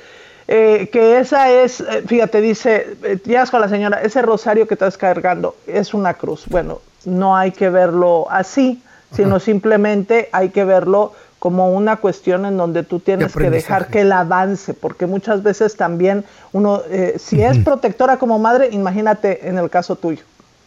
eh, 0.54 0.90
que 0.92 1.18
esa 1.18 1.50
es, 1.50 1.80
eh, 1.80 2.04
fíjate, 2.06 2.42
dice, 2.42 2.98
eh, 3.04 3.18
llegas 3.24 3.50
con 3.50 3.62
la 3.62 3.70
señora, 3.70 4.02
ese 4.02 4.22
rosario 4.22 4.68
que 4.68 4.74
estás 4.74 4.98
cargando 4.98 5.56
es 5.66 5.94
una 5.94 6.16
cruz. 6.16 6.44
Bueno, 6.50 6.82
no 7.06 7.38
hay 7.38 7.54
que 7.54 7.70
verlo 7.70 8.28
así, 8.30 8.84
sino 9.16 9.40
simplemente 9.40 10.28
hay 10.34 10.50
que 10.50 10.66
verlo 10.66 11.14
como 11.40 11.72
una 11.72 11.96
cuestión 11.96 12.46
en 12.46 12.58
donde 12.58 12.84
tú 12.84 13.00
tienes 13.00 13.34
que 13.34 13.50
dejar 13.50 13.88
que 13.88 14.02
él 14.02 14.12
avance, 14.12 14.74
porque 14.74 15.06
muchas 15.06 15.42
veces 15.42 15.78
también 15.78 16.26
uno, 16.52 16.82
eh, 16.90 17.16
si 17.18 17.42
es 17.42 17.58
protectora 17.60 18.18
como 18.18 18.38
madre, 18.38 18.68
imagínate 18.74 19.48
en 19.48 19.58
el 19.58 19.70
caso 19.70 19.96
tuyo, 19.96 20.24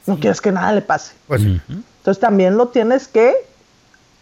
no 0.07 0.19
quieres 0.19 0.41
que 0.41 0.51
nada 0.51 0.73
le 0.73 0.81
pase. 0.81 1.13
Pues 1.29 1.43
sí. 1.43 1.61
Entonces 1.69 2.21
también 2.21 2.57
lo 2.57 2.69
tienes 2.69 3.07
que, 3.07 3.35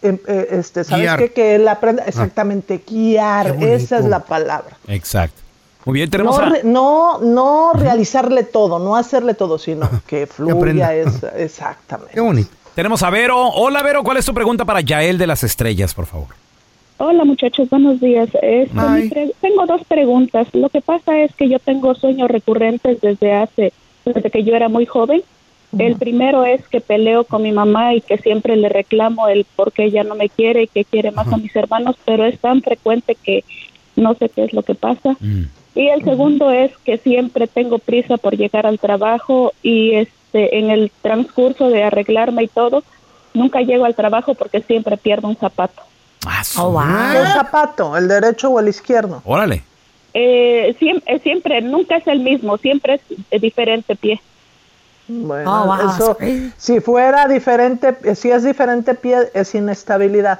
em, 0.01 0.19
eh, 0.27 0.47
este, 0.51 0.83
¿sabes 0.83 1.09
qué? 1.17 1.31
Que 1.31 1.55
él 1.55 1.69
aprenda, 1.69 2.03
exactamente, 2.03 2.83
guiar, 2.85 3.55
esa 3.63 3.97
es 3.99 4.05
la 4.05 4.19
palabra. 4.19 4.75
Exacto. 4.89 5.42
Muy 5.85 5.95
bien, 5.95 6.09
tenemos 6.09 6.37
No, 6.37 6.43
a... 6.45 6.49
re- 6.49 6.61
no, 6.63 7.19
no 7.19 7.71
realizarle 7.73 8.43
todo, 8.43 8.79
no 8.79 8.95
hacerle 8.95 9.33
todo, 9.33 9.57
sino 9.57 9.89
que 10.07 10.27
fluya, 10.27 10.95
es, 10.95 11.23
exactamente. 11.37 12.13
Qué 12.13 12.21
bonito. 12.21 12.49
Tenemos 12.75 13.03
a 13.03 13.09
Vero. 13.09 13.49
Hola, 13.49 13.83
Vero. 13.83 14.03
¿Cuál 14.03 14.17
es 14.17 14.25
tu 14.25 14.33
pregunta 14.33 14.65
para 14.65 14.81
Yael 14.81 15.17
de 15.17 15.27
las 15.27 15.43
Estrellas, 15.43 15.93
por 15.93 16.05
favor? 16.07 16.27
Hola 16.97 17.25
muchachos, 17.25 17.69
buenos 17.69 17.99
días. 17.99 18.29
Este, 18.41 19.33
tengo 19.41 19.65
dos 19.65 19.81
preguntas. 19.87 20.47
Lo 20.53 20.69
que 20.69 20.79
pasa 20.81 21.17
es 21.19 21.35
que 21.35 21.49
yo 21.49 21.59
tengo 21.59 21.93
sueños 21.95 22.29
recurrentes 22.29 23.01
desde 23.01 23.33
hace, 23.33 23.73
desde 24.05 24.31
que 24.31 24.43
yo 24.43 24.55
era 24.55 24.69
muy 24.69 24.85
joven. 24.85 25.21
El 25.77 25.95
primero 25.97 26.45
es 26.45 26.67
que 26.67 26.81
peleo 26.81 27.23
con 27.25 27.41
mi 27.41 27.51
mamá 27.51 27.95
y 27.95 28.01
que 28.01 28.17
siempre 28.19 28.55
le 28.55 28.69
reclamo 28.69 29.27
el 29.27 29.45
por 29.55 29.71
qué 29.71 29.85
ella 29.85 30.03
no 30.03 30.13
me 30.15 30.29
quiere 30.29 30.63
y 30.63 30.67
que 30.67 30.85
quiere 30.85 31.11
más 31.11 31.27
a 31.33 31.37
mis 31.37 31.55
hermanos, 31.55 31.95
pero 32.05 32.25
es 32.25 32.39
tan 32.39 32.61
frecuente 32.61 33.15
que 33.21 33.43
no 33.95 34.13
sé 34.13 34.29
qué 34.29 34.45
es 34.45 34.53
lo 34.53 34.61
que 34.61 34.75
pasa. 34.75 35.15
Y 35.75 35.87
el 35.89 36.03
segundo 36.03 36.51
es 36.51 36.71
que 36.85 36.97
siempre 36.97 37.47
tengo 37.47 37.79
prisa 37.79 38.17
por 38.17 38.35
llegar 38.37 38.65
al 38.67 38.77
trabajo 38.79 39.53
y 39.63 39.95
este 39.95 40.57
en 40.59 40.69
el 40.71 40.91
transcurso 41.01 41.69
de 41.69 41.83
arreglarme 41.83 42.43
y 42.43 42.47
todo, 42.47 42.83
nunca 43.33 43.61
llego 43.61 43.85
al 43.85 43.95
trabajo 43.95 44.33
porque 44.35 44.61
siempre 44.61 44.97
pierdo 44.97 45.27
un 45.27 45.35
zapato. 45.35 45.81
Ah, 46.25 46.41
Oh, 46.57 46.71
wow. 46.71 46.81
El 47.21 47.27
zapato, 47.33 47.97
el 47.97 48.07
derecho 48.07 48.49
o 48.49 48.59
el 48.59 48.67
izquierdo. 48.67 49.21
Órale. 49.25 49.63
eh, 50.13 50.75
siempre, 50.79 51.19
siempre, 51.19 51.61
nunca 51.61 51.97
es 51.97 52.07
el 52.07 52.19
mismo, 52.19 52.57
siempre 52.57 52.95
es 52.95 53.01
eh, 53.31 53.39
diferente 53.39 53.95
pie. 53.95 54.21
Bueno, 55.07 55.63
Oh, 55.63 55.65
wow, 55.65 55.89
eso, 55.89 56.17
si 56.57 56.79
fuera 56.79 57.27
diferente, 57.27 57.95
eh, 58.03 58.15
si 58.15 58.29
es 58.31 58.43
diferente 58.43 58.93
pie, 58.95 59.17
es 59.33 59.53
inestabilidad. 59.53 60.39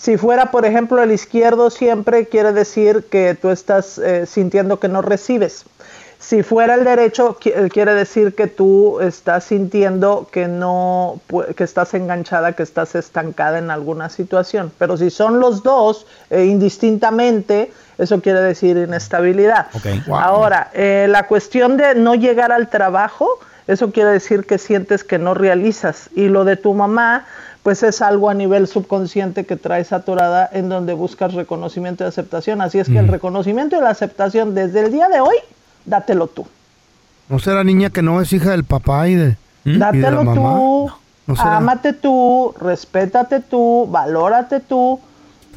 Si 0.00 0.16
fuera, 0.16 0.50
por 0.50 0.64
ejemplo, 0.64 1.02
el 1.02 1.12
izquierdo 1.12 1.68
siempre 1.68 2.24
quiere 2.26 2.54
decir 2.54 3.04
que 3.10 3.34
tú 3.34 3.50
estás 3.50 3.98
eh, 3.98 4.24
sintiendo 4.24 4.80
que 4.80 4.88
no 4.88 5.02
recibes. 5.02 5.66
Si 6.18 6.42
fuera 6.42 6.74
el 6.74 6.84
derecho, 6.84 7.36
eh, 7.44 7.68
quiere 7.70 7.92
decir 7.92 8.34
que 8.34 8.46
tú 8.46 8.98
estás 9.00 9.44
sintiendo 9.44 10.26
que 10.32 10.48
no, 10.48 11.20
que 11.54 11.64
estás 11.64 11.92
enganchada, 11.92 12.54
que 12.54 12.62
estás 12.62 12.94
estancada 12.94 13.58
en 13.58 13.70
alguna 13.70 14.08
situación. 14.08 14.72
Pero 14.78 14.96
si 14.96 15.10
son 15.10 15.38
los 15.38 15.62
dos 15.62 16.06
eh, 16.30 16.46
indistintamente, 16.46 17.70
eso 17.98 18.22
quiere 18.22 18.40
decir 18.40 18.78
inestabilidad. 18.78 19.66
Ahora, 20.10 20.70
eh, 20.72 21.08
la 21.10 21.26
cuestión 21.26 21.76
de 21.76 21.94
no 21.94 22.14
llegar 22.14 22.52
al 22.52 22.70
trabajo, 22.70 23.38
eso 23.66 23.92
quiere 23.92 24.12
decir 24.12 24.46
que 24.46 24.56
sientes 24.56 25.04
que 25.04 25.18
no 25.18 25.34
realizas. 25.34 26.08
Y 26.14 26.28
lo 26.28 26.44
de 26.44 26.56
tu 26.56 26.72
mamá, 26.72 27.26
pues 27.62 27.82
es 27.82 28.00
algo 28.00 28.30
a 28.30 28.34
nivel 28.34 28.66
subconsciente 28.66 29.44
que 29.44 29.56
traes 29.56 29.92
atorada 29.92 30.48
en 30.52 30.68
donde 30.68 30.94
buscas 30.94 31.34
reconocimiento 31.34 32.04
y 32.04 32.06
aceptación. 32.06 32.60
Así 32.62 32.78
es 32.78 32.88
que 32.88 32.98
el 32.98 33.08
reconocimiento 33.08 33.76
y 33.76 33.80
la 33.80 33.90
aceptación 33.90 34.54
desde 34.54 34.80
el 34.80 34.92
día 34.92 35.08
de 35.08 35.20
hoy, 35.20 35.36
dátelo 35.84 36.26
tú. 36.26 36.46
¿No 37.28 37.38
será 37.38 37.62
niña 37.62 37.90
que 37.90 38.02
no 38.02 38.20
es 38.20 38.32
hija 38.32 38.50
del 38.50 38.64
papá 38.64 39.08
y 39.08 39.14
de, 39.14 39.36
y 39.64 39.72
de 39.72 39.78
la 39.78 39.92
Dátelo 39.92 40.24
mamá? 40.24 40.34
tú, 40.34 40.90
¿No 41.26 41.34
ámate 41.40 41.92
tú, 41.92 42.54
respétate 42.58 43.40
tú, 43.40 43.86
valórate 43.88 44.60
tú, 44.60 44.98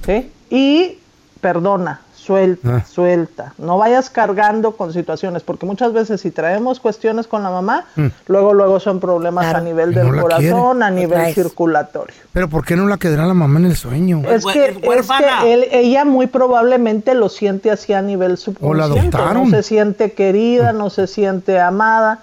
¿sí? 0.06 0.30
Y 0.49 0.99
perdona, 1.41 2.01
suelta, 2.24 2.78
Ah. 2.78 2.86
suelta. 2.86 3.54
No 3.58 3.78
vayas 3.78 4.10
cargando 4.10 4.72
con 4.78 4.94
situaciones, 4.94 5.44
porque 5.44 5.66
muchas 5.66 5.92
veces 5.94 6.22
si 6.22 6.32
traemos 6.32 6.80
cuestiones 6.80 7.28
con 7.28 7.44
la 7.44 7.50
mamá, 7.50 7.86
Mm. 7.96 8.08
luego 8.28 8.54
luego 8.54 8.80
son 8.80 9.00
problemas 9.00 9.54
a 9.54 9.60
nivel 9.62 9.94
del 9.94 10.08
no 10.08 10.14
la 10.14 10.22
corazón, 10.22 10.78
quiere. 10.78 10.86
a 10.86 10.90
nivel 10.92 11.34
circulatorio. 11.34 12.16
Pero 12.32 12.48
¿por 12.50 12.66
qué 12.66 12.76
no 12.76 12.88
la 12.88 12.98
quedará 12.98 13.26
la 13.26 13.34
mamá 13.34 13.60
en 13.60 13.66
el 13.66 13.76
sueño? 13.76 14.22
Es 14.30 14.46
que, 14.46 14.66
es 14.66 15.08
que 15.12 15.54
él- 15.54 15.68
ella 15.72 16.06
muy 16.06 16.28
probablemente 16.28 17.14
lo 17.14 17.30
siente 17.30 17.70
así 17.72 17.94
a 17.94 18.02
nivel 18.02 18.38
subconsciente. 18.38 19.00
adoptaron. 19.18 19.50
No 19.52 19.58
se 19.58 19.64
siente 19.64 20.14
querida, 20.14 20.72
no 20.74 20.90
se 20.90 21.08
siente 21.08 21.60
amada. 21.60 22.20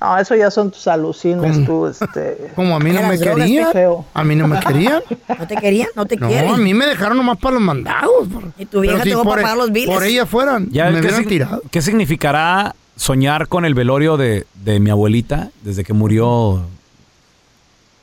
No, 0.00 0.18
eso 0.18 0.34
ya 0.34 0.50
son 0.50 0.70
tus 0.70 0.86
alucines, 0.88 1.64
tú, 1.64 1.86
este... 1.86 2.50
Como 2.54 2.76
a 2.76 2.78
mí 2.80 2.90
no 2.92 3.02
me 3.02 3.18
querían. 3.18 3.68
A 4.14 4.24
mí 4.24 4.34
no 4.36 4.48
me 4.48 4.60
querían. 4.60 5.02
¿No 5.38 5.46
te 5.46 5.56
querían? 5.56 5.88
¿No 5.94 6.06
te 6.06 6.16
No, 6.16 6.28
quieren? 6.28 6.54
a 6.54 6.56
mí 6.56 6.74
me 6.74 6.86
dejaron 6.86 7.16
nomás 7.16 7.38
para 7.38 7.54
los 7.54 7.62
mandados. 7.62 8.28
Y 8.58 8.66
tu 8.66 8.80
vieja 8.80 9.02
te 9.02 9.10
dejó 9.10 9.24
por, 9.26 9.34
para 9.36 9.42
pagar 9.42 9.58
los 9.58 9.72
biles. 9.72 9.94
por 9.94 10.04
ella 10.04 10.24
fueran, 10.26 10.68
Ya 10.70 10.90
me 10.90 11.00
¿qué, 11.00 11.10
sig- 11.10 11.28
tirado. 11.28 11.62
qué 11.70 11.82
significará 11.82 12.74
soñar 12.96 13.48
con 13.48 13.64
el 13.64 13.74
velorio 13.74 14.16
de, 14.16 14.46
de 14.54 14.80
mi 14.80 14.90
abuelita 14.90 15.50
desde 15.62 15.84
que 15.84 15.92
murió? 15.92 16.62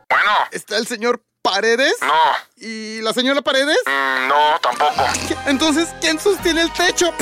Charlie. 0.08 0.48
¿Está 0.52 0.76
el 0.78 0.86
señor 0.86 1.22
Paredes? 1.42 1.94
No. 2.00 2.66
¿Y 2.66 3.00
la 3.02 3.12
señora 3.12 3.42
Paredes? 3.42 3.76
No, 4.28 4.58
tampoco. 4.62 5.04
Entonces, 5.46 5.88
¿quién 6.00 6.18
sostiene 6.18 6.62
el 6.62 6.72
techo? 6.72 7.12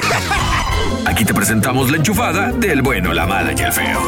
Aquí 1.06 1.24
te 1.24 1.34
presentamos 1.34 1.90
la 1.90 1.96
enchufada 1.96 2.52
del 2.52 2.82
bueno, 2.82 3.12
la 3.12 3.26
mala 3.26 3.52
y 3.52 3.60
el 3.60 3.72
feo. 3.72 4.00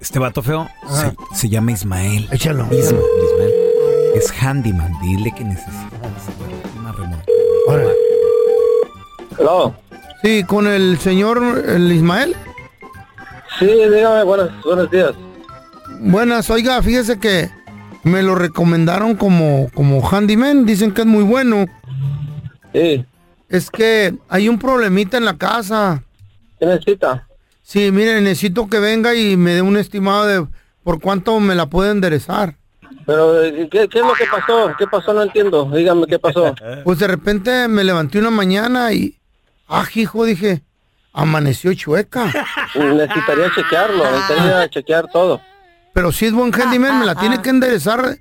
Este 0.00 0.18
vato 0.18 0.42
feo 0.42 0.68
se, 0.90 1.36
se 1.36 1.48
llama 1.48 1.72
Ismael. 1.72 2.28
Échalo. 2.32 2.64
Isma- 2.66 3.00
Ismael. 3.24 3.52
Es 4.14 4.30
handyman. 4.42 4.92
Dile 5.00 5.32
que 5.34 5.44
necesita 5.44 5.88
una 6.78 6.92
remota. 6.92 7.24
Hello. 9.38 9.74
Sí, 10.22 10.44
con 10.44 10.66
el 10.66 10.98
señor 11.00 11.64
el 11.66 11.90
Ismael. 11.92 12.36
Sí, 13.58 13.66
dígame, 13.66 14.24
buenos, 14.24 14.50
buenos 14.64 14.90
días. 14.90 15.12
Buenas, 16.00 16.50
oiga, 16.50 16.82
fíjese 16.82 17.18
que 17.18 17.50
me 18.02 18.22
lo 18.22 18.34
recomendaron 18.34 19.14
como, 19.14 19.70
como 19.74 20.06
handyman, 20.08 20.66
dicen 20.66 20.92
que 20.92 21.02
es 21.02 21.06
muy 21.06 21.22
bueno. 21.22 21.66
Sí. 22.72 23.04
Es 23.48 23.70
que 23.70 24.14
hay 24.28 24.48
un 24.48 24.58
problemita 24.58 25.16
en 25.16 25.24
la 25.24 25.36
casa. 25.36 26.02
¿Qué 26.58 26.66
necesita? 26.66 27.26
Sí, 27.62 27.90
mire, 27.92 28.20
necesito 28.20 28.66
que 28.66 28.78
venga 28.78 29.14
y 29.14 29.36
me 29.36 29.52
dé 29.52 29.62
un 29.62 29.76
estimado 29.76 30.26
de 30.26 30.46
por 30.82 31.00
cuánto 31.00 31.38
me 31.38 31.54
la 31.54 31.66
puede 31.66 31.90
enderezar. 31.90 32.56
Pero, 33.06 33.40
¿qué, 33.70 33.88
qué 33.88 33.98
es 33.98 34.04
lo 34.04 34.14
que 34.14 34.24
pasó? 34.30 34.72
¿Qué 34.78 34.86
pasó? 34.86 35.12
No 35.12 35.22
entiendo. 35.22 35.70
Dígame, 35.72 36.06
¿qué 36.06 36.18
pasó? 36.18 36.54
Pues 36.84 36.98
de 36.98 37.06
repente 37.06 37.68
me 37.68 37.84
levanté 37.84 38.18
una 38.18 38.30
mañana 38.30 38.92
y, 38.92 39.18
ah, 39.68 39.86
hijo, 39.94 40.24
dije, 40.24 40.62
amaneció 41.12 41.72
chueca. 41.74 42.32
Necesitaría 42.74 43.52
chequearlo, 43.54 44.04
necesitaría 44.10 44.68
chequear 44.68 45.08
todo. 45.10 45.40
Pero 45.92 46.10
si 46.10 46.26
es 46.26 46.32
buen 46.32 46.52
handyman, 46.52 47.00
me 47.00 47.06
la 47.06 47.14
tiene 47.14 47.42
que 47.42 47.50
enderezar 47.50 48.16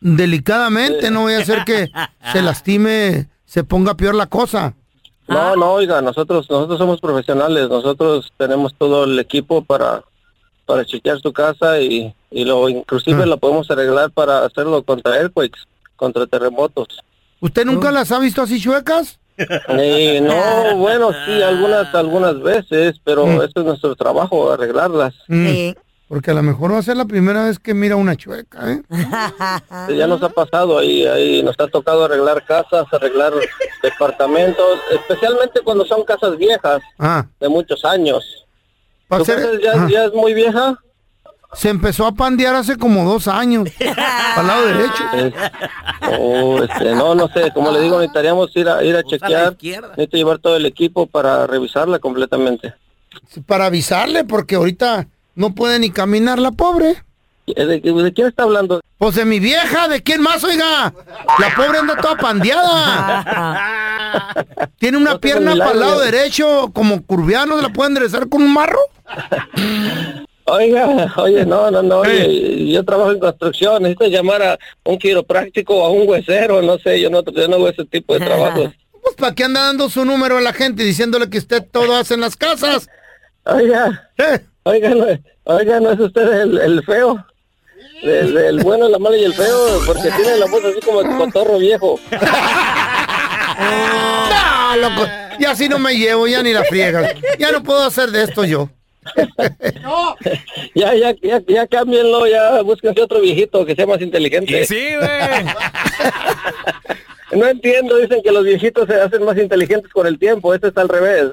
delicadamente, 0.00 1.10
no 1.10 1.22
voy 1.22 1.34
a 1.34 1.38
hacer 1.38 1.64
que 1.64 1.90
se 2.32 2.42
lastime, 2.42 3.28
se 3.46 3.64
ponga 3.64 3.94
peor 3.94 4.14
la 4.14 4.26
cosa. 4.26 4.74
No, 5.26 5.56
no, 5.56 5.72
oiga, 5.72 6.00
nosotros 6.00 6.48
nosotros 6.48 6.78
somos 6.78 7.00
profesionales, 7.00 7.68
nosotros 7.68 8.32
tenemos 8.36 8.74
todo 8.74 9.04
el 9.04 9.18
equipo 9.18 9.64
para 9.64 10.02
para 10.66 10.84
chequear 10.84 11.18
su 11.20 11.32
casa 11.32 11.80
y, 11.80 12.14
y 12.30 12.44
lo 12.44 12.68
inclusive 12.68 13.24
lo 13.24 13.38
podemos 13.38 13.70
arreglar 13.70 14.10
para 14.10 14.44
hacerlo 14.44 14.82
contra 14.82 15.16
earthquakes, 15.16 15.60
contra 15.96 16.26
terremotos. 16.26 16.86
¿Usted 17.40 17.64
nunca 17.64 17.90
las 17.90 18.12
ha 18.12 18.18
visto 18.18 18.42
así 18.42 18.60
chuecas? 18.60 19.18
Eh, 19.68 20.20
no, 20.20 20.76
bueno, 20.76 21.10
sí, 21.26 21.42
algunas 21.42 21.94
algunas 21.94 22.40
veces, 22.40 23.00
pero 23.04 23.42
ese 23.42 23.52
es 23.56 23.64
nuestro 23.64 23.94
trabajo, 23.96 24.50
arreglarlas. 24.52 25.14
Mm, 25.28 25.70
Porque 26.08 26.30
a 26.30 26.34
lo 26.34 26.42
mejor 26.42 26.72
va 26.72 26.78
a 26.78 26.82
ser 26.82 26.96
la 26.96 27.04
primera 27.04 27.44
vez 27.44 27.58
que 27.58 27.74
mira 27.74 27.96
una 27.96 28.16
chueca, 28.16 28.72
¿eh? 28.72 28.82
Ya 29.94 30.06
nos 30.06 30.22
ha 30.22 30.28
pasado 30.30 30.78
ahí, 30.78 31.06
ahí 31.06 31.42
nos 31.42 31.54
ha 31.58 31.68
tocado 31.68 32.04
arreglar 32.04 32.44
casas, 32.46 32.86
arreglar 32.92 33.32
departamentos, 33.82 34.78
especialmente 34.90 35.60
cuando 35.62 35.84
son 35.84 36.04
casas 36.04 36.36
viejas 36.36 36.80
Ah, 36.98 37.26
de 37.40 37.48
muchos 37.48 37.84
años. 37.84 38.24
va 39.12 39.16
a 39.16 39.20
¿Tu 39.20 39.24
ser- 39.26 39.36
casa 39.36 39.58
ya, 39.62 39.72
ah. 39.74 39.88
ya 39.90 40.04
es 40.06 40.12
muy 40.14 40.34
vieja? 40.34 40.78
Se 41.54 41.70
empezó 41.70 42.06
a 42.06 42.12
pandear 42.12 42.54
hace 42.54 42.76
como 42.76 43.04
dos 43.04 43.26
años. 43.26 43.68
al 44.36 44.46
lado 44.46 44.66
derecho. 44.66 45.04
Oh, 46.18 46.62
este, 46.62 46.94
no, 46.94 47.14
no 47.14 47.28
sé, 47.28 47.50
como 47.52 47.70
le 47.70 47.80
digo, 47.80 47.98
necesitaríamos 47.98 48.54
ir 48.54 48.68
a, 48.68 48.84
ir 48.84 48.94
a 48.96 49.02
chequear, 49.02 49.56
necesito 49.60 50.16
llevar 50.16 50.38
todo 50.38 50.56
el 50.56 50.66
equipo 50.66 51.06
para 51.06 51.46
revisarla 51.46 51.98
completamente. 51.98 52.74
Para 53.46 53.66
avisarle, 53.66 54.24
porque 54.24 54.56
ahorita 54.56 55.08
no 55.34 55.54
puede 55.54 55.78
ni 55.78 55.90
caminar 55.90 56.38
la 56.38 56.52
pobre. 56.52 57.02
¿De, 57.46 57.80
de 57.80 58.12
quién 58.12 58.26
está 58.26 58.42
hablando? 58.42 58.80
Pues 58.98 59.14
de 59.14 59.24
mi 59.24 59.40
vieja, 59.40 59.88
¿de 59.88 60.02
quién 60.02 60.20
más, 60.20 60.44
oiga? 60.44 60.92
La 61.38 61.54
pobre 61.56 61.78
anda 61.78 61.96
toda 61.96 62.16
pandeada. 62.16 63.24
Tiene 64.78 64.98
una 64.98 65.10
No 65.14 65.20
tengo 65.20 65.20
pierna 65.20 65.52
milagro. 65.52 65.72
para 65.72 65.74
el 65.74 65.80
lado 65.80 66.00
derecho, 66.00 66.70
como 66.74 67.02
curviano, 67.02 67.56
¿se 67.56 67.62
la 67.62 67.70
puede 67.70 67.88
enderezar 67.88 68.28
con 68.28 68.42
un 68.42 68.52
marro? 68.52 68.80
Oiga, 70.50 71.12
oye, 71.16 71.44
no, 71.44 71.70
no, 71.70 71.82
no, 71.82 71.98
oye, 72.00 72.72
yo 72.72 72.84
trabajo 72.84 73.12
en 73.12 73.18
construcción, 73.18 73.82
necesito 73.82 74.06
llamar 74.06 74.42
a 74.42 74.58
un 74.84 74.98
quiropráctico 74.98 75.76
o 75.76 75.84
a 75.86 75.90
un 75.90 76.08
huesero, 76.08 76.62
no 76.62 76.78
sé, 76.78 77.00
yo 77.00 77.10
no, 77.10 77.22
yo 77.24 77.48
no 77.48 77.56
hago 77.56 77.68
ese 77.68 77.84
tipo 77.84 78.14
de 78.14 78.20
trabajos. 78.20 78.70
Pues 79.00 79.14
para 79.14 79.34
qué 79.34 79.44
anda 79.44 79.62
dando 79.62 79.88
su 79.88 80.04
número 80.04 80.36
a 80.36 80.40
la 80.42 80.52
gente 80.52 80.82
diciéndole 80.82 81.30
que 81.30 81.38
usted 81.38 81.64
todo 81.70 81.94
hace 81.94 82.14
en 82.14 82.20
las 82.20 82.36
casas. 82.36 82.90
Oiga, 83.44 84.10
oiga, 84.64 84.90
no, 84.90 85.06
oiga, 85.44 85.80
no 85.80 85.92
es 85.92 86.00
usted 86.00 86.42
el, 86.42 86.58
el 86.58 86.82
feo. 86.82 87.24
El, 88.02 88.36
el 88.36 88.60
bueno, 88.62 88.86
la 88.88 88.98
mala 88.98 89.16
y 89.16 89.24
el 89.24 89.32
feo, 89.32 89.80
porque 89.86 90.10
tiene 90.10 90.36
la 90.36 90.46
voz 90.46 90.62
así 90.62 90.80
como 90.80 91.02
de 91.02 91.16
cotorro 91.16 91.58
viejo. 91.58 91.98
No, 93.58 94.76
loco. 94.76 95.08
Y 95.38 95.44
así 95.44 95.68
no 95.68 95.78
me 95.78 95.96
llevo, 95.96 96.26
ya 96.26 96.42
ni 96.42 96.52
la 96.52 96.64
friegas. 96.64 97.12
Ya 97.38 97.50
no 97.50 97.62
puedo 97.62 97.82
hacer 97.82 98.10
de 98.10 98.22
esto 98.24 98.44
yo. 98.44 98.70
Ya, 100.74 100.94
ya, 100.94 101.14
ya, 101.22 101.40
ya 101.46 101.66
cámbienlo, 101.66 102.26
ya 102.26 102.62
búsquense 102.62 103.02
otro 103.02 103.20
viejito 103.20 103.64
que 103.66 103.74
sea 103.74 103.86
más 103.86 104.00
inteligente. 104.00 104.62
Y 104.62 104.66
sí, 104.66 104.94
güey. 104.96 105.44
No 107.32 107.46
entiendo, 107.46 107.96
dicen 107.98 108.22
que 108.22 108.32
los 108.32 108.44
viejitos 108.44 108.86
se 108.88 109.00
hacen 109.00 109.24
más 109.24 109.36
inteligentes 109.36 109.92
con 109.92 110.06
el 110.06 110.18
tiempo, 110.18 110.54
este 110.54 110.68
está 110.68 110.80
al 110.80 110.88
revés. 110.88 111.32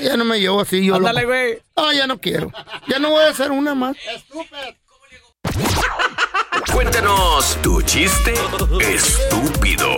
Ya 0.00 0.16
no 0.16 0.24
me 0.24 0.40
llevo 0.40 0.60
así 0.60 0.84
yo. 0.86 0.94
Ándale, 0.96 1.24
güey. 1.24 1.58
No, 1.76 1.92
ya 1.92 2.06
no 2.06 2.18
quiero. 2.20 2.50
Ya 2.88 2.98
no 2.98 3.10
voy 3.10 3.24
a 3.24 3.28
hacer 3.28 3.50
una 3.50 3.74
más. 3.74 3.96
Cuéntanos 6.72 7.58
tu 7.62 7.82
chiste 7.82 8.34
estúpido. 8.80 9.88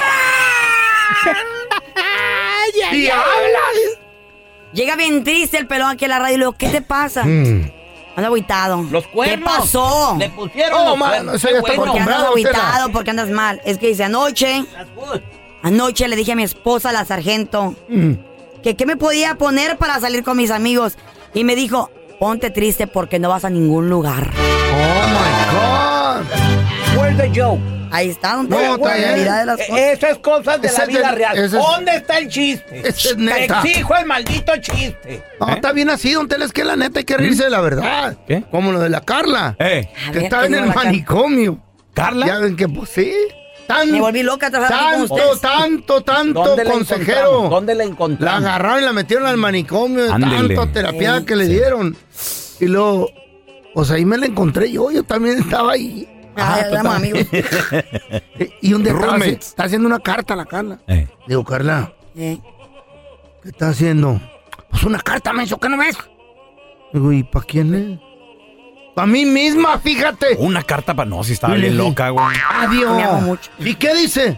Y 2.93 3.07
hablas. 3.09 3.99
Llega 4.73 4.95
bien 4.95 5.23
triste 5.23 5.57
el 5.57 5.67
pelón 5.67 5.89
aquí 5.91 6.05
a 6.05 6.07
la 6.07 6.19
radio 6.19 6.35
y 6.35 6.37
le 6.37 6.45
digo, 6.45 6.53
¿qué 6.53 6.69
te 6.69 6.81
pasa? 6.81 7.23
Mm. 7.25 7.69
Anda 8.15 8.27
agüitado. 8.27 8.83
Los 8.89 9.07
cuernos. 9.07 9.37
¿Qué 9.39 9.59
pasó? 9.61 10.15
Le 10.17 10.29
pusieron 10.29 10.79
Oh, 10.81 10.89
los 10.97 11.07
cuernos. 11.07 11.35
eso 11.35 11.47
Qué 11.47 11.53
ya 11.53 11.59
está 11.59 11.75
bueno. 11.75 11.83
¿Por 11.85 11.93
qué 11.93 11.99
andas 11.99 12.15
acostumbrado, 12.15 12.27
agüitado? 12.27 12.73
Tela. 12.83 12.93
¿Por 12.93 13.03
qué 13.03 13.09
andas 13.11 13.29
mal? 13.29 13.61
Es 13.65 13.77
que 13.77 13.87
dice, 13.87 14.03
anoche, 14.05 14.63
That's 14.73 14.89
good. 14.95 15.21
Anoche 15.63 16.07
le 16.07 16.15
dije 16.15 16.31
a 16.33 16.35
mi 16.35 16.43
esposa, 16.43 16.91
la 16.91 17.05
sargento, 17.05 17.75
Mm. 17.89 18.13
que 18.63 18.75
qué 18.75 18.85
me 18.85 18.95
podía 18.97 19.35
poner 19.35 19.77
para 19.77 19.99
salir 19.99 20.23
con 20.23 20.37
mis 20.37 20.51
amigos. 20.51 20.93
Y 21.33 21.43
me 21.43 21.55
dijo, 21.55 21.89
ponte 22.19 22.49
triste 22.51 22.87
porque 22.87 23.19
no 23.19 23.29
vas 23.29 23.45
a 23.45 23.49
ningún 23.49 23.89
lugar. 23.89 24.31
Oh 24.73 25.07
my 25.07 25.57
God. 25.57 26.99
Where's 26.99 27.17
the 27.17 27.29
joke? 27.39 27.59
Ahí 27.93 28.09
está, 28.09 28.35
No, 28.37 28.43
donde 28.43 28.55
la 28.57 28.71
está 28.75 28.93
bien. 28.95 29.03
realidad 29.09 29.39
de 29.41 29.45
las 29.47 29.59
Eh, 29.59 29.65
cosas. 29.67 29.83
Eso 29.91 30.07
es 30.07 30.17
cosas 30.19 30.61
de 30.61 30.67
Ese 30.69 30.77
la 30.79 30.85
vida 30.85 31.11
real. 31.11 31.37
es- 31.37 31.51
¿Dónde 31.51 31.95
está 31.97 32.17
el 32.19 32.29
chiste? 32.29 32.79
Ese 32.79 32.89
es 32.89 33.15
Te 33.17 33.21
neta. 33.21 33.61
exijo 33.63 33.95
el 33.97 34.05
maldito 34.05 34.53
chiste. 34.57 35.23
No, 35.41 35.49
está 35.49 35.73
bien 35.73 35.89
así, 35.89 36.13
don 36.13 36.27
Tela, 36.29 36.45
es 36.45 36.53
que 36.53 36.63
la 36.63 36.77
neta 36.77 36.99
hay 36.99 37.05
que 37.05 37.17
reírse 37.17 37.43
de 37.45 37.49
la 37.49 37.59
verdad. 37.59 38.15
¿Qué? 38.27 38.43
Como 38.49 38.71
lo 38.71 38.79
de 38.79 38.89
la 38.89 39.01
Carla. 39.01 39.57
Eh, 39.59 39.89
Que 40.05 40.11
ver, 40.13 40.23
estaba 40.23 40.43
¿qué 40.43 40.47
en 40.49 40.53
el 40.55 40.67
la 40.69 40.73
manicomio. 40.75 41.59
¿Carla? 41.93 42.27
Ya 42.27 42.37
ven 42.39 42.55
que, 42.55 42.69
pues 42.69 42.89
sí. 42.91 43.13
Tan- 43.75 43.91
Me 43.91 43.99
volví 44.01 44.23
loca 44.23 44.49
trabajando 44.49 45.07
con 45.07 45.17
Tanto, 45.17 45.33
ustedes. 45.33 45.41
tanto, 45.41 46.01
tanto 46.01 46.43
¿Dónde 46.45 46.63
la 46.65 46.71
consejero. 46.71 47.49
¿Dónde 47.49 47.75
la 47.75 47.83
La 47.85 47.89
encontramos? 47.91 48.43
agarraron 48.43 48.81
y 48.83 48.85
la 48.85 48.93
metieron 48.93 49.27
al 49.27 49.37
manicomio 49.37 50.03
de 50.05 50.11
Ándele. 50.11 50.55
tanto 50.55 50.73
terapia 50.73 51.19
Sí, 51.19 51.25
que 51.25 51.35
le 51.35 51.47
dieron. 51.47 51.95
Y 52.59 52.65
luego, 52.65 53.09
pues 53.73 53.89
ahí 53.91 54.05
me 54.05 54.17
la 54.17 54.25
encontré 54.27 54.71
yo, 54.71 54.91
yo 54.91 55.03
también 55.03 55.39
estaba 55.39 55.73
ahí. 55.73 56.07
Ah, 56.37 56.59
ya 56.61 56.67
éramos 56.69 56.95
amigos. 56.95 57.21
Y 58.61 58.73
un 58.73 58.83
día 58.83 58.93
estaba, 58.93 59.13
haci- 59.13 59.19
Roommates. 59.19 59.47
está 59.49 59.63
haciendo 59.63 59.87
una 59.87 59.99
carta 59.99 60.33
a 60.33 60.37
la 60.37 60.45
Carla. 60.45 60.79
Eh. 60.87 61.07
Digo, 61.27 61.43
Carla, 61.43 61.93
Eh, 62.15 62.39
¿qué 63.43 63.49
está 63.49 63.69
haciendo? 63.69 64.19
Pues 64.69 64.83
una 64.83 64.99
carta, 64.99 65.33
menso, 65.33 65.57
¿qué 65.59 65.67
no 65.69 65.77
ves? 65.77 65.97
Digo, 66.93 67.11
¿y 67.11 67.23
para 67.23 67.45
quién 67.45 67.73
es? 67.75 67.99
Para 68.95 69.07
mí 69.07 69.25
misma, 69.25 69.79
fíjate. 69.79 70.35
Una 70.37 70.63
carta 70.63 70.93
para... 70.93 71.09
No, 71.09 71.23
si 71.23 71.33
estaba 71.33 71.53
bien 71.55 71.77
loca, 71.77 72.09
güey. 72.09 72.25
Adiós. 72.59 72.95
Me 72.97 73.03
amo 73.03 73.21
mucho. 73.21 73.49
¿Y 73.59 73.75
qué 73.75 73.93
dice? 73.95 74.37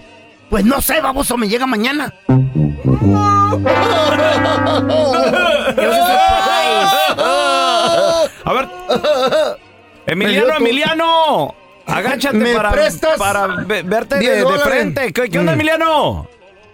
Pues 0.49 0.63
no 0.65 0.81
sé, 0.81 1.01
baboso, 1.01 1.37
me 1.37 1.47
llega 1.47 1.65
mañana. 1.65 2.13
a. 2.27 3.53
A 8.45 8.53
ver, 8.53 8.67
Emiliano, 10.05 10.55
Emiliano. 10.57 11.55
Agáchate 11.85 12.37
¿Me 12.37 12.55
para, 12.55 12.71
prestas 12.71 13.17
para 13.17 13.47
ve- 13.47 13.83
verte 13.83 14.15
de, 14.15 14.21
10 14.21 14.33
de 14.35 14.41
dólares? 14.41 14.63
frente. 14.65 15.13
¿Qué, 15.13 15.29
qué 15.29 15.39
onda, 15.39 15.51
Mm. 15.51 15.55
Emiliano? 15.55 16.27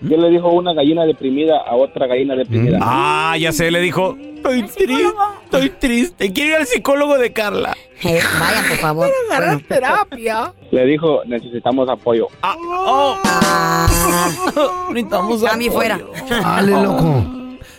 ¿Qué 0.07 0.15
le 0.17 0.29
dijo 0.29 0.49
una 0.51 0.73
gallina 0.73 1.05
deprimida 1.05 1.57
a 1.57 1.75
otra 1.75 2.07
gallina 2.07 2.35
deprimida? 2.35 2.79
Ah, 2.81 3.35
ya 3.37 3.51
sé, 3.51 3.69
le 3.69 3.81
dijo. 3.81 4.15
Estoy 4.35 4.63
triste, 4.63 5.03
estoy 5.43 5.69
triste. 5.71 6.31
Quiero 6.31 6.51
ir 6.51 6.55
al 6.55 6.65
psicólogo 6.65 7.17
de 7.17 7.33
Carla. 7.33 7.75
Eh, 8.03 8.19
vayan, 8.39 8.65
por 8.69 8.77
favor. 8.77 9.11
Bueno. 9.27 9.61
terapia. 9.67 10.53
Le 10.71 10.85
dijo, 10.85 11.21
necesitamos 11.25 11.89
apoyo. 11.89 12.27
Ah, 12.41 12.55
oh, 12.57 13.17
Ah, 13.25 14.87
necesitamos 14.93 15.43
cambie 15.43 15.67
apoyo. 15.67 15.77
fuera. 15.79 15.99
Dale, 16.29 16.71
loco. 16.71 17.25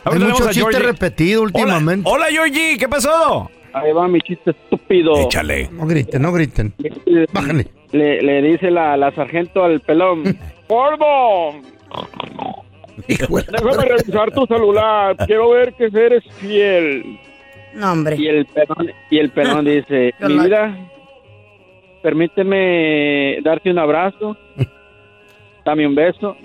A 0.05 0.11
ver, 0.11 0.23
Hay 0.23 0.29
mucho 0.29 0.49
a 0.49 0.51
chiste 0.51 0.79
repetido 0.79 1.41
Hola, 1.43 1.47
últimamente. 1.55 2.11
hola, 2.11 2.27
Georgie, 2.31 2.77
¿qué 2.79 2.89
pasó? 2.89 3.51
Ahí 3.73 3.93
va 3.93 4.09
mi 4.09 4.21
chiste 4.21 4.51
estúpido. 4.51 5.17
Échale. 5.21 5.71
No 5.73 5.87
griten, 5.87 6.21
no 6.23 6.33
griten. 6.33 6.75
Le, 7.07 7.27
Bájale. 7.33 7.69
le- 7.93 8.21
le 8.21 8.43
dice 8.43 8.71
la, 8.71 8.97
la 8.99 9.15
sargento 9.15 9.65
al 9.65 9.81
pelón. 9.81 10.37
¡Gordo! 11.91 12.65
Déjame 13.07 13.85
revisar 13.85 14.31
tu 14.31 14.47
celular. 14.47 15.17
Quiero 15.27 15.51
ver 15.51 15.73
que 15.75 15.91
eres 15.93 16.25
fiel. 16.39 17.19
No, 17.75 17.93
hombre. 17.93 18.17
Y 18.17 18.27
el 18.29 18.47
pelón, 18.47 18.93
y 19.11 19.19
el 19.19 19.31
pelón 19.31 19.65
dice, 19.65 20.15
mi 20.21 20.39
vida, 20.39 20.77
permíteme 22.03 23.39
darte 23.43 23.71
un 23.71 23.79
abrazo. 23.79 24.37
Dame 25.65 25.87
un 25.87 25.95
beso. 25.95 26.37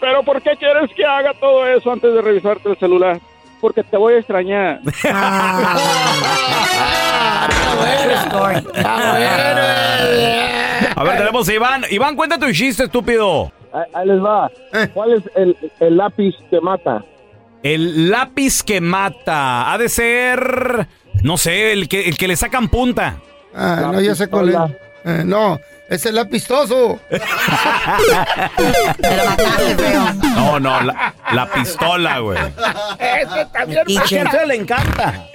Pero 0.00 0.22
¿por 0.22 0.42
qué 0.42 0.50
quieres 0.58 0.90
que 0.94 1.04
haga 1.04 1.32
todo 1.34 1.66
eso 1.66 1.90
antes 1.90 2.12
de 2.12 2.20
revisarte 2.20 2.68
el 2.70 2.76
celular? 2.76 3.18
Porque 3.60 3.82
te 3.82 3.96
voy 3.96 4.14
a 4.14 4.18
extrañar. 4.18 4.80
A 10.96 11.02
ver, 11.04 11.16
tenemos 11.16 11.48
a 11.48 11.52
Iván. 11.52 11.82
Iván, 11.90 12.16
cuenta 12.16 12.38
tu 12.38 12.50
chiste, 12.52 12.84
estúpido. 12.84 13.50
Ahí, 13.74 13.82
ahí 13.92 14.06
les 14.06 14.22
va. 14.22 14.50
¿Cuál 14.94 15.14
es 15.14 15.22
el, 15.34 15.56
el 15.80 15.96
lápiz 15.96 16.34
que 16.48 16.60
mata? 16.60 17.04
El 17.62 18.10
lápiz 18.10 18.62
que 18.62 18.80
mata. 18.80 19.72
Ha 19.72 19.78
de 19.78 19.88
ser. 19.88 20.86
No 21.22 21.36
sé, 21.36 21.72
el 21.72 21.88
que, 21.88 22.08
el 22.08 22.16
que 22.16 22.28
le 22.28 22.36
sacan 22.36 22.68
punta. 22.68 23.16
Ah, 23.54 23.90
no, 23.92 24.00
ya 24.00 24.14
sé 24.14 24.28
cuál 24.28 24.50
es. 24.50 24.56
Eh, 25.04 25.22
no, 25.24 25.58
es 25.90 26.04
la 26.12 26.24
pistoso. 26.26 26.98
Pero 27.08 27.24
mataste, 29.28 29.76
feo. 29.76 30.04
No, 30.34 30.60
no, 30.60 30.80
la, 30.82 31.14
la 31.32 31.50
pistola, 31.52 32.18
güey. 32.20 32.38
Ese 32.98 33.46
también 33.52 33.82
Metiche. 33.86 34.20
a 34.20 34.44
le 34.46 34.54
encanta. 34.54 35.26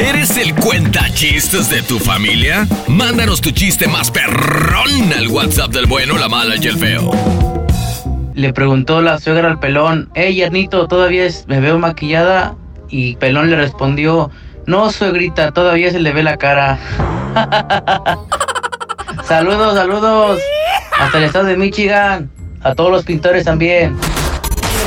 ¿Eres 0.00 0.38
el 0.38 0.54
cuenta 0.54 1.04
chistes 1.12 1.68
de 1.68 1.82
tu 1.82 1.98
familia? 1.98 2.66
Mándanos 2.88 3.42
tu 3.42 3.50
chiste 3.50 3.86
más 3.86 4.10
perrón 4.10 5.12
al 5.14 5.28
WhatsApp 5.28 5.72
del 5.72 5.84
bueno, 5.84 6.16
la 6.16 6.26
mala 6.26 6.54
y 6.56 6.66
el 6.66 6.78
feo. 6.78 7.10
Le 8.32 8.50
preguntó 8.54 9.02
la 9.02 9.18
suegra 9.18 9.50
al 9.50 9.60
pelón, 9.60 10.08
hey 10.14 10.34
Yernito, 10.34 10.88
¿todavía 10.88 11.28
me 11.48 11.60
veo 11.60 11.78
maquillada? 11.78 12.56
Y 12.88 13.16
pelón 13.16 13.50
le 13.50 13.56
respondió, 13.56 14.30
no 14.64 14.90
suegrita, 14.90 15.52
todavía 15.52 15.90
se 15.90 16.00
le 16.00 16.14
ve 16.14 16.22
la 16.22 16.38
cara. 16.38 16.78
saludos, 19.24 19.74
saludos. 19.74 20.40
Hasta 20.98 21.18
el 21.18 21.24
estado 21.24 21.44
de 21.44 21.58
Michigan. 21.58 22.30
A 22.62 22.74
todos 22.74 22.90
los 22.90 23.04
pintores 23.04 23.44
también. 23.44 23.98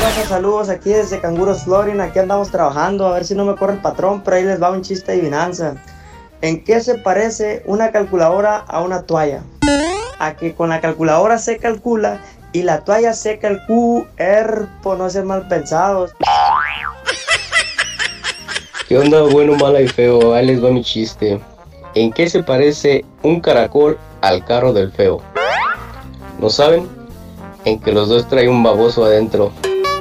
Gracias, 0.04 0.28
saludos 0.28 0.68
aquí 0.68 0.89
desde 0.89 1.22
Canguros 1.22 1.64
Florida. 1.64 2.04
Aquí 2.04 2.20
andamos 2.20 2.51
trabajando. 2.51 3.08
A 3.08 3.14
ver 3.14 3.24
si 3.24 3.36
no 3.36 3.45
me 3.45 3.56
corre 3.56 3.76
el 3.76 3.80
patrón, 3.80 4.22
pero 4.22 4.36
ahí 4.36 4.43
les 4.43 4.62
va 4.62 4.70
un 4.70 4.82
chiste 4.82 5.14
adivinanza. 5.14 5.76
¿En 6.41 6.62
qué 6.66 6.82
se 6.82 6.95
parece 6.95 7.64
una 7.68 7.93
calculadora 7.93 8.58
a 8.58 8.82
una 8.82 9.04
toalla? 9.04 9.43
A 10.20 10.36
que 10.36 10.56
con 10.56 10.68
la 10.68 10.82
calculadora 10.82 11.38
se 11.38 11.58
calcula 11.58 12.22
y 12.51 12.64
la 12.64 12.82
toalla 12.82 13.14
se 13.14 13.39
calcula, 13.39 14.06
por 14.84 14.97
no 14.97 15.10
ser 15.10 15.24
mal 15.24 15.47
pensados. 15.47 16.12
¿Qué 18.89 18.97
onda, 18.97 19.22
bueno, 19.22 19.56
mala 19.56 19.80
y 19.80 19.88
feo? 19.88 20.34
Ahí 20.34 20.47
les 20.47 20.62
va 20.62 20.70
mi 20.70 20.84
chiste. 20.84 21.39
¿En 21.95 22.12
qué 22.12 22.30
se 22.30 22.43
parece 22.43 23.06
un 23.22 23.39
caracol 23.39 23.97
al 24.20 24.43
carro 24.43 24.74
del 24.74 24.91
feo? 24.91 25.22
¿No 26.39 26.49
saben? 26.49 26.89
En 27.64 27.80
que 27.80 27.93
los 27.93 28.10
dos 28.10 28.28
traen 28.28 28.49
un 28.49 28.64
baboso 28.64 29.06
adentro. 29.06 29.54